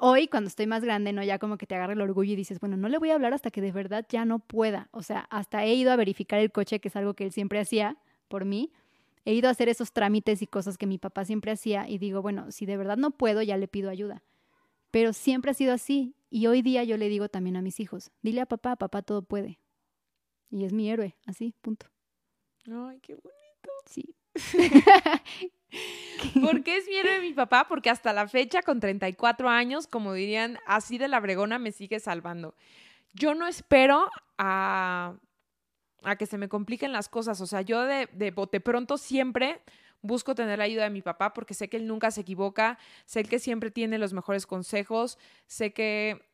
hoy 0.00 0.28
cuando 0.28 0.48
estoy 0.48 0.66
más 0.66 0.84
grande, 0.84 1.12
¿no? 1.12 1.22
Ya 1.22 1.38
como 1.38 1.58
que 1.58 1.66
te 1.66 1.74
agarra 1.74 1.92
el 1.92 2.00
orgullo 2.00 2.32
y 2.32 2.36
dices, 2.36 2.60
bueno, 2.60 2.76
no 2.76 2.88
le 2.88 2.98
voy 2.98 3.10
a 3.10 3.14
hablar 3.14 3.34
hasta 3.34 3.50
que 3.50 3.60
de 3.60 3.72
verdad 3.72 4.06
ya 4.08 4.24
no 4.24 4.38
pueda. 4.38 4.88
O 4.92 5.02
sea, 5.02 5.20
hasta 5.30 5.64
he 5.64 5.74
ido 5.74 5.92
a 5.92 5.96
verificar 5.96 6.40
el 6.40 6.52
coche, 6.52 6.80
que 6.80 6.88
es 6.88 6.96
algo 6.96 7.14
que 7.14 7.24
él 7.24 7.32
siempre 7.32 7.60
hacía 7.60 7.96
por 8.28 8.44
mí. 8.44 8.72
He 9.28 9.34
ido 9.34 9.48
a 9.48 9.50
hacer 9.50 9.68
esos 9.68 9.92
trámites 9.92 10.40
y 10.40 10.46
cosas 10.46 10.78
que 10.78 10.86
mi 10.86 10.96
papá 10.96 11.26
siempre 11.26 11.52
hacía 11.52 11.86
y 11.86 11.98
digo, 11.98 12.22
bueno, 12.22 12.50
si 12.50 12.64
de 12.64 12.78
verdad 12.78 12.96
no 12.96 13.10
puedo, 13.10 13.42
ya 13.42 13.58
le 13.58 13.68
pido 13.68 13.90
ayuda. 13.90 14.22
Pero 14.90 15.12
siempre 15.12 15.50
ha 15.50 15.54
sido 15.54 15.74
así 15.74 16.14
Y 16.30 16.46
hoy 16.46 16.62
día 16.62 16.82
yo 16.82 16.96
le 16.96 17.10
digo 17.10 17.28
también 17.28 17.58
a 17.58 17.60
mis 17.60 17.78
hijos, 17.78 18.10
dile 18.22 18.40
a 18.40 18.46
papá, 18.46 18.76
papá 18.76 19.02
todo 19.02 19.20
puede. 19.20 19.58
Y 20.50 20.64
es 20.64 20.72
mi 20.72 20.88
héroe, 20.88 21.14
así, 21.26 21.54
punto. 21.60 21.84
Ay, 22.72 23.00
qué 23.00 23.16
bonito. 23.16 23.70
Sí. 23.84 24.16
¿Por 26.40 26.62
qué 26.62 26.78
es 26.78 26.88
mi 26.88 26.96
héroe 26.96 27.20
mi 27.20 27.34
papá? 27.34 27.66
Porque 27.68 27.90
hasta 27.90 28.14
la 28.14 28.28
fecha, 28.28 28.62
con 28.62 28.80
34 28.80 29.50
años, 29.50 29.86
como 29.86 30.14
dirían, 30.14 30.58
así 30.66 30.96
de 30.96 31.08
la 31.08 31.20
bregona 31.20 31.58
me 31.58 31.72
sigue 31.72 32.00
salvando. 32.00 32.54
Yo 33.12 33.34
no 33.34 33.46
espero 33.46 34.08
a, 34.38 35.16
a 36.02 36.16
que 36.16 36.26
se 36.26 36.38
me 36.38 36.48
compliquen 36.48 36.92
las 36.92 37.08
cosas. 37.08 37.40
O 37.40 37.46
sea, 37.46 37.62
yo 37.62 37.84
de, 37.84 38.08
de 38.12 38.30
bote 38.30 38.60
pronto 38.60 38.98
siempre 38.98 39.60
busco 40.00 40.34
tener 40.34 40.58
la 40.58 40.64
ayuda 40.64 40.84
de 40.84 40.90
mi 40.90 41.02
papá 41.02 41.34
porque 41.34 41.54
sé 41.54 41.68
que 41.68 41.76
él 41.76 41.86
nunca 41.86 42.10
se 42.10 42.20
equivoca, 42.20 42.78
sé 43.04 43.24
que 43.24 43.38
siempre 43.38 43.70
tiene 43.70 43.98
los 43.98 44.12
mejores 44.12 44.46
consejos, 44.46 45.18
sé 45.46 45.72
que 45.72 46.24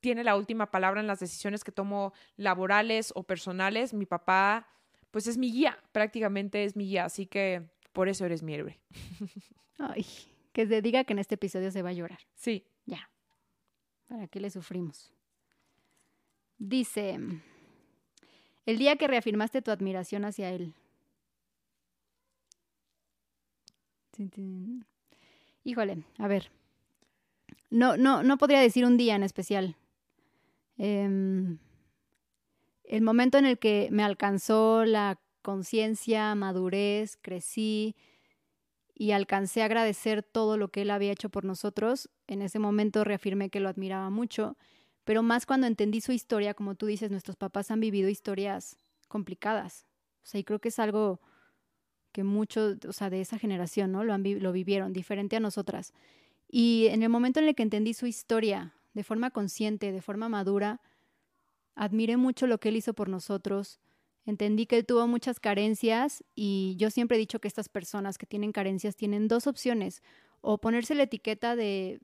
tiene 0.00 0.24
la 0.24 0.36
última 0.36 0.70
palabra 0.70 1.00
en 1.00 1.06
las 1.06 1.20
decisiones 1.20 1.64
que 1.64 1.72
tomo 1.72 2.12
laborales 2.36 3.12
o 3.14 3.24
personales. 3.24 3.92
Mi 3.92 4.06
papá, 4.06 4.68
pues 5.10 5.26
es 5.26 5.36
mi 5.36 5.52
guía, 5.52 5.78
prácticamente 5.92 6.64
es 6.64 6.76
mi 6.76 6.86
guía, 6.86 7.04
así 7.04 7.26
que 7.26 7.68
por 7.92 8.08
eso 8.08 8.24
eres 8.24 8.42
mi 8.42 8.54
héroe. 8.54 8.78
Ay, 9.78 10.06
que 10.52 10.66
se 10.66 10.82
diga 10.82 11.04
que 11.04 11.12
en 11.12 11.18
este 11.18 11.34
episodio 11.34 11.70
se 11.70 11.82
va 11.82 11.90
a 11.90 11.94
llorar. 11.94 12.20
Sí. 12.34 12.64
Ya. 12.84 13.10
¿Para 14.06 14.26
qué 14.28 14.40
le 14.40 14.50
sufrimos? 14.50 15.12
Dice, 16.56 17.18
el 18.68 18.76
día 18.76 18.96
que 18.96 19.08
reafirmaste 19.08 19.62
tu 19.62 19.70
admiración 19.70 20.26
hacia 20.26 20.50
él. 20.50 20.74
Híjole, 25.64 26.04
a 26.18 26.28
ver. 26.28 26.50
No, 27.70 27.96
no, 27.96 28.22
no 28.22 28.36
podría 28.36 28.60
decir 28.60 28.84
un 28.84 28.98
día 28.98 29.16
en 29.16 29.22
especial. 29.22 29.74
Em, 30.76 31.56
el 32.84 33.00
momento 33.00 33.38
en 33.38 33.46
el 33.46 33.58
que 33.58 33.88
me 33.90 34.04
alcanzó 34.04 34.84
la 34.84 35.18
conciencia, 35.40 36.34
madurez, 36.34 37.16
crecí 37.22 37.96
y 38.94 39.12
alcancé 39.12 39.62
a 39.62 39.64
agradecer 39.64 40.22
todo 40.22 40.58
lo 40.58 40.68
que 40.68 40.82
él 40.82 40.90
había 40.90 41.12
hecho 41.12 41.30
por 41.30 41.46
nosotros, 41.46 42.10
en 42.26 42.42
ese 42.42 42.58
momento 42.58 43.02
reafirmé 43.02 43.48
que 43.48 43.60
lo 43.60 43.70
admiraba 43.70 44.10
mucho, 44.10 44.58
pero 45.08 45.22
más 45.22 45.46
cuando 45.46 45.66
entendí 45.66 46.02
su 46.02 46.12
historia, 46.12 46.52
como 46.52 46.74
tú 46.74 46.84
dices, 46.84 47.10
nuestros 47.10 47.34
papás 47.34 47.70
han 47.70 47.80
vivido 47.80 48.10
historias 48.10 48.76
complicadas. 49.08 49.86
O 50.22 50.26
sea, 50.26 50.38
y 50.38 50.44
creo 50.44 50.58
que 50.58 50.68
es 50.68 50.78
algo 50.78 51.22
que 52.12 52.24
muchos, 52.24 52.76
o 52.86 52.92
sea, 52.92 53.08
de 53.08 53.22
esa 53.22 53.38
generación, 53.38 53.90
¿no? 53.90 54.04
Lo, 54.04 54.12
han, 54.12 54.22
lo 54.22 54.52
vivieron, 54.52 54.92
diferente 54.92 55.34
a 55.36 55.40
nosotras. 55.40 55.94
Y 56.46 56.88
en 56.90 57.02
el 57.02 57.08
momento 57.08 57.40
en 57.40 57.48
el 57.48 57.54
que 57.54 57.62
entendí 57.62 57.94
su 57.94 58.06
historia 58.06 58.74
de 58.92 59.02
forma 59.02 59.30
consciente, 59.30 59.92
de 59.92 60.02
forma 60.02 60.28
madura, 60.28 60.82
admiré 61.74 62.18
mucho 62.18 62.46
lo 62.46 62.58
que 62.58 62.68
él 62.68 62.76
hizo 62.76 62.92
por 62.92 63.08
nosotros. 63.08 63.80
Entendí 64.26 64.66
que 64.66 64.76
él 64.76 64.84
tuvo 64.84 65.06
muchas 65.06 65.40
carencias 65.40 66.22
y 66.34 66.76
yo 66.76 66.90
siempre 66.90 67.16
he 67.16 67.18
dicho 67.18 67.38
que 67.38 67.48
estas 67.48 67.70
personas 67.70 68.18
que 68.18 68.26
tienen 68.26 68.52
carencias 68.52 68.94
tienen 68.94 69.26
dos 69.26 69.46
opciones, 69.46 70.02
o 70.42 70.58
ponerse 70.58 70.94
la 70.94 71.04
etiqueta 71.04 71.56
de, 71.56 71.98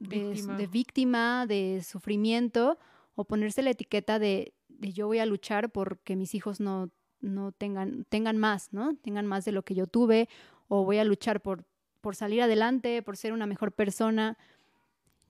Víctima. 0.00 0.56
de 0.56 0.66
víctima, 0.66 1.46
de 1.46 1.82
sufrimiento, 1.84 2.78
o 3.14 3.24
ponerse 3.24 3.62
la 3.62 3.70
etiqueta 3.70 4.18
de, 4.18 4.54
de 4.68 4.92
yo 4.92 5.06
voy 5.06 5.18
a 5.18 5.26
luchar 5.26 5.70
porque 5.70 6.16
mis 6.16 6.34
hijos 6.34 6.58
no, 6.58 6.90
no 7.20 7.52
tengan, 7.52 8.04
tengan 8.08 8.38
más, 8.38 8.72
¿no? 8.72 8.96
Tengan 8.96 9.26
más 9.26 9.44
de 9.44 9.52
lo 9.52 9.62
que 9.62 9.74
yo 9.74 9.86
tuve, 9.86 10.28
o 10.68 10.84
voy 10.84 10.98
a 10.98 11.04
luchar 11.04 11.42
por, 11.42 11.64
por 12.00 12.16
salir 12.16 12.42
adelante, 12.42 13.02
por 13.02 13.16
ser 13.16 13.32
una 13.32 13.46
mejor 13.46 13.72
persona. 13.72 14.38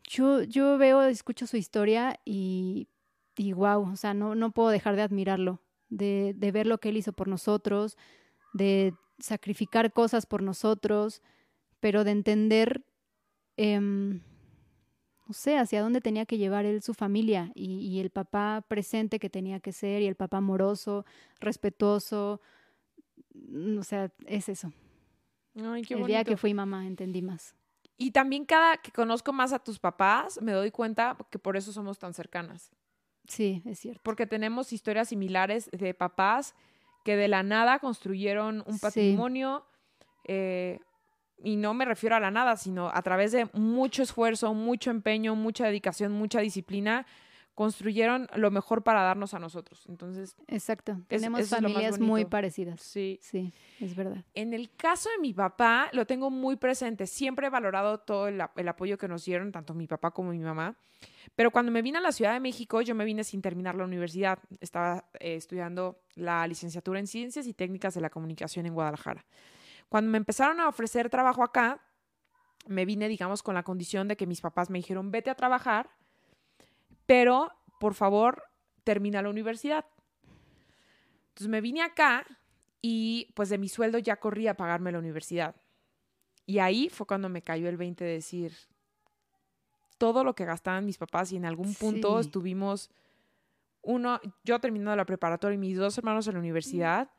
Yo, 0.09 0.42
yo 0.42 0.78
veo, 0.78 1.02
escucho 1.02 1.46
su 1.46 1.56
historia 1.56 2.20
y, 2.24 2.88
y 3.37 3.52
wow, 3.52 3.90
o 3.92 3.96
sea, 3.96 4.14
no, 4.14 4.35
no 4.35 4.52
puedo 4.52 4.70
dejar 4.70 4.96
de 4.96 5.02
admirarlo, 5.02 5.61
de, 5.88 6.35
de 6.37 6.52
ver 6.52 6.66
lo 6.66 6.78
que 6.78 6.90
él 6.90 6.96
hizo 6.96 7.12
por 7.12 7.28
nosotros, 7.28 7.96
de 8.52 8.94
sacrificar 9.18 9.92
cosas 9.92 10.26
por 10.26 10.42
nosotros, 10.42 11.22
pero 11.80 12.04
de 12.04 12.12
entender, 12.12 12.85
em, 13.56 14.22
no 15.30 15.34
sé, 15.34 15.56
hacia 15.56 15.80
dónde 15.80 16.00
tenía 16.00 16.26
que 16.26 16.38
llevar 16.38 16.64
él 16.64 16.82
su 16.82 16.92
familia 16.92 17.52
y, 17.54 17.76
y 17.86 18.00
el 18.00 18.10
papá 18.10 18.64
presente 18.66 19.20
que 19.20 19.30
tenía 19.30 19.60
que 19.60 19.70
ser 19.70 20.02
y 20.02 20.06
el 20.08 20.16
papá 20.16 20.38
amoroso, 20.38 21.06
respetuoso, 21.38 22.40
mm, 23.34 23.78
o 23.78 23.84
sea, 23.84 24.10
es 24.26 24.48
eso. 24.48 24.72
Ay, 25.54 25.82
qué 25.82 25.94
el 25.94 26.00
bonito. 26.00 26.08
día 26.16 26.24
que 26.24 26.36
fui 26.36 26.52
mamá 26.52 26.84
entendí 26.84 27.22
más. 27.22 27.54
Y 27.96 28.10
también 28.10 28.44
cada 28.44 28.78
que 28.78 28.90
conozco 28.90 29.32
más 29.32 29.52
a 29.52 29.60
tus 29.60 29.78
papás, 29.78 30.42
me 30.42 30.50
doy 30.50 30.72
cuenta 30.72 31.16
que 31.30 31.38
por 31.38 31.56
eso 31.56 31.72
somos 31.72 31.96
tan 32.00 32.12
cercanas. 32.12 32.72
Sí, 33.28 33.62
es 33.64 33.78
cierto. 33.78 34.00
Porque 34.02 34.26
tenemos 34.26 34.72
historias 34.72 35.10
similares 35.10 35.70
de 35.70 35.94
papás 35.94 36.56
que 37.04 37.14
de 37.14 37.28
la 37.28 37.44
nada 37.44 37.78
construyeron 37.78 38.64
un 38.66 38.74
Sí. 38.74 38.80
patrimonio. 38.80 39.64
eh, 40.24 40.80
y 41.42 41.57
no 41.57 41.74
me 41.74 41.85
refiero 41.85 42.16
a 42.16 42.20
la 42.20 42.31
nada, 42.31 42.57
sino 42.57 42.90
a 42.92 43.03
través 43.03 43.33
de 43.33 43.48
mucho 43.53 44.03
esfuerzo, 44.03 44.53
mucho 44.55 44.90
empeño, 44.90 45.35
mucha 45.35 45.66
dedicación, 45.66 46.12
mucha 46.12 46.40
disciplina, 46.40 47.07
construyeron 47.55 48.26
lo 48.37 48.50
mejor 48.50 48.83
para 48.83 49.03
darnos 49.03 49.35
a 49.35 49.38
nosotros. 49.38 49.85
Entonces, 49.88 50.35
Exacto. 50.46 50.92
Es- 51.11 51.20
Tenemos 51.20 51.46
familias 51.48 51.98
muy 51.98 52.24
parecidas. 52.24 52.81
sí, 52.81 53.18
Sí, 53.22 53.53
es 53.81 53.94
verdad. 53.94 54.24
En 54.35 54.55
el 54.55 54.70
caso 54.76 55.11
de 55.11 55.18
mi 55.20 55.35
papá, 55.35 55.90
lo 55.92 56.07
tengo 56.07 56.31
muy 56.31 56.57
presente. 56.57 57.07
Siempre 57.07 57.48
he 57.48 57.50
valorado 57.50 57.98
todo 57.98 58.29
el 58.29 58.40
apoyo 58.68 58.96
que 58.96 59.09
nos 59.09 59.24
dieron, 59.24 59.53
tanto 59.53 59.74
mi 59.74 59.87
papá 59.87 60.11
como 60.11 60.31
mi 60.31 60.38
mamá. 60.38 60.74
Pero 61.37 61.50
cuando 61.50 61.70
me 61.72 61.83
vine 61.83 61.98
a 61.98 62.00
la 62.00 62.12
Ciudad 62.12 62.33
de 62.33 62.40
México, 62.40 62.81
yo 62.81 62.94
me 62.94 63.05
vine 63.05 63.24
sin 63.24 63.42
terminar 63.42 63.74
la 63.74 63.85
universidad. 63.85 64.38
Estaba 64.61 65.05
eh, 65.18 65.35
estudiando 65.35 65.98
la 66.14 66.46
licenciatura 66.46 66.98
en 66.98 67.07
Ciencias 67.07 67.46
y 67.46 67.53
Técnicas 67.53 67.92
de 67.94 68.00
la 68.00 68.09
Comunicación 68.11 68.64
en 68.66 68.74
Guadalajara. 68.74 69.24
Cuando 69.90 70.11
me 70.11 70.16
empezaron 70.18 70.61
a 70.61 70.68
ofrecer 70.68 71.11
trabajo 71.11 71.42
acá, 71.42 71.83
me 72.66 72.85
vine, 72.87 73.09
digamos, 73.09 73.42
con 73.42 73.55
la 73.55 73.64
condición 73.64 74.09
de 74.09 74.16
que 74.16 74.26
mis 74.26 74.40
papás 74.40 74.70
me 74.70 74.79
dijeron, 74.79 75.11
vete 75.11 75.29
a 75.31 75.35
trabajar, 75.35 75.90
pero 77.07 77.50
por 77.81 77.94
favor, 77.94 78.44
termina 78.85 79.20
la 79.20 79.31
universidad. 79.31 79.85
Entonces 81.31 81.48
me 81.48 81.61
vine 81.61 81.83
acá 81.83 82.24
y 82.81 83.33
pues 83.35 83.48
de 83.48 83.59
mi 83.59 83.68
sueldo 83.68 83.98
ya 83.98 84.16
corría 84.16 84.53
a 84.53 84.55
pagarme 84.55 84.92
la 84.92 84.98
universidad. 84.98 85.57
Y 86.46 86.61
ahí 86.61 86.88
fue 86.88 87.07
cuando 87.07 87.29
me 87.29 87.42
cayó 87.42 87.68
el 87.68 87.76
20 87.76 88.05
de 88.05 88.12
decir 88.12 88.53
todo 89.98 90.24
lo 90.24 90.35
que 90.35 90.44
gastaban 90.44 90.87
mis 90.87 90.98
papás 90.98 91.33
y 91.33 91.37
en 91.37 91.44
algún 91.46 91.74
punto 91.74 92.14
Sí. 92.20 92.26
estuvimos 92.26 92.90
uno, 93.83 94.20
yo 94.44 94.61
terminando 94.61 94.94
la 94.94 95.05
preparatoria 95.05 95.55
y 95.55 95.59
mis 95.59 95.76
dos 95.76 95.98
hermanos 95.98 96.26
en 96.26 96.35
la 96.35 96.40
universidad 96.40 97.11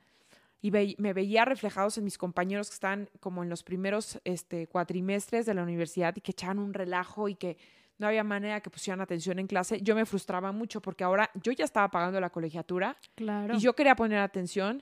y 0.62 0.70
ve- 0.70 0.96
me 1.00 1.14
veía 1.14 1.44
reflejados 1.46 1.98
en 1.98 2.04
mis 2.04 2.18
compañeros 2.18 2.70
que 2.70 2.76
están 2.76 3.10
como 3.20 3.44
en 3.44 3.50
los 3.50 3.64
primeros 3.64 4.20
este, 4.24 4.68
cuatrimestres 4.68 5.46
de 5.46 5.54
la 5.54 5.64
universidad 5.64 6.16
y 6.16 6.22
que 6.22 6.32
echaban 6.32 6.60
un 6.60 6.74
relajo 6.74 7.28
y 7.30 7.36
que 7.36 7.58
no 7.98 8.08
había 8.08 8.24
manera 8.24 8.62
que 8.62 8.70
pusieran 8.70 9.02
atención 9.02 9.38
en 9.40 9.48
clase. 9.48 9.82
Yo 9.82 9.96
me 9.96 10.06
frustraba 10.06 10.52
mucho 10.52 10.82
porque 10.82 11.04
ahora 11.04 11.30
yo 11.44 11.52
ya 11.52 11.66
estaba 11.66 11.90
pagando 11.90 12.20
la 12.20 12.30
colegiatura 12.32 12.98
Claro. 13.16 13.56
y 13.56 13.60
yo 13.60 13.74
quería 13.76 13.96
poner 13.96 14.20
atención, 14.20 14.82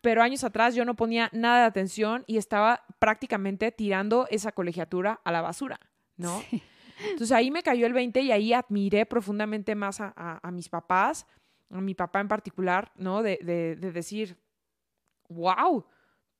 pero 0.00 0.22
años 0.22 0.44
atrás 0.44 0.74
yo 0.74 0.84
no 0.84 0.94
ponía 0.94 1.30
nada 1.32 1.60
de 1.60 1.66
atención 1.66 2.24
y 2.26 2.36
estaba 2.36 2.82
prácticamente 2.98 3.72
tirando 3.72 4.26
esa 4.30 4.52
colegiatura 4.52 5.20
a 5.24 5.32
la 5.32 5.40
basura, 5.40 5.80
¿no? 6.16 6.40
Sí. 6.50 6.62
Entonces 7.10 7.32
ahí 7.32 7.50
me 7.50 7.62
cayó 7.62 7.86
el 7.86 7.92
20 7.92 8.20
y 8.20 8.30
ahí 8.30 8.52
admiré 8.52 9.04
profundamente 9.06 9.74
más 9.74 10.00
a, 10.00 10.12
a- 10.16 10.40
a 10.46 10.50
mis 10.50 10.68
papás, 10.68 11.26
a 11.70 11.80
mi 11.80 11.94
papá 11.94 12.20
en 12.20 12.28
particular, 12.28 12.92
¿no? 12.96 13.22
De, 13.22 13.38
de- 13.42 13.76
de 13.76 13.90
decir, 13.92 14.36
wow, 15.34 15.84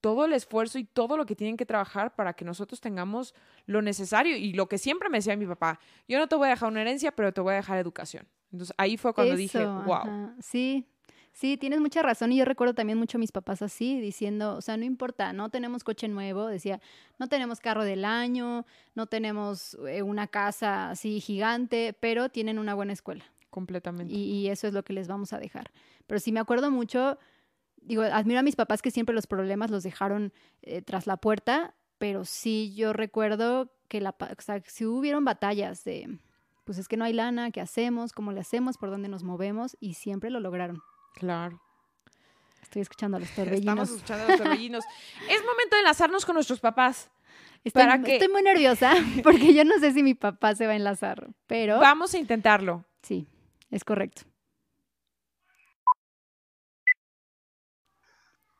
todo 0.04 0.26
el 0.26 0.35
esfuerzo 0.35 0.78
y 0.78 0.85
todo 0.85 1.16
lo 1.16 1.24
que 1.24 1.35
tienen 1.35 1.57
que 1.57 1.64
trabajar 1.64 2.14
para 2.14 2.35
que 2.35 2.44
nosotros 2.44 2.78
tengamos 2.78 3.35
lo 3.64 3.80
necesario 3.80 4.37
y 4.37 4.52
lo 4.52 4.68
que 4.68 4.76
siempre 4.76 5.09
me 5.09 5.16
decía 5.16 5.35
mi 5.35 5.46
papá, 5.46 5.80
yo 6.07 6.18
no 6.18 6.28
te 6.28 6.36
voy 6.36 6.49
a 6.49 6.51
dejar 6.51 6.70
una 6.70 6.82
herencia, 6.82 7.11
pero 7.11 7.32
te 7.32 7.40
voy 7.40 7.55
a 7.55 7.57
dejar 7.57 7.78
educación. 7.78 8.28
Entonces 8.53 8.74
ahí 8.76 8.99
fue 8.99 9.14
cuando 9.14 9.34
dije, 9.34 9.64
wow. 9.64 9.95
ajá. 9.95 10.34
Sí, 10.40 10.86
sí, 11.32 11.57
tienes 11.57 11.80
mucha 11.80 12.03
razón. 12.03 12.32
Y 12.32 12.36
yo 12.36 12.45
recuerdo 12.45 12.74
también 12.74 12.99
mucho 12.99 13.16
a 13.16 13.20
mis 13.20 13.32
papás 13.32 13.62
así, 13.62 13.99
diciendo, 13.99 14.57
o 14.57 14.61
sea, 14.61 14.76
no 14.76 14.84
importa, 14.84 15.32
no 15.32 15.49
tenemos 15.49 15.84
coche 15.84 16.07
nuevo, 16.07 16.49
decía, 16.49 16.82
no 17.18 17.26
tenemos 17.28 17.61
carro 17.61 17.82
del 17.82 18.05
año, 18.05 18.66
no 18.95 19.07
tenemos 19.07 19.74
eh, 19.88 20.03
una 20.03 20.26
casa 20.26 20.90
así 20.90 21.18
gigante, 21.20 21.97
pero 21.99 22.28
tienen 22.28 22.59
una 22.59 22.74
buena 22.74 22.92
escuela. 22.92 23.24
Completamente. 23.49 24.12
Y, 24.12 24.18
y 24.18 24.49
eso 24.51 24.68
es 24.68 24.74
lo 24.74 24.84
que 24.84 24.92
les 24.92 25.09
vamos 25.09 25.32
a 25.32 25.38
dejar. 25.38 25.70
Pero 26.07 26.20
sí 26.20 26.30
me 26.30 26.40
acuerdo 26.40 26.70
mucho, 26.70 27.18
digo, 27.85 28.03
admiro 28.03 28.41
a 28.41 28.43
mis 28.43 28.57
papás 28.57 28.82
que 28.82 28.91
siempre 28.91 29.14
los 29.14 29.26
problemas 29.26 29.70
los 29.70 29.82
dejaron 29.82 30.32
eh, 30.62 30.82
tras 30.82 31.07
la 31.07 31.16
puerta, 31.16 31.74
pero 31.99 32.24
sí 32.24 32.74
yo 32.74 32.93
recuerdo 32.93 33.70
que 33.89 34.01
la, 34.01 34.11
o 34.18 34.43
sea, 34.43 34.61
sí 34.66 34.85
hubieron 34.87 35.24
batallas 35.24 35.85
de, 35.85 36.18
pues 36.64 36.78
es 36.78 36.89
que 36.89 36.97
no 36.97 37.05
hay 37.05 37.12
lana, 37.12 37.51
¿qué 37.51 37.61
hacemos? 37.61 38.12
¿Cómo 38.12 38.32
le 38.32 38.41
hacemos? 38.41 38.78
¿Por 38.78 38.91
dónde 38.91 39.09
nos 39.09 39.22
movemos? 39.22 39.76
Y 39.80 39.95
siempre 39.95 40.30
lo 40.30 40.41
lograron. 40.41 40.82
Claro. 41.14 41.61
Estoy 42.62 42.82
escuchando 42.82 43.18
a 43.18 43.20
los 43.20 43.28
Estamos 43.28 43.47
torbellinos. 43.51 43.91
escuchando 43.91 44.24
a 44.24 44.28
los 44.28 44.39
torbellinos. 44.39 44.85
es 45.30 45.41
momento 45.45 45.76
de 45.76 45.80
enlazarnos 45.80 46.24
con 46.24 46.35
nuestros 46.35 46.61
papás. 46.61 47.11
Estoy, 47.62 47.82
¿Para 47.82 48.03
qué? 48.03 48.14
estoy 48.14 48.28
muy 48.28 48.43
nerviosa 48.43 48.95
porque 49.22 49.55
yo 49.55 49.64
no 49.64 49.78
sé 49.78 49.93
si 49.93 50.03
mi 50.03 50.14
papá 50.14 50.55
se 50.55 50.66
va 50.66 50.72
a 50.72 50.76
enlazar, 50.76 51.28
pero 51.47 51.78
Vamos 51.80 52.12
a 52.14 52.18
intentarlo. 52.18 52.85
sí, 53.03 53.26
es 53.70 53.85
correcto. 53.85 54.22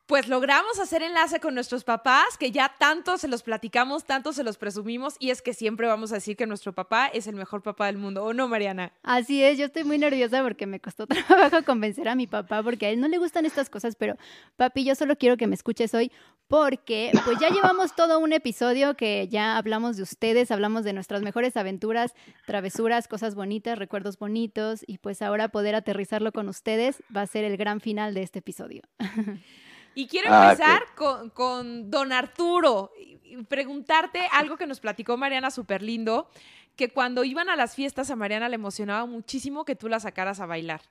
Pues 0.07 0.27
logramos 0.27 0.77
hacer 0.77 1.01
enlace 1.01 1.39
con 1.39 1.55
nuestros 1.55 1.83
papás, 1.83 2.37
que 2.37 2.51
ya 2.51 2.75
tanto 2.77 3.17
se 3.17 3.27
los 3.27 3.41
platicamos, 3.41 4.05
tanto 4.05 4.33
se 4.33 4.43
los 4.43 4.55
presumimos, 4.55 5.15
y 5.17 5.31
es 5.31 5.41
que 5.41 5.55
siempre 5.55 5.87
vamos 5.87 6.11
a 6.11 6.15
decir 6.15 6.37
que 6.37 6.45
nuestro 6.45 6.73
papá 6.73 7.07
es 7.07 7.25
el 7.25 7.35
mejor 7.35 7.63
papá 7.63 7.87
del 7.87 7.97
mundo, 7.97 8.23
¿o 8.23 8.31
no, 8.31 8.47
Mariana? 8.47 8.93
Así 9.01 9.43
es, 9.43 9.57
yo 9.57 9.65
estoy 9.65 9.83
muy 9.83 9.97
nerviosa 9.97 10.43
porque 10.43 10.67
me 10.67 10.79
costó 10.79 11.07
trabajo 11.07 11.63
convencer 11.65 12.07
a 12.07 12.13
mi 12.13 12.27
papá 12.27 12.61
porque 12.61 12.85
a 12.85 12.89
él 12.91 12.99
no 12.99 13.07
le 13.07 13.17
gustan 13.17 13.47
estas 13.47 13.71
cosas, 13.71 13.95
pero 13.95 14.15
papi, 14.57 14.83
yo 14.83 14.93
solo 14.93 15.15
quiero 15.15 15.37
que 15.37 15.47
me 15.47 15.55
escuches 15.55 15.95
hoy 15.95 16.11
porque 16.47 17.11
pues 17.25 17.39
ya 17.39 17.49
llevamos 17.49 17.95
todo 17.95 18.19
un 18.19 18.31
episodio 18.31 18.95
que 18.95 19.27
ya 19.27 19.57
hablamos 19.57 19.97
de 19.97 20.03
ustedes, 20.03 20.51
hablamos 20.51 20.83
de 20.83 20.93
nuestras 20.93 21.23
mejores 21.23 21.57
aventuras, 21.57 22.13
travesuras, 22.45 23.07
cosas 23.07 23.33
bonitas, 23.33 23.79
recuerdos 23.79 24.19
bonitos 24.19 24.83
y 24.85 24.99
pues 24.99 25.23
ahora 25.23 25.47
poder 25.47 25.73
aterrizarlo 25.73 26.31
con 26.31 26.47
ustedes 26.47 27.01
va 27.15 27.21
a 27.21 27.27
ser 27.27 27.43
el 27.43 27.57
gran 27.57 27.81
final 27.81 28.13
de 28.13 28.21
este 28.21 28.37
episodio. 28.37 28.83
Y 29.95 30.07
quiero 30.07 30.29
Ah, 30.29 30.51
empezar 30.51 30.81
con, 30.95 31.29
con 31.31 31.89
don 31.89 32.11
Arturo 32.11 32.91
y 33.23 33.37
preguntarte 33.45 34.27
algo 34.31 34.57
que 34.57 34.67
nos 34.67 34.79
platicó 34.81 35.17
Mariana 35.17 35.51
súper 35.51 35.81
lindo, 35.81 36.29
que 36.75 36.89
cuando 36.89 37.23
iban 37.23 37.49
a 37.49 37.55
las 37.55 37.75
fiestas 37.75 38.11
a 38.11 38.15
Mariana 38.17 38.49
le 38.49 38.55
emocionaba 38.55 39.05
muchísimo 39.05 39.65
que 39.65 39.75
tú 39.75 39.87
la 39.89 39.99
sacaras 39.99 40.39
a 40.41 40.45
bailar. 40.45 40.81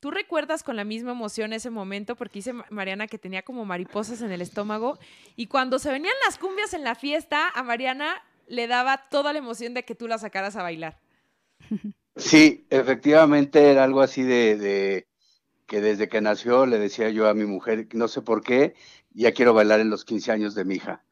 ¿Tú 0.00 0.10
recuerdas 0.10 0.62
con 0.64 0.76
la 0.76 0.84
misma 0.84 1.12
emoción 1.12 1.52
ese 1.52 1.70
momento? 1.70 2.16
Porque 2.16 2.40
dice 2.40 2.52
Ma- 2.52 2.66
Mariana 2.70 3.06
que 3.06 3.18
tenía 3.18 3.42
como 3.42 3.64
mariposas 3.64 4.20
en 4.22 4.32
el 4.32 4.42
estómago 4.42 4.98
y 5.36 5.46
cuando 5.46 5.78
se 5.78 5.92
venían 5.92 6.14
las 6.26 6.38
cumbias 6.38 6.74
en 6.74 6.84
la 6.84 6.94
fiesta, 6.94 7.48
a 7.54 7.62
Mariana 7.62 8.22
le 8.48 8.66
daba 8.66 9.08
toda 9.08 9.32
la 9.32 9.38
emoción 9.38 9.74
de 9.74 9.84
que 9.84 9.94
tú 9.94 10.08
la 10.08 10.18
sacaras 10.18 10.56
a 10.56 10.62
bailar. 10.62 10.98
Sí, 12.16 12.66
efectivamente 12.70 13.70
era 13.70 13.84
algo 13.84 14.02
así 14.02 14.22
de, 14.22 14.56
de 14.56 15.08
que 15.72 15.80
desde 15.80 16.10
que 16.10 16.20
nació 16.20 16.66
le 16.66 16.78
decía 16.78 17.08
yo 17.08 17.26
a 17.30 17.32
mi 17.32 17.46
mujer, 17.46 17.88
no 17.94 18.06
sé 18.06 18.20
por 18.20 18.42
qué, 18.42 18.74
ya 19.14 19.32
quiero 19.32 19.54
bailar 19.54 19.80
en 19.80 19.88
los 19.88 20.04
15 20.04 20.30
años 20.30 20.54
de 20.54 20.66
mi 20.66 20.74
hija. 20.74 21.02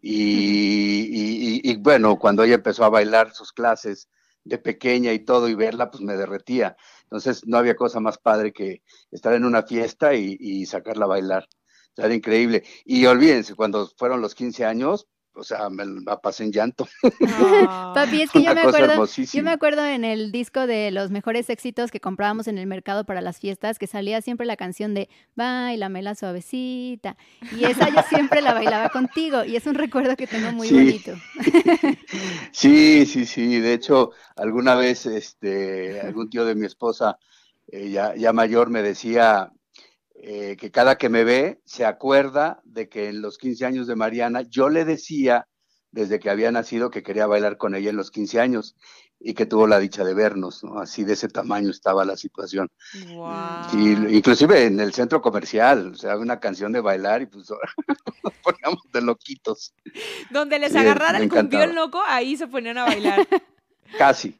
Y, 0.00 1.76
bueno, 1.76 2.18
cuando 2.18 2.42
ella 2.42 2.54
empezó 2.54 2.86
a 2.86 2.88
bailar 2.88 3.34
sus 3.34 3.52
clases 3.52 4.08
de 4.44 4.56
pequeña 4.56 5.12
y 5.12 5.18
todo 5.18 5.46
y 5.46 5.54
verla, 5.54 5.90
pues 5.90 6.02
me 6.02 6.16
derretía. 6.16 6.74
Entonces 7.02 7.46
no 7.46 7.58
había 7.58 7.76
cosa 7.76 8.00
más 8.00 8.16
padre 8.16 8.54
que 8.54 8.82
estar 9.10 9.34
en 9.34 9.44
una 9.44 9.62
fiesta 9.62 10.14
y, 10.14 10.64
sacarla 10.64 11.04
a 11.04 11.08
bailar. 11.08 11.46
Era 11.94 12.14
increíble. 12.14 12.64
Y 12.86 13.04
olvídense, 13.04 13.56
cuando 13.56 13.88
fueron 13.98 14.22
los 14.22 14.34
15 14.34 14.64
años, 14.64 15.06
o 15.38 15.44
sea, 15.44 15.70
me 15.70 15.84
la 15.86 16.20
pasé 16.20 16.44
en 16.44 16.52
llanto. 16.52 16.88
Papi, 17.94 18.22
es 18.22 18.30
que 18.32 18.42
yo 18.42 18.54
me 18.54 18.62
acuerdo, 18.62 19.06
yo 19.06 19.42
me 19.42 19.50
acuerdo 19.50 19.86
en 19.86 20.04
el 20.04 20.32
disco 20.32 20.66
de 20.66 20.90
los 20.90 21.10
mejores 21.10 21.48
éxitos 21.50 21.90
que 21.90 22.00
comprábamos 22.00 22.48
en 22.48 22.58
el 22.58 22.66
mercado 22.66 23.04
para 23.04 23.20
las 23.20 23.38
fiestas, 23.38 23.78
que 23.78 23.86
salía 23.86 24.20
siempre 24.20 24.46
la 24.46 24.56
canción 24.56 24.94
de 24.94 25.08
Bailamela 25.36 26.14
suavecita. 26.14 27.16
Y 27.56 27.64
esa 27.64 27.88
yo 27.88 28.02
siempre 28.08 28.42
la 28.42 28.54
bailaba 28.54 28.88
contigo. 28.88 29.44
Y 29.44 29.56
es 29.56 29.66
un 29.66 29.74
recuerdo 29.74 30.16
que 30.16 30.26
tengo 30.26 30.52
muy 30.52 30.68
Sí. 30.68 30.74
bonito. 30.74 31.12
Sí, 32.52 33.06
sí, 33.06 33.26
sí. 33.26 33.60
De 33.60 33.74
hecho, 33.74 34.10
alguna 34.36 34.74
vez, 34.74 35.06
este, 35.06 36.00
algún 36.00 36.28
tío 36.30 36.44
de 36.44 36.54
mi 36.54 36.66
esposa, 36.66 37.18
eh, 37.70 37.90
ya, 37.90 38.14
ya 38.16 38.32
mayor, 38.32 38.70
me 38.70 38.82
decía 38.82 39.52
eh, 40.20 40.56
que 40.58 40.70
cada 40.70 40.98
que 40.98 41.08
me 41.08 41.24
ve 41.24 41.60
se 41.64 41.84
acuerda 41.84 42.60
de 42.64 42.88
que 42.88 43.08
en 43.08 43.22
los 43.22 43.38
15 43.38 43.64
años 43.66 43.86
de 43.86 43.96
Mariana 43.96 44.42
yo 44.42 44.68
le 44.68 44.84
decía 44.84 45.46
desde 45.92 46.18
que 46.18 46.28
había 46.28 46.50
nacido 46.50 46.90
que 46.90 47.02
quería 47.02 47.26
bailar 47.26 47.56
con 47.56 47.74
ella 47.74 47.90
en 47.90 47.96
los 47.96 48.10
15 48.10 48.40
años 48.40 48.76
y 49.20 49.34
que 49.34 49.46
tuvo 49.46 49.66
la 49.66 49.78
dicha 49.78 50.04
de 50.04 50.14
vernos, 50.14 50.62
¿no? 50.62 50.80
Así 50.80 51.04
de 51.04 51.14
ese 51.14 51.28
tamaño 51.28 51.70
estaba 51.70 52.04
la 52.04 52.16
situación. 52.16 52.68
Wow. 53.14 53.70
Sí, 53.70 53.96
inclusive 54.10 54.64
en 54.64 54.80
el 54.80 54.92
centro 54.92 55.20
comercial, 55.20 55.92
o 55.92 55.94
sea, 55.94 56.16
una 56.16 56.38
canción 56.38 56.72
de 56.72 56.80
bailar 56.80 57.22
y 57.22 57.26
pues 57.26 57.48
nos 58.24 58.34
poníamos 58.42 58.82
de 58.92 59.00
loquitos, 59.00 59.74
Donde 60.30 60.58
les 60.58 60.72
Sí, 60.72 60.78
agarrara 60.78 61.18
me 61.18 61.24
el 61.24 61.30
cumbión 61.30 61.74
loco, 61.74 62.00
ahí 62.06 62.36
se 62.36 62.46
ponían 62.46 62.78
a 62.78 62.84
bailar. 62.84 63.26
casi. 63.98 64.38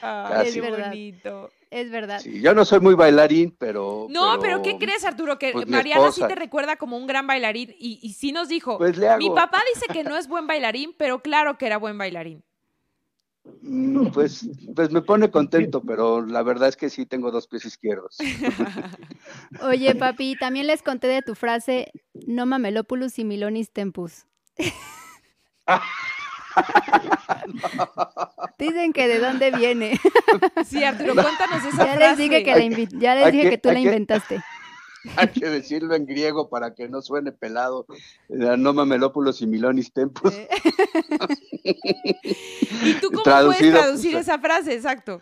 Ay, 0.00 0.32
Casi. 0.32 0.58
Es 0.60 0.70
bonito. 0.70 1.50
Es 1.74 1.90
verdad. 1.90 2.20
Sí, 2.20 2.40
yo 2.40 2.54
no 2.54 2.64
soy 2.64 2.78
muy 2.78 2.94
bailarín, 2.94 3.50
pero... 3.58 4.06
No, 4.08 4.38
pero, 4.40 4.62
¿qué 4.62 4.78
crees, 4.78 5.04
Arturo? 5.04 5.40
Que 5.40 5.50
pues, 5.50 5.66
Mariana 5.66 6.12
sí 6.12 6.20
te 6.24 6.36
recuerda 6.36 6.76
como 6.76 6.96
un 6.96 7.08
gran 7.08 7.26
bailarín 7.26 7.74
y, 7.76 7.98
y 8.00 8.12
sí 8.12 8.30
nos 8.30 8.48
dijo, 8.48 8.78
Pues 8.78 8.96
le 8.96 9.08
hago. 9.08 9.18
mi 9.18 9.28
papá 9.30 9.60
dice 9.74 9.86
que 9.92 10.04
no 10.04 10.16
es 10.16 10.28
buen 10.28 10.46
bailarín, 10.46 10.94
pero 10.96 11.18
claro 11.20 11.58
que 11.58 11.66
era 11.66 11.76
buen 11.78 11.98
bailarín. 11.98 12.44
Mm, 13.62 14.06
Pues, 14.12 14.48
pues 14.76 14.92
me 14.92 15.02
pone 15.02 15.32
contento, 15.32 15.82
pero 15.82 16.24
la 16.24 16.44
verdad 16.44 16.68
es 16.68 16.76
que 16.76 16.88
sí 16.90 17.06
tengo 17.06 17.32
dos 17.32 17.48
pies 17.48 17.64
izquierdos. 17.64 18.18
Oye, 19.62 19.94
papi, 19.96 20.36
también 20.38 20.68
les 20.68 20.80
conté 20.80 21.08
de 21.08 21.22
tu 21.22 21.34
frase, 21.34 21.90
no 22.28 22.46
mamelopulus 22.46 23.18
y 23.18 23.24
milonis 23.24 23.72
tempus. 23.72 24.26
Dicen 28.58 28.92
que 28.92 29.08
de 29.08 29.18
dónde 29.18 29.50
viene. 29.50 29.98
Sí, 30.66 30.82
Arturo, 30.82 31.14
cuéntanos 31.14 31.64
esa 31.64 31.86
Ya 31.86 31.94
frase. 31.94 31.98
les 31.98 32.18
dije 32.18 32.42
que, 32.44 32.50
la 32.52 32.58
invi- 32.64 32.98
ya 32.98 33.14
les 33.14 33.32
dije 33.32 33.44
que- 33.44 33.50
que 33.50 33.58
tú 33.58 33.70
la 33.70 33.78
inventaste. 33.80 34.42
Hay 35.16 35.28
que 35.28 35.46
decirlo 35.50 35.94
en 35.94 36.06
griego 36.06 36.48
para 36.48 36.74
que 36.74 36.88
no 36.88 37.02
suene 37.02 37.30
pelado. 37.30 37.84
No 38.28 38.72
mamelópulos 38.72 39.42
y 39.42 39.46
milonis 39.46 39.92
tempus. 39.92 40.32
Eh. 40.32 40.48
¿Y 42.82 42.94
tú 42.94 43.08
cómo 43.10 43.22
Traducido, 43.22 43.70
puedes 43.72 43.84
traducir 43.84 44.12
pues, 44.12 44.22
esa 44.28 44.38
frase? 44.38 44.74
Exacto. 44.74 45.20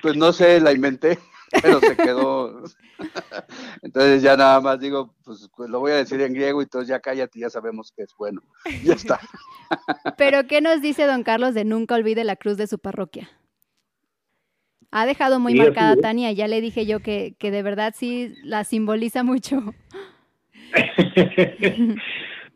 Pues 0.00 0.16
no 0.16 0.32
sé, 0.32 0.60
la 0.60 0.72
inventé, 0.72 1.18
pero 1.62 1.80
se 1.80 1.96
quedó. 1.96 2.62
Entonces 3.82 4.22
ya 4.22 4.36
nada 4.36 4.60
más 4.60 4.80
digo, 4.80 5.14
pues 5.24 5.48
lo 5.56 5.80
voy 5.80 5.92
a 5.92 5.96
decir 5.96 6.20
en 6.20 6.32
griego 6.32 6.60
y 6.60 6.64
entonces 6.64 6.88
ya 6.88 7.00
cállate, 7.00 7.38
ya 7.40 7.50
sabemos 7.50 7.92
que 7.96 8.02
es 8.02 8.14
bueno. 8.18 8.42
Ya 8.84 8.94
está. 8.94 9.20
Pero, 10.18 10.46
¿qué 10.46 10.60
nos 10.60 10.80
dice 10.80 11.06
don 11.06 11.22
Carlos 11.22 11.54
de 11.54 11.64
nunca 11.64 11.94
olvide 11.94 12.24
la 12.24 12.36
cruz 12.36 12.56
de 12.56 12.66
su 12.66 12.78
parroquia? 12.78 13.28
Ha 14.90 15.06
dejado 15.06 15.40
muy 15.40 15.52
Sí, 15.52 15.58
marcada 15.58 15.90
a 15.90 15.94
es. 15.94 16.00
Tania, 16.00 16.32
ya 16.32 16.48
le 16.48 16.60
dije 16.60 16.86
yo 16.86 17.00
que, 17.00 17.34
que 17.38 17.50
de 17.50 17.62
verdad 17.62 17.94
sí 17.96 18.34
la 18.42 18.64
simboliza 18.64 19.22
mucho. 19.22 19.74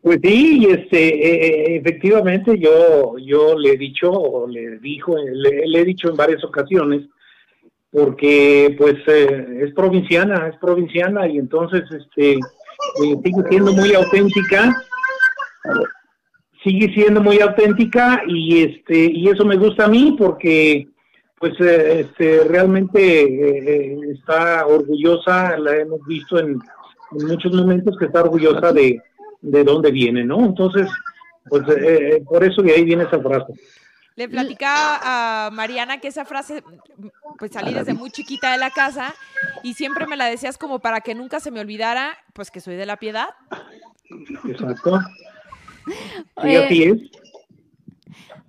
Pues 0.01 0.19
sí, 0.23 0.61
y 0.61 0.65
este, 0.65 0.97
eh, 0.97 1.45
eh, 1.45 1.75
efectivamente 1.75 2.57
yo, 2.57 3.19
yo 3.19 3.55
le 3.55 3.73
he 3.73 3.77
dicho, 3.77 4.11
o 4.11 4.47
le 4.47 4.79
dijo, 4.79 5.15
le, 5.15 5.67
le 5.67 5.79
he 5.79 5.85
dicho 5.85 6.09
en 6.09 6.15
varias 6.17 6.43
ocasiones, 6.43 7.03
porque 7.91 8.75
pues 8.77 8.95
eh, 9.07 9.63
es 9.63 9.73
provinciana, 9.73 10.47
es 10.47 10.57
provinciana 10.57 11.27
y 11.27 11.37
entonces 11.37 11.83
este 11.91 12.33
eh, 12.33 12.39
sigue 13.23 13.43
siendo 13.49 13.73
muy 13.73 13.93
auténtica, 13.93 14.73
sigue 16.63 16.93
siendo 16.93 17.21
muy 17.21 17.39
auténtica 17.41 18.23
y 18.27 18.63
este 18.63 19.11
y 19.11 19.27
eso 19.27 19.45
me 19.45 19.57
gusta 19.57 19.85
a 19.85 19.89
mí 19.89 20.15
porque 20.17 20.87
pues 21.41 21.59
eh, 21.59 22.01
este 22.01 22.43
realmente 22.43 22.99
eh, 23.01 23.63
eh, 23.65 23.99
está 24.13 24.67
orgullosa, 24.67 25.57
la 25.57 25.75
hemos 25.75 26.05
visto 26.05 26.37
en, 26.37 26.59
en 27.19 27.27
muchos 27.27 27.51
momentos 27.51 27.97
que 27.97 28.05
está 28.05 28.21
orgullosa 28.21 28.71
de, 28.71 29.01
de 29.41 29.63
dónde 29.63 29.89
viene, 29.89 30.23
¿no? 30.23 30.45
Entonces, 30.45 30.87
pues 31.49 31.63
por 32.25 32.43
eso 32.43 32.61
de 32.61 32.73
ahí 32.73 32.85
viene 32.85 33.05
esa 33.05 33.19
frase. 33.19 33.53
Le 34.21 34.29
platicaba 34.29 34.99
a 35.47 35.49
Mariana 35.51 35.99
que 35.99 36.07
esa 36.09 36.25
frase, 36.25 36.63
pues 37.39 37.51
salí 37.51 37.73
desde 37.73 37.93
muy 37.93 38.11
chiquita 38.11 38.51
de 38.51 38.57
la 38.59 38.69
casa 38.69 39.15
y 39.63 39.73
siempre 39.73 40.05
me 40.05 40.15
la 40.15 40.25
decías 40.25 40.57
como 40.59 40.77
para 40.79 41.01
que 41.01 41.15
nunca 41.15 41.39
se 41.39 41.49
me 41.49 41.59
olvidara, 41.59 42.17
pues 42.33 42.51
que 42.51 42.59
soy 42.61 42.75
de 42.75 42.85
la 42.85 42.97
piedad. 42.97 43.29
Exacto. 44.47 44.99
Y 46.37 46.41
Oye, 46.45 46.65
así 46.65 46.83
es. 46.83 46.97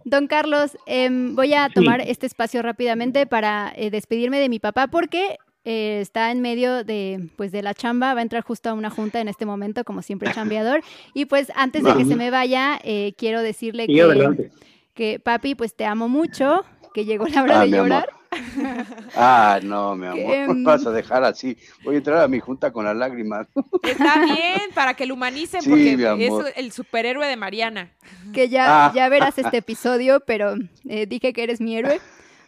Don 0.05 0.27
Carlos, 0.27 0.77
em, 0.85 1.35
voy 1.35 1.55
a 1.55 1.69
Sí. 1.69 1.75
tomar 1.75 2.03
este 2.03 2.27
espacio 2.27 2.61
rápidamente 2.61 3.27
para 3.27 3.73
eh, 3.75 3.91
despedirme 3.91 4.39
de 4.39 4.51
mi 4.51 4.59
papá 4.59 4.89
porque 4.89 5.39
eh, 5.65 6.01
está 6.03 6.31
en 6.33 6.43
medio 6.43 6.85
de, 6.85 7.31
pues, 7.37 7.53
de 7.53 7.63
la 7.63 7.73
chamba, 7.73 8.13
va 8.15 8.21
a 8.21 8.23
entrar 8.23 8.43
justo 8.43 8.69
a 8.69 8.75
una 8.75 8.91
junta 8.91 9.21
en 9.21 9.29
este 9.29 9.47
momento, 9.47 9.85
como 9.85 10.03
siempre 10.03 10.31
chambeador. 10.35 10.83
Y 11.15 11.25
pues 11.27 11.53
antes 11.55 11.85
de 11.85 11.95
que 11.95 12.05
se 12.05 12.17
me 12.17 12.31
vaya, 12.31 12.79
eh, 12.83 13.15
quiero 13.17 13.41
decirle 13.43 13.85
Y 13.89 13.95
que, 13.95 14.03
adelante. 14.03 14.51
Que 14.95 15.19
papi, 15.21 15.55
pues 15.55 15.75
te 15.75 15.85
amo 15.85 16.09
mucho, 16.09 16.65
que 16.95 17.05
llegó 17.05 17.27
la 17.27 17.43
hora 17.43 17.61
Ah, 17.61 17.67
de 17.67 17.77
amor. 17.79 17.89
llorar. 17.89 18.09
Ah, 19.15 19.61
no, 19.63 19.95
mi 19.95 20.07
amor, 20.07 20.17
Que, 20.19 20.45
¿por 20.47 20.55
mm, 20.57 20.59
qué 20.61 20.65
vas 20.65 20.87
a 20.87 20.91
dejar 20.91 21.23
así? 21.25 21.57
Voy 21.85 21.97
a 21.97 21.99
entrar 21.99 22.19
a 22.23 22.29
mi 22.29 22.41
junta 22.41 22.73
con 22.73 22.87
las 22.87 22.97
lágrimas. 22.97 23.47
Está 23.83 24.25
bien, 24.25 24.71
para 24.75 24.95
que 24.95 25.05
lo 25.05 25.13
humanicen, 25.15 25.61
Sí, 25.61 25.69
porque 25.69 25.97
mi 25.99 26.05
amor. 26.05 26.49
es 26.49 26.55
el 26.57 26.73
superhéroe 26.73 27.27
de 27.27 27.37
Mariana. 27.37 27.93
Que 28.33 28.49
ya, 28.49 28.87
Ah. 28.87 28.93
ya 28.95 29.09
verás 29.11 29.37
este 29.37 29.57
episodio, 29.59 30.21
pero 30.21 30.55
eh, 30.89 31.05
dije 31.07 31.35
que 31.35 31.43
eres 31.43 31.61
mi 31.61 31.77
héroe 31.77 32.01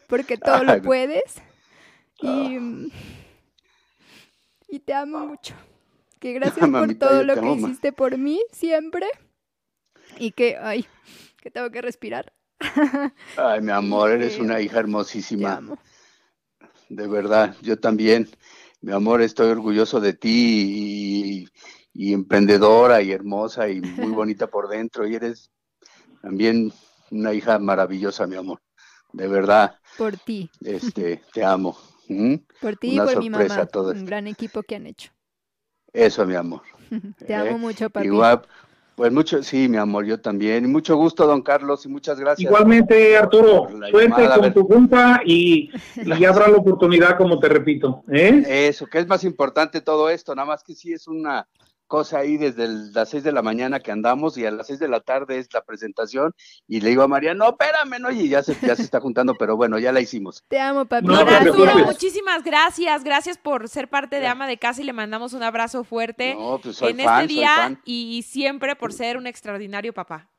porque 0.09 0.38
todo 0.38 0.55
Ay, 0.57 0.66
lo 0.66 0.82
puedes. 0.82 1.42
Y, 2.22 2.28
mm, 2.59 2.90
y 4.68 4.78
te 4.80 4.95
amo 4.95 5.26
mucho. 5.26 5.55
Que 6.18 6.32
gracias 6.32 6.59
por 6.61 6.68
Mamita, 6.70 7.09
todo 7.09 7.24
lo 7.24 7.34
que 7.34 7.40
amo, 7.40 7.55
hiciste 7.57 7.92
por 7.92 8.16
mí 8.16 8.40
siempre. 8.53 9.07
y 10.18 10.30
que, 10.30 10.57
ay, 10.57 10.86
que 11.45 11.51
tengo 11.51 11.70
que 11.70 11.82
respirar. 11.82 12.32
Ay, 13.36 13.61
mi 13.61 13.70
amor, 13.70 14.11
eres 14.11 14.38
una 14.38 14.61
hija 14.62 14.80
Te 14.80 14.80
hermosísima. 14.80 15.57
amo. 15.57 15.78
De 16.88 17.07
verdad, 17.07 17.55
yo 17.61 17.78
también. 17.78 18.28
Mi 18.80 18.92
amor, 18.92 19.20
estoy 19.22 19.51
orgulloso 19.51 20.01
de 20.01 20.14
ti 20.14 21.45
y, 21.45 21.49
y 21.92 22.12
emprendedora 22.14 23.03
y 23.03 23.12
hermosa 23.12 23.68
y 23.68 23.80
muy 23.80 24.12
bonita 24.12 24.47
por 24.47 24.68
dentro. 24.68 25.07
Y 25.07 25.14
eres 25.16 25.51
también 26.22 26.72
una 27.11 27.34
hija 27.34 27.59
maravillosa, 27.59 28.26
mi 28.26 28.36
amor. 28.36 28.61
De 29.12 29.28
verdad, 29.28 29.78
Por 29.97 30.16
ti, 30.16 30.51
este, 30.64 31.22
te 31.34 31.45
amo. 31.45 31.76
¿Mm? 32.09 32.34
por 32.61 32.76
ti 32.76 32.97
y 32.97 33.01
por 33.01 33.18
mi 33.18 33.30
mamá. 33.30 33.66
todo 33.66 33.90
Un 33.92 34.05
gran 34.07 34.26
equipo 34.26 34.62
que 34.62 34.76
han 34.76 34.86
hecho. 34.86 35.11
Eso, 35.92 36.26
mi 36.26 36.34
amor. 36.34 36.62
Te 37.18 37.32
¿eh? 37.32 37.36
amo 37.36 37.59
mucho, 37.59 37.88
papi. 37.90 38.07
Igual, 38.07 38.42
pues 38.95 39.12
mucho, 39.12 39.42
sí, 39.42 39.68
mi 39.68 39.76
amor, 39.76 40.05
yo 40.05 40.20
también. 40.20 40.64
Y 40.64 40.68
mucho 40.68 40.97
gusto, 40.97 41.26
don 41.26 41.42
Carlos, 41.42 41.84
y 41.84 41.88
muchas 41.88 42.18
gracias. 42.18 42.49
Igualmente, 42.49 43.16
Arturo, 43.16 43.68
suerte 43.90 44.28
con 44.38 44.55
tu 44.55 44.64
junta 44.64 45.20
y, 45.24 45.70
y 45.97 46.18
ya 46.18 46.30
habrá 46.30 46.49
la 46.49 46.59
oportunidad, 46.59 47.16
como 47.16 47.38
te 47.38 47.49
repito. 47.49 48.05
¿eh? 48.09 48.68
Eso, 48.68 48.86
que 48.86 48.99
es 48.99 49.07
más 49.07 49.24
importante 49.24 49.80
todo 49.80 50.09
esto, 50.11 50.34
nada 50.34 50.47
más 50.47 50.62
que 50.62 50.74
sí 50.74 50.92
es 50.92 51.09
una 51.09 51.47
cosa 51.87 52.18
ahí 52.18 52.37
desde 52.37 52.64
el- 52.64 52.93
las 52.93 53.11
seis 53.11 53.22
de 53.24 53.32
la 53.32 53.43
mañana 53.43 53.80
que 53.80 53.93
andamos 53.93 54.37
y 54.39 54.47
a 54.47 54.51
las 54.51 54.66
seis 54.66 54.78
de 54.78 54.89
la 54.89 55.01
tarde 55.01 55.39
es 55.39 55.53
la 55.53 55.62
presentación 55.62 56.32
y 56.66 56.80
le 56.80 56.91
digo 56.91 57.03
a 57.03 57.09
María, 57.09 57.35
no, 57.35 57.49
espérame, 57.51 58.01
no, 58.01 58.11
y 58.11 58.28
ya 58.28 58.43
se, 58.43 58.57
ya 58.61 58.74
se 58.74 58.82
está 58.82 59.01
juntando, 59.01 59.35
pero 59.39 59.57
bueno, 59.57 59.78
ya 59.78 59.93
la 59.93 60.01
hicimos. 60.01 60.43
Te 60.49 60.59
amo, 60.61 60.85
papi. 60.87 61.07
No 61.07 61.24
muchísimas 61.85 62.43
gracias. 62.43 63.05
Gracias 63.05 63.39
por 63.39 63.68
ser 63.68 63.89
parte 63.89 64.20
de 64.20 64.26
Ama 64.26 64.47
de 64.47 64.59
Casa 64.59 64.80
y 64.82 64.85
le 64.85 64.93
mandamos 64.93 65.32
un 65.35 65.43
abrazo 65.43 65.85
fuerte 65.85 66.35
No, 66.35 66.59
pues 66.62 66.76
soy 66.76 66.91
en 66.93 66.99
fan, 66.99 67.22
este 67.22 67.26
soy 67.28 67.37
día 67.37 67.55
fan. 67.57 67.80
y 67.85 68.22
siempre 68.22 68.76
por 68.76 68.93
ser 68.93 69.16
un 69.16 69.26
extraordinario 69.26 69.93
papá. 69.93 70.30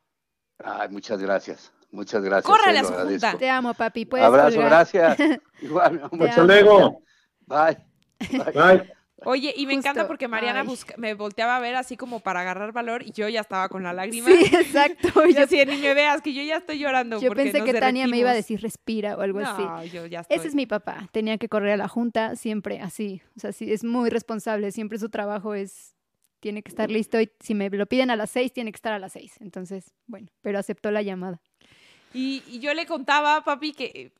Ay, 0.62 0.88
muchas 0.88 1.20
gracias, 1.20 1.72
muchas 1.90 2.22
gracias. 2.22 2.46
Córrale 2.50 2.78
eh, 2.78 2.80
a 2.80 2.84
su 2.84 2.92
junta. 2.94 3.36
Te 3.38 3.50
amo, 3.50 3.74
papi. 3.74 4.06
Puedes 4.06 4.26
Abrazo, 4.26 4.56
colgar. 4.56 4.70
gracias. 4.70 5.18
Igual, 5.62 6.02
Hasta 6.20 6.44
luego. 6.44 7.02
Bye. 7.46 7.78
Bye. 8.30 8.52
Bye. 8.52 8.95
Oye, 9.24 9.54
y 9.56 9.66
me 9.66 9.72
encanta 9.72 10.06
porque 10.06 10.28
Mariana 10.28 10.62
busca- 10.62 10.94
me 10.98 11.14
volteaba 11.14 11.56
a 11.56 11.60
ver 11.60 11.74
así 11.74 11.96
como 11.96 12.20
para 12.20 12.40
agarrar 12.40 12.72
valor 12.72 13.02
y 13.02 13.12
yo 13.12 13.28
ya 13.30 13.40
estaba 13.40 13.68
con 13.70 13.82
la 13.82 13.92
lágrima. 13.94 14.28
Sí, 14.28 14.34
exacto. 14.54 15.08
Y 15.28 15.34
Yo, 15.34 15.44
así, 15.44 15.64
ni 15.64 15.78
me 15.78 15.94
veas, 15.94 16.20
que 16.20 16.34
yo 16.34 16.42
ya 16.42 16.56
estoy 16.58 16.78
llorando. 16.78 17.18
yo 17.20 17.28
porque 17.28 17.44
pensé 17.44 17.64
que 17.64 17.72
Tania 17.80 18.06
me 18.06 18.18
iba 18.18 18.30
a 18.30 18.34
decir 18.34 18.60
respira 18.60 19.16
o 19.16 19.22
algo 19.22 19.38
así. 19.40 19.62
No, 19.62 19.84
yo 19.84 20.04
ya 20.06 20.20
estoy. 20.20 20.36
Ese 20.36 20.48
es 20.48 20.54
mi 20.54 20.66
papá. 20.66 21.08
Tenía 21.12 21.38
que 21.38 21.48
correr 21.48 21.70
a 21.72 21.76
la 21.78 21.88
junta 21.88 22.36
siempre 22.36 22.80
así. 22.80 23.22
O 23.36 23.40
sea, 23.40 23.52
sí, 23.52 23.72
es 23.72 23.84
muy 23.84 24.10
responsable. 24.10 24.70
Siempre 24.70 24.98
su 24.98 25.08
trabajo 25.08 25.54
es. 25.54 25.94
Tiene 26.40 26.62
que 26.62 26.68
estar 26.68 26.90
listo 26.90 27.18
y 27.18 27.30
si 27.40 27.54
me 27.54 27.70
lo 27.70 27.86
piden 27.86 28.10
a 28.10 28.16
las 28.16 28.30
seis, 28.30 28.52
tiene 28.52 28.70
que 28.70 28.76
estar 28.76 28.92
a 28.92 28.98
las 28.98 29.12
seis. 29.14 29.34
Entonces, 29.40 29.94
bueno, 30.06 30.28
pero 30.42 30.58
aceptó 30.58 30.90
la 30.90 31.00
llamada. 31.00 31.40
Y, 32.12 32.42
y 32.46 32.60
yo 32.60 32.72
le 32.74 32.84
contaba, 32.86 33.42
papi, 33.42 33.72
que 33.72 34.12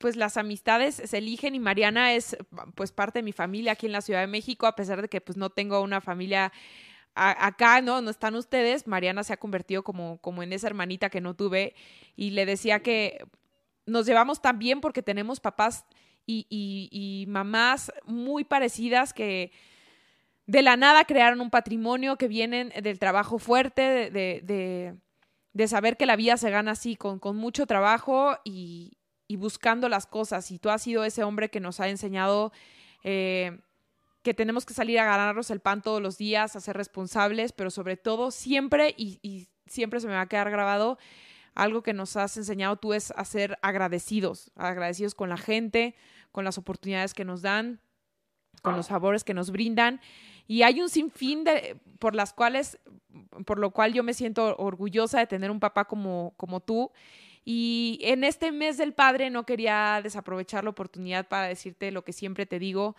pues 0.00 0.16
las 0.16 0.38
amistades 0.38 0.94
se 0.94 1.18
eligen 1.18 1.54
y 1.54 1.60
Mariana 1.60 2.14
es 2.14 2.34
pues 2.74 2.90
parte 2.90 3.18
de 3.18 3.22
mi 3.22 3.32
familia 3.32 3.72
aquí 3.72 3.84
en 3.84 3.92
la 3.92 4.00
Ciudad 4.00 4.20
de 4.20 4.26
México, 4.26 4.66
a 4.66 4.74
pesar 4.74 5.02
de 5.02 5.08
que 5.08 5.20
pues 5.20 5.36
no 5.36 5.50
tengo 5.50 5.80
una 5.82 6.00
familia 6.00 6.52
acá, 7.14 7.82
¿no? 7.82 8.00
No 8.00 8.08
están 8.10 8.34
ustedes. 8.34 8.86
Mariana 8.86 9.24
se 9.24 9.34
ha 9.34 9.36
convertido 9.36 9.82
como, 9.84 10.16
como 10.22 10.42
en 10.42 10.54
esa 10.54 10.68
hermanita 10.68 11.10
que 11.10 11.20
no 11.20 11.34
tuve 11.34 11.74
y 12.16 12.30
le 12.30 12.46
decía 12.46 12.80
que 12.80 13.26
nos 13.84 14.06
llevamos 14.06 14.40
tan 14.40 14.58
bien 14.58 14.80
porque 14.80 15.02
tenemos 15.02 15.38
papás 15.38 15.84
y, 16.26 16.46
y- 16.48 16.88
y 16.90 17.26
mamás 17.26 17.92
muy 18.06 18.44
parecidas 18.44 19.12
que 19.12 19.52
de 20.46 20.62
la 20.62 20.76
nada 20.78 21.04
crearon 21.04 21.42
un 21.42 21.50
patrimonio 21.50 22.16
que 22.16 22.26
vienen 22.28 22.72
del 22.82 22.98
trabajo 22.98 23.38
fuerte, 23.38 23.82
de, 23.82 24.10
de- 24.10 24.40
de- 24.44 24.94
de 25.52 25.68
saber 25.68 25.96
que 25.98 26.06
la 26.06 26.16
vida 26.16 26.36
se 26.38 26.48
gana 26.50 26.70
así, 26.70 26.96
con, 26.96 27.18
con 27.18 27.36
mucho 27.36 27.66
trabajo 27.66 28.38
y, 28.44 28.96
y 29.30 29.36
buscando 29.36 29.88
las 29.88 30.06
cosas. 30.06 30.50
Y 30.50 30.58
tú 30.58 30.70
has 30.70 30.82
sido 30.82 31.04
ese 31.04 31.22
hombre 31.22 31.50
que 31.50 31.60
nos 31.60 31.78
ha 31.78 31.88
enseñado 31.88 32.50
eh, 33.04 33.60
que 34.24 34.34
tenemos 34.34 34.66
que 34.66 34.74
salir 34.74 34.98
a 34.98 35.04
ganarnos 35.04 35.52
el 35.52 35.60
pan 35.60 35.82
todos 35.82 36.02
los 36.02 36.18
días, 36.18 36.56
a 36.56 36.60
ser 36.60 36.76
responsables, 36.76 37.52
pero 37.52 37.70
sobre 37.70 37.96
todo 37.96 38.32
siempre, 38.32 38.92
y, 38.98 39.48
siempre 39.66 40.00
se 40.00 40.08
me 40.08 40.14
va 40.14 40.22
a 40.22 40.28
quedar 40.28 40.50
grabado, 40.50 40.98
algo 41.54 41.84
que 41.84 41.92
nos 41.92 42.16
has 42.16 42.36
enseñado 42.38 42.74
tú 42.78 42.92
es 42.92 43.12
a 43.12 43.24
ser 43.24 43.56
agradecidos, 43.62 44.50
agradecidos 44.56 45.14
con 45.14 45.28
la 45.28 45.36
gente, 45.36 45.94
con 46.32 46.44
las 46.44 46.58
oportunidades 46.58 47.14
que 47.14 47.24
nos 47.24 47.40
dan, 47.40 47.80
con 48.62 48.74
los 48.74 48.88
favores 48.88 49.22
que 49.22 49.32
nos 49.32 49.52
brindan. 49.52 50.00
Y 50.48 50.62
hay 50.62 50.80
un 50.80 50.88
sinfín 50.88 51.44
de, 51.44 51.80
por 52.00 52.16
las 52.16 52.32
cuales, 52.32 52.80
por 53.46 53.60
lo 53.60 53.70
cual 53.70 53.92
yo 53.92 54.02
me 54.02 54.12
siento 54.12 54.56
orgullosa 54.56 55.20
de 55.20 55.28
tener 55.28 55.52
un 55.52 55.60
papá 55.60 55.84
como, 55.84 56.34
como 56.36 56.58
tú. 56.58 56.90
Y 57.44 57.98
en 58.02 58.24
este 58.24 58.52
mes 58.52 58.76
del 58.76 58.92
padre 58.92 59.30
no 59.30 59.46
quería 59.46 60.00
desaprovechar 60.02 60.64
la 60.64 60.70
oportunidad 60.70 61.28
para 61.28 61.48
decirte 61.48 61.90
lo 61.90 62.04
que 62.04 62.12
siempre 62.12 62.46
te 62.46 62.58
digo, 62.58 62.96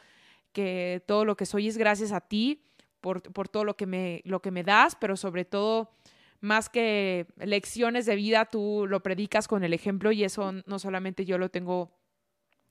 que 0.51 1.03
todo 1.05 1.25
lo 1.25 1.37
que 1.37 1.45
soy 1.45 1.67
es 1.67 1.77
gracias 1.77 2.11
a 2.11 2.21
ti, 2.21 2.63
por, 2.99 3.21
por 3.21 3.47
todo 3.47 3.63
lo 3.63 3.75
que, 3.75 3.85
me, 3.85 4.21
lo 4.25 4.41
que 4.41 4.51
me 4.51 4.63
das, 4.63 4.95
pero 4.95 5.15
sobre 5.17 5.45
todo, 5.45 5.91
más 6.39 6.69
que 6.69 7.27
lecciones 7.37 8.05
de 8.05 8.15
vida, 8.15 8.45
tú 8.45 8.85
lo 8.87 9.01
predicas 9.01 9.47
con 9.47 9.63
el 9.63 9.73
ejemplo 9.73 10.11
y 10.11 10.23
eso 10.23 10.51
no 10.65 10.79
solamente 10.79 11.25
yo 11.25 11.37
lo 11.37 11.49
tengo 11.49 11.91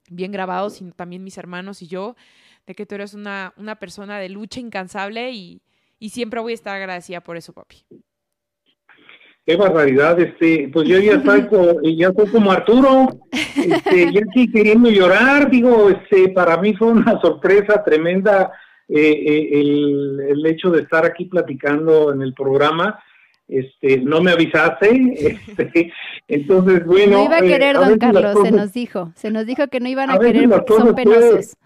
bien 0.09 0.31
grabado, 0.31 0.69
sino 0.69 0.91
también 0.91 1.23
mis 1.23 1.37
hermanos 1.37 1.81
y 1.81 1.87
yo, 1.87 2.15
de 2.65 2.75
que 2.75 2.85
tú 2.85 2.95
eres 2.95 3.13
una, 3.13 3.53
una 3.57 3.77
persona 3.77 4.19
de 4.19 4.29
lucha 4.29 4.59
incansable 4.59 5.31
y, 5.31 5.61
y 5.99 6.09
siempre 6.09 6.39
voy 6.41 6.51
a 6.51 6.55
estar 6.55 6.75
agradecida 6.75 7.21
por 7.21 7.37
eso, 7.37 7.53
papi. 7.53 7.85
Qué 9.51 9.57
barbaridad, 9.57 10.17
este, 10.17 10.69
pues 10.71 10.87
yo 10.87 10.97
ya 10.97 11.15
estoy, 11.15 11.45
ya 11.97 12.07
estoy 12.07 12.27
como 12.27 12.53
Arturo, 12.53 13.09
este, 13.31 14.13
ya 14.13 14.21
aquí 14.21 14.49
queriendo 14.49 14.89
llorar, 14.89 15.49
digo, 15.49 15.89
este, 15.89 16.29
para 16.29 16.55
mí 16.55 16.73
fue 16.73 16.87
una 16.87 17.19
sorpresa 17.19 17.83
tremenda 17.83 18.53
eh, 18.87 19.11
eh, 19.11 19.49
el, 19.59 20.21
el 20.29 20.45
hecho 20.45 20.69
de 20.69 20.83
estar 20.83 21.05
aquí 21.05 21.25
platicando 21.25 22.13
en 22.13 22.21
el 22.21 22.33
programa, 22.33 22.97
este, 23.45 23.97
no 23.97 24.21
me 24.21 24.31
avisaste, 24.31 25.15
este, 25.57 25.91
entonces, 26.29 26.85
bueno. 26.85 27.17
no 27.17 27.25
iba 27.25 27.35
a 27.35 27.39
eh, 27.39 27.47
querer, 27.49 27.75
a 27.75 27.89
don 27.89 27.99
Carlos, 27.99 28.37
se 28.41 28.51
nos 28.53 28.71
dijo. 28.71 29.11
Se 29.15 29.31
nos 29.31 29.45
dijo 29.45 29.67
que 29.67 29.81
no 29.81 29.89
iban 29.89 30.11
a 30.11 30.17
querer 30.17 30.47
porque 30.47 30.73
son 30.73 30.93
puede- 30.93 30.95
penosos. 30.95 31.57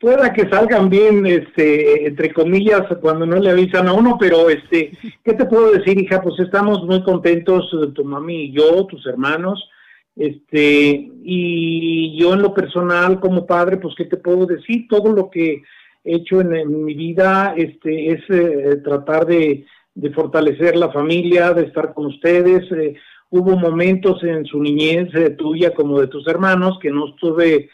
Pueda 0.00 0.32
que 0.32 0.48
salgan 0.48 0.88
bien, 0.88 1.26
este, 1.26 2.06
entre 2.06 2.32
comillas, 2.32 2.82
cuando 3.00 3.26
no 3.26 3.36
le 3.36 3.50
avisan 3.50 3.88
a 3.88 3.92
uno, 3.92 4.16
pero 4.18 4.48
este, 4.48 4.92
¿qué 5.24 5.34
te 5.34 5.46
puedo 5.46 5.72
decir, 5.72 5.98
hija? 6.00 6.22
Pues 6.22 6.38
estamos 6.40 6.84
muy 6.84 7.02
contentos, 7.02 7.70
eh, 7.72 7.92
tu 7.94 8.04
mami 8.04 8.44
y 8.44 8.52
yo, 8.52 8.86
tus 8.86 9.06
hermanos, 9.06 9.68
este, 10.16 11.10
y 11.22 12.18
yo 12.18 12.34
en 12.34 12.42
lo 12.42 12.52
personal 12.54 13.20
como 13.20 13.46
padre, 13.46 13.76
pues 13.76 13.94
qué 13.96 14.04
te 14.04 14.16
puedo 14.16 14.46
decir, 14.46 14.86
todo 14.88 15.12
lo 15.12 15.30
que 15.30 15.62
he 16.04 16.16
hecho 16.16 16.40
en, 16.40 16.54
en 16.54 16.84
mi 16.84 16.94
vida, 16.94 17.54
este, 17.56 18.12
es 18.12 18.20
eh, 18.28 18.80
tratar 18.82 19.26
de, 19.26 19.64
de 19.94 20.10
fortalecer 20.10 20.76
la 20.76 20.90
familia, 20.90 21.52
de 21.52 21.64
estar 21.64 21.92
con 21.92 22.06
ustedes. 22.06 22.70
eh, 22.72 22.94
hubo 23.30 23.56
momentos 23.56 24.22
en 24.22 24.44
su 24.46 24.60
niñez 24.60 25.14
eh, 25.14 25.30
tuya 25.30 25.74
como 25.74 26.00
de 26.00 26.06
tus 26.06 26.26
hermanos 26.26 26.78
que 26.80 26.90
no 26.90 27.08
estuve 27.08 27.68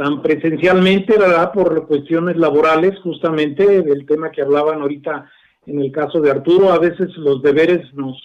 tan 0.00 0.22
presencialmente, 0.22 1.18
¿verdad? 1.18 1.52
Por 1.52 1.86
cuestiones 1.86 2.38
laborales, 2.38 2.98
justamente 3.00 3.82
del 3.82 4.06
tema 4.06 4.30
que 4.30 4.40
hablaban 4.40 4.80
ahorita 4.80 5.30
en 5.66 5.78
el 5.78 5.92
caso 5.92 6.22
de 6.22 6.30
Arturo, 6.30 6.72
a 6.72 6.78
veces 6.78 7.14
los 7.18 7.42
deberes 7.42 7.92
nos, 7.92 8.16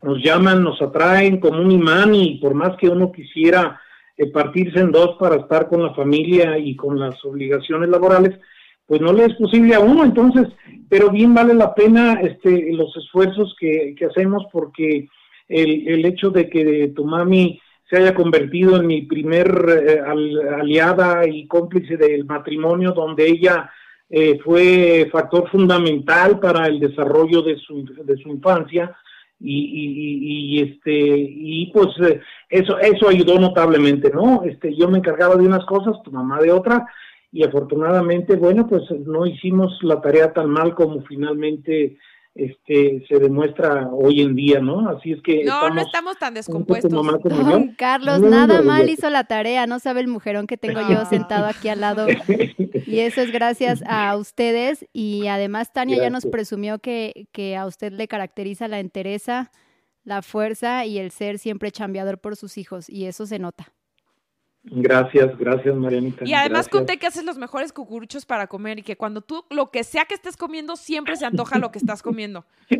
nos 0.00 0.22
llaman, 0.22 0.62
nos 0.62 0.80
atraen 0.80 1.40
como 1.40 1.60
un 1.60 1.72
imán 1.72 2.14
y 2.14 2.38
por 2.38 2.54
más 2.54 2.76
que 2.76 2.88
uno 2.88 3.10
quisiera 3.10 3.80
eh, 4.16 4.30
partirse 4.30 4.78
en 4.78 4.92
dos 4.92 5.16
para 5.18 5.34
estar 5.34 5.68
con 5.68 5.82
la 5.82 5.92
familia 5.92 6.56
y 6.56 6.76
con 6.76 7.00
las 7.00 7.16
obligaciones 7.24 7.88
laborales, 7.88 8.38
pues 8.86 9.00
no 9.00 9.12
le 9.12 9.24
es 9.24 9.34
posible 9.34 9.74
a 9.74 9.80
uno, 9.80 10.04
entonces, 10.04 10.46
pero 10.88 11.10
bien 11.10 11.34
vale 11.34 11.52
la 11.52 11.74
pena 11.74 12.20
este, 12.22 12.72
los 12.74 12.96
esfuerzos 12.96 13.56
que, 13.58 13.96
que 13.98 14.04
hacemos 14.04 14.44
porque 14.52 15.08
el, 15.48 15.88
el 15.88 16.06
hecho 16.06 16.30
de 16.30 16.48
que 16.48 16.92
tu 16.94 17.04
mami 17.04 17.60
se 17.88 17.96
haya 17.96 18.14
convertido 18.14 18.76
en 18.76 18.86
mi 18.86 19.02
primer 19.02 19.48
eh, 19.68 20.00
al- 20.00 20.48
aliada 20.60 21.26
y 21.26 21.46
cómplice 21.46 21.96
del 21.96 22.24
matrimonio, 22.24 22.92
donde 22.92 23.26
ella 23.26 23.70
eh, 24.10 24.38
fue 24.44 25.08
factor 25.12 25.48
fundamental 25.50 26.38
para 26.40 26.66
el 26.66 26.80
desarrollo 26.80 27.42
de 27.42 27.56
su, 27.58 27.84
de 28.04 28.16
su 28.16 28.28
infancia 28.30 28.94
y, 29.40 29.54
y- 29.56 29.92
y- 30.00 30.56
y, 30.58 30.62
este 30.62 30.92
y 30.96 31.70
pues 31.72 31.88
eh, 32.00 32.20
eso 32.48 32.78
eso 32.78 33.08
ayudó 33.08 33.38
notablemente, 33.38 34.10
¿no? 34.12 34.42
Este 34.44 34.74
yo 34.74 34.88
me 34.88 34.98
encargaba 34.98 35.36
de 35.36 35.46
unas 35.46 35.64
cosas, 35.66 36.02
tu 36.02 36.10
mamá 36.10 36.40
de 36.40 36.50
otras 36.52 36.82
y 37.30 37.44
afortunadamente 37.44 38.36
bueno 38.36 38.66
pues 38.66 38.82
no 39.06 39.26
hicimos 39.26 39.78
la 39.82 40.00
tarea 40.00 40.32
tan 40.32 40.48
mal 40.50 40.74
como 40.74 41.02
finalmente 41.02 41.98
este 42.38 43.04
se 43.08 43.18
demuestra 43.18 43.88
hoy 43.92 44.20
en 44.22 44.34
día, 44.34 44.60
¿no? 44.60 44.88
Así 44.88 45.12
es 45.12 45.22
que 45.22 45.44
No, 45.44 45.70
no 45.70 45.80
estamos 45.80 46.16
tan 46.18 46.34
descompuestos. 46.34 46.92
mamá 46.92 47.18
como 47.18 47.36
yo. 47.36 47.50
Don 47.50 47.74
Carlos, 47.74 48.20
nada 48.20 48.62
mal 48.62 48.88
hizo 48.88 49.10
la 49.10 49.24
tarea, 49.24 49.66
no 49.66 49.78
sabe 49.80 50.00
el 50.00 50.08
mujerón 50.08 50.46
que 50.46 50.56
tengo 50.56 50.80
yo 50.88 51.04
sentado 51.04 51.46
aquí 51.46 51.68
al 51.68 51.80
lado. 51.80 52.06
Y 52.86 53.00
eso 53.00 53.20
es 53.20 53.32
gracias 53.32 53.82
a 53.86 54.16
ustedes. 54.16 54.86
Y 54.92 55.26
además 55.26 55.72
Tania 55.72 55.96
ya 55.96 56.10
nos 56.10 56.26
presumió 56.26 56.78
que, 56.78 57.26
que 57.32 57.56
a 57.56 57.66
usted 57.66 57.92
le 57.92 58.08
caracteriza 58.08 58.68
la 58.68 58.78
entereza, 58.78 59.50
la 60.04 60.22
fuerza 60.22 60.86
y 60.86 60.98
el 60.98 61.10
ser 61.10 61.38
siempre 61.38 61.72
chambeador 61.72 62.18
por 62.20 62.36
sus 62.36 62.56
hijos. 62.56 62.88
Y 62.88 63.06
eso 63.06 63.26
se 63.26 63.38
nota. 63.38 63.72
Gracias, 64.70 65.36
gracias 65.38 65.74
Marianita. 65.76 66.24
Y 66.24 66.34
además 66.34 66.66
gracias. 66.66 66.68
conté 66.68 66.98
que 66.98 67.06
haces 67.06 67.24
los 67.24 67.38
mejores 67.38 67.72
cucuruchos 67.72 68.26
para 68.26 68.46
comer 68.46 68.78
y 68.78 68.82
que 68.82 68.96
cuando 68.96 69.20
tú, 69.20 69.44
lo 69.50 69.70
que 69.70 69.84
sea 69.84 70.04
que 70.04 70.14
estés 70.14 70.36
comiendo, 70.36 70.76
siempre 70.76 71.16
se 71.16 71.24
antoja 71.26 71.58
lo 71.58 71.70
que 71.70 71.78
estás 71.78 72.02
comiendo. 72.02 72.44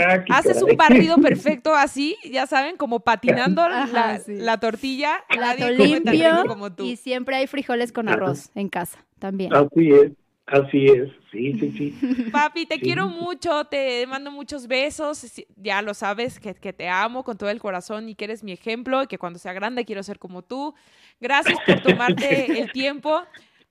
Ah, 0.00 0.24
Haces 0.30 0.58
caray. 0.58 0.70
un 0.70 0.76
barrido 0.76 1.16
perfecto 1.18 1.74
así, 1.74 2.16
ya 2.30 2.46
saben, 2.46 2.76
como 2.76 3.00
patinando 3.00 3.62
Ajá, 3.62 3.86
la, 3.92 4.18
sí. 4.18 4.34
la 4.36 4.58
tortilla. 4.60 5.24
Plato 5.28 5.70
limpio 5.70 6.44
como 6.46 6.72
tú. 6.72 6.84
y 6.84 6.96
siempre 6.96 7.36
hay 7.36 7.46
frijoles 7.46 7.92
con 7.92 8.08
arroz 8.08 8.50
en 8.54 8.68
casa 8.68 8.98
también. 9.18 9.52
Así 9.54 9.90
es, 9.92 10.12
así 10.48 10.86
es. 10.86 11.10
Sí, 11.30 11.52
sí, 11.58 11.72
sí. 11.76 12.30
Papi, 12.32 12.66
te 12.66 12.76
Sí. 12.76 12.80
quiero 12.80 13.08
mucho, 13.08 13.64
te 13.66 14.06
mando 14.06 14.30
muchos 14.30 14.66
besos. 14.66 15.26
Ya 15.56 15.82
lo 15.82 15.94
sabes, 15.94 16.40
que, 16.40 16.54
que 16.54 16.72
te 16.72 16.88
amo 16.88 17.22
con 17.24 17.36
todo 17.36 17.50
el 17.50 17.60
corazón 17.60 18.08
y 18.08 18.14
que 18.14 18.24
eres 18.24 18.42
mi 18.42 18.52
ejemplo 18.52 19.02
y 19.02 19.06
que 19.06 19.18
cuando 19.18 19.38
sea 19.38 19.52
grande 19.52 19.84
quiero 19.84 20.02
ser 20.02 20.18
como 20.18 20.42
tú. 20.42 20.74
Gracias 21.20 21.58
por 21.66 21.80
tomarte 21.82 22.60
el 22.60 22.72
tiempo. 22.72 23.22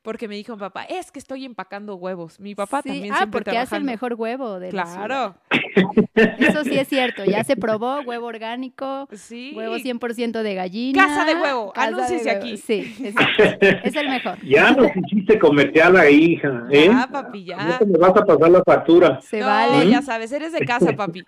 Porque 0.08 0.30
me 0.30 0.36
dijo 0.36 0.54
mi 0.54 0.60
papá, 0.62 0.84
es 0.84 1.12
que 1.12 1.20
estoy 1.20 1.44
empacando 1.44 1.96
huevos. 1.98 2.40
Mi 2.40 2.56
papá 2.56 2.82
Sí, 2.82 2.88
también 2.92 3.14
ah, 3.14 3.18
siempre 3.18 3.42
porque 3.42 3.50
hace 3.58 3.76
el 3.76 3.84
trabajando. 3.84 3.92
mejor 3.92 4.14
huevo 4.14 4.58
de 4.58 4.72
la 4.72 4.86
ciudad. 4.86 5.06
Claro, 5.06 5.36
Eso 6.38 6.64
sí 6.64 6.80
es 6.80 6.88
cierto, 6.88 7.26
ya 7.26 7.44
se 7.44 7.58
probó 7.58 8.00
huevo 8.06 8.26
orgánico, 8.28 9.10
sí. 9.12 9.52
huevo 9.54 9.76
100% 9.76 10.44
de 10.44 10.56
gallina. 10.56 11.08
Casa 11.08 11.26
de 11.26 11.36
huevo, 11.36 11.74
casa 11.74 11.88
de 11.90 11.94
anúnciese 11.94 12.30
huevo. 12.30 12.40
aquí. 12.40 12.56
Sí, 12.56 12.96
es 13.84 13.96
el 13.98 14.08
mejor. 14.08 14.38
Ya 14.46 14.72
nos 14.72 14.88
hiciste 14.96 15.38
comercial 15.40 15.98
ahí, 15.98 16.36
hija. 16.36 16.64
¿eh? 16.72 16.88
Ya, 16.90 17.10
papi, 17.12 17.44
ya. 17.44 17.58
No 17.58 17.78
te 17.78 17.86
me 17.86 17.98
vas 17.98 18.16
a 18.16 18.26
pasar 18.26 18.50
la 18.50 18.64
factura. 18.64 19.20
Se 19.20 19.42
no, 19.42 19.48
vale. 19.48 19.90
ya 19.90 20.02
sabes, 20.02 20.32
eres 20.32 20.54
de 20.54 20.60
casa, 20.60 20.94
papi. 20.96 21.26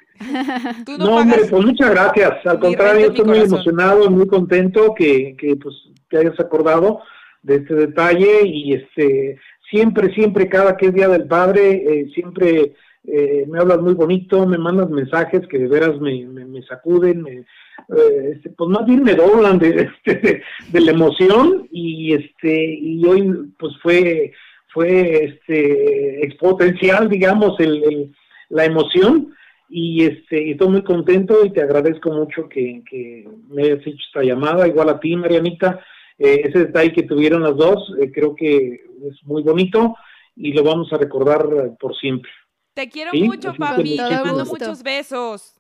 Tú 0.86 0.98
no, 0.98 1.06
No, 1.06 1.16
hombre, 1.18 1.42
pues 1.50 1.66
muchas 1.66 1.90
gracias. 1.90 2.46
Al 2.46 2.62
contrario, 2.62 3.08
estoy 3.08 3.26
muy 3.26 3.40
emocionado, 3.40 4.10
muy 4.10 4.26
contento 4.26 4.94
que, 4.96 5.36
que 5.38 5.58
pues 5.58 5.76
te 6.10 6.20
hayas 6.20 6.40
acordado 6.40 7.02
de 7.42 7.56
este 7.56 7.76
detalle 7.76 8.46
y 8.46 8.74
este 8.74 9.38
siempre, 9.70 10.14
siempre, 10.14 10.50
cada 10.50 10.76
que 10.78 10.88
es 10.88 10.94
Día 10.94 11.08
del 11.08 11.28
Padre, 11.28 11.72
eh, 11.88 12.10
siempre 12.14 12.74
eh, 13.06 13.46
me 13.48 13.60
hablas 13.60 13.80
muy 13.80 13.94
bonito, 13.94 14.46
me 14.48 14.58
mandas 14.58 14.90
mensajes 14.90 15.42
que 15.48 15.60
de 15.60 15.68
veras 15.68 16.00
me, 16.02 16.26
me, 16.26 16.62
sacuden, 16.64 17.22
me, 17.22 17.32
eh, 17.32 18.34
este, 18.36 18.50
pues 18.52 18.70
más 18.70 18.86
bien 18.86 19.04
me 19.04 19.14
doblan 19.16 19.58
de, 19.60 19.90
de, 20.06 20.42
de 20.72 20.82
la 20.82 20.92
emoción 20.92 21.68
y 21.72 22.14
este 22.14 22.74
y 22.82 23.06
hoy 23.06 23.52
pues 23.58 23.74
fue 23.82 24.34
fue 24.74 25.24
este 25.26 26.26
exponencial 26.26 27.10
digamos 27.10 27.60
el, 27.60 27.84
el- 27.84 28.16
la 28.52 28.66
emoción 28.66 29.34
y 29.70 30.04
este 30.06 30.44
y 30.48 30.52
estoy 30.52 30.70
muy 30.70 30.84
contento 30.84 31.46
y 31.46 31.52
te 31.52 31.62
agradezco 31.62 32.12
mucho 32.12 32.50
que, 32.50 32.82
que 32.90 33.28
me 33.50 33.62
hayas 33.64 33.86
hecho 33.86 33.98
esta 34.08 34.24
llamada 34.24 34.68
igual 34.68 34.90
a 34.90 35.00
ti 35.00 35.16
Marianita 35.16 35.80
Eh, 36.20 36.42
ese 36.44 36.60
detalle 36.66 36.92
que 36.92 37.04
tuvieron 37.04 37.42
las 37.44 37.56
dos 37.56 37.94
eh, 38.00 38.12
creo 38.12 38.36
que 38.36 38.82
es 39.10 39.24
muy 39.24 39.42
bonito 39.42 39.96
y 40.36 40.52
lo 40.52 40.64
vamos 40.64 40.92
a 40.92 40.98
recordar 40.98 41.48
eh, 41.66 41.72
por 41.80 41.96
siempre 41.96 42.30
Te 42.74 42.90
quiero 42.90 43.12
Sí, 43.12 43.24
mucho, 43.24 43.56
con 43.56 43.58
Te 43.58 43.98
mando 44.26 44.46
gusto. 44.46 44.52
muchos 44.66 44.84
besos. 44.84 45.56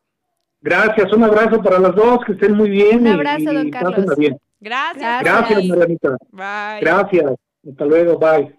gracias 0.61 1.13
un 1.13 1.23
abrazo 1.23 1.61
para 1.63 1.79
las 1.79 1.95
dos 1.95 2.19
que 2.25 2.33
estén 2.33 2.53
muy 2.55 2.69
bien 2.69 2.99
Un 3.01 3.07
abrazo, 3.07 3.51
y, 3.51 3.55
don 3.55 3.69
Carlos. 3.71 4.17
bien 4.17 4.37
Gracias. 4.59 5.23
Gracias. 5.23 5.65
Marianita 5.65 6.17
Bye. 6.31 6.81
gracias 6.81 7.31
hasta 7.69 7.85
luego 7.85 8.19
bye 8.19 8.53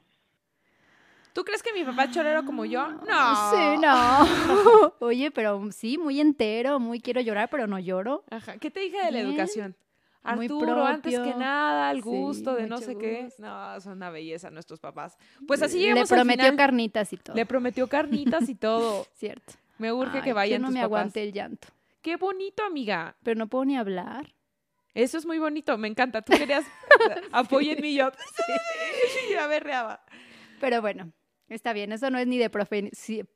¿Tú 1.32 1.44
crees 1.44 1.62
que 1.62 1.72
mi 1.72 1.84
papá 1.84 2.04
es 2.04 2.10
chorero 2.10 2.44
como 2.44 2.64
yo? 2.64 2.88
No. 2.90 3.50
Sí, 3.52 3.80
no. 3.80 4.92
Oye, 5.06 5.30
pero 5.30 5.60
sí, 5.70 5.96
muy 5.96 6.20
entero, 6.20 6.80
muy 6.80 7.00
quiero 7.00 7.20
llorar, 7.20 7.48
pero 7.48 7.68
no 7.68 7.78
lloro. 7.78 8.24
Ajá. 8.30 8.58
¿Qué 8.58 8.68
te 8.72 8.80
dije 8.80 8.98
de 9.04 9.12
la 9.12 9.20
educación? 9.20 9.76
Arturo, 10.22 10.84
antes 10.84 11.18
que 11.18 11.34
nada, 11.34 11.88
al 11.88 11.96
Sí, 12.02 12.02
gusto 12.02 12.54
de 12.54 12.66
no 12.66 12.78
sé 12.78 12.96
qué. 12.98 13.28
No, 13.38 13.80
son 13.80 13.94
una 13.94 14.10
belleza 14.10 14.50
nuestros 14.50 14.78
papás. 14.80 15.16
Pues 15.46 15.62
así 15.62 15.78
Le 15.78 15.84
llegamos 15.84 16.12
al 16.12 16.18
prometió 16.18 16.44
final. 16.44 16.56
carnitas 16.56 17.12
y 17.12 17.16
todo. 17.16 17.34
Le 17.36 17.46
prometió 17.46 17.86
carnitas 17.88 18.48
y 18.48 18.54
todo. 18.54 19.06
Cierto. 19.14 19.54
Me 19.78 19.92
urge 19.92 20.18
Ay, 20.18 20.24
que 20.24 20.32
vayan 20.34 20.58
yo 20.58 20.62
no 20.62 20.68
tus 20.68 20.74
me 20.74 20.80
papás. 20.80 20.86
aguante 20.98 21.22
el 21.22 21.32
llanto. 21.32 21.68
Qué 22.02 22.16
bonito, 22.16 22.62
amiga. 22.64 23.16
Pero 23.22 23.38
no 23.38 23.46
puedo 23.48 23.64
ni 23.64 23.76
hablar. 23.78 24.34
Eso 24.92 25.16
es 25.18 25.24
muy 25.24 25.38
bonito, 25.38 25.78
me 25.78 25.88
encanta. 25.88 26.20
Tú 26.22 26.32
querías 26.36 26.64
apóyenme 27.32 27.88
y 27.88 27.94
yo. 27.96 28.10
Sí, 29.14 29.32
ya 29.34 29.46
berreaba. 29.46 30.02
Pero 30.60 30.80
bueno, 30.82 31.12
está 31.48 31.72
bien. 31.72 31.92
Eso 31.92 32.10
no 32.10 32.18
es 32.18 32.26
ni 32.26 32.36
de 32.38 32.50
profe- 32.50 32.90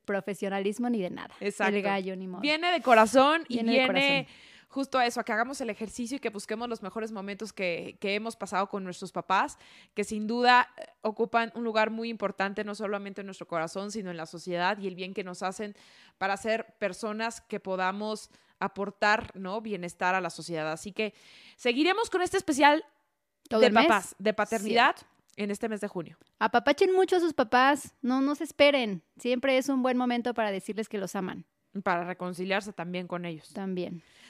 profesionalismo 0.04 0.90
ni 0.90 1.00
de 1.00 1.10
nada. 1.10 1.34
Exacto. 1.40 1.74
El 1.76 1.82
gallo 1.82 2.14
ni 2.16 2.26
modo. 2.26 2.40
Viene 2.42 2.70
de 2.70 2.80
corazón 2.82 3.44
y 3.48 3.54
Viene 3.62 3.80
de 3.80 3.86
corazón. 3.86 4.26
Justo 4.74 4.98
a 4.98 5.06
eso, 5.06 5.20
a 5.20 5.24
que 5.24 5.32
hagamos 5.32 5.60
el 5.60 5.70
ejercicio 5.70 6.16
y 6.16 6.20
que 6.20 6.30
busquemos 6.30 6.68
los 6.68 6.82
mejores 6.82 7.12
momentos 7.12 7.52
que, 7.52 7.96
que 8.00 8.16
hemos 8.16 8.34
pasado 8.34 8.68
con 8.68 8.82
nuestros 8.82 9.12
papás, 9.12 9.56
que 9.94 10.02
sin 10.02 10.26
duda 10.26 10.68
eh, 10.76 10.86
ocupan 11.02 11.52
un 11.54 11.62
lugar 11.62 11.90
muy 11.90 12.08
importante, 12.08 12.64
no 12.64 12.74
solamente 12.74 13.20
en 13.20 13.26
nuestro 13.26 13.46
corazón, 13.46 13.92
sino 13.92 14.10
en 14.10 14.16
la 14.16 14.26
sociedad 14.26 14.76
y 14.78 14.88
el 14.88 14.96
bien 14.96 15.14
que 15.14 15.22
nos 15.22 15.44
hacen 15.44 15.76
para 16.18 16.36
ser 16.36 16.74
personas 16.80 17.40
que 17.40 17.60
podamos 17.60 18.30
aportar 18.58 19.30
¿no? 19.36 19.60
bienestar 19.60 20.16
a 20.16 20.20
la 20.20 20.30
sociedad. 20.30 20.72
Así 20.72 20.90
que 20.90 21.14
seguiremos 21.56 22.10
con 22.10 22.22
este 22.22 22.36
especial 22.36 22.84
Todo 23.48 23.60
de 23.60 23.68
el 23.68 23.72
mes. 23.74 23.86
papás, 23.86 24.16
de 24.18 24.34
paternidad, 24.34 24.96
en 25.36 25.52
este 25.52 25.68
mes 25.68 25.80
de 25.80 25.86
junio. 25.86 26.18
Apapachen 26.40 26.92
mucho 26.92 27.16
a 27.16 27.20
sus 27.20 27.32
papás. 27.32 27.94
No, 28.02 28.20
no 28.20 28.34
se 28.34 28.42
esperen. 28.42 29.02
Siempre 29.18 29.56
es 29.56 29.68
un 29.68 29.82
buen 29.82 29.96
momento 29.96 30.34
para 30.34 30.50
decirles 30.50 30.88
que 30.88 30.98
los 30.98 31.14
aman. 31.14 31.44
Para 31.82 32.04
reconciliarse 32.04 32.72
también 32.72 33.08
con 33.08 33.24
ellos. 33.24 33.48
También. 33.52 34.02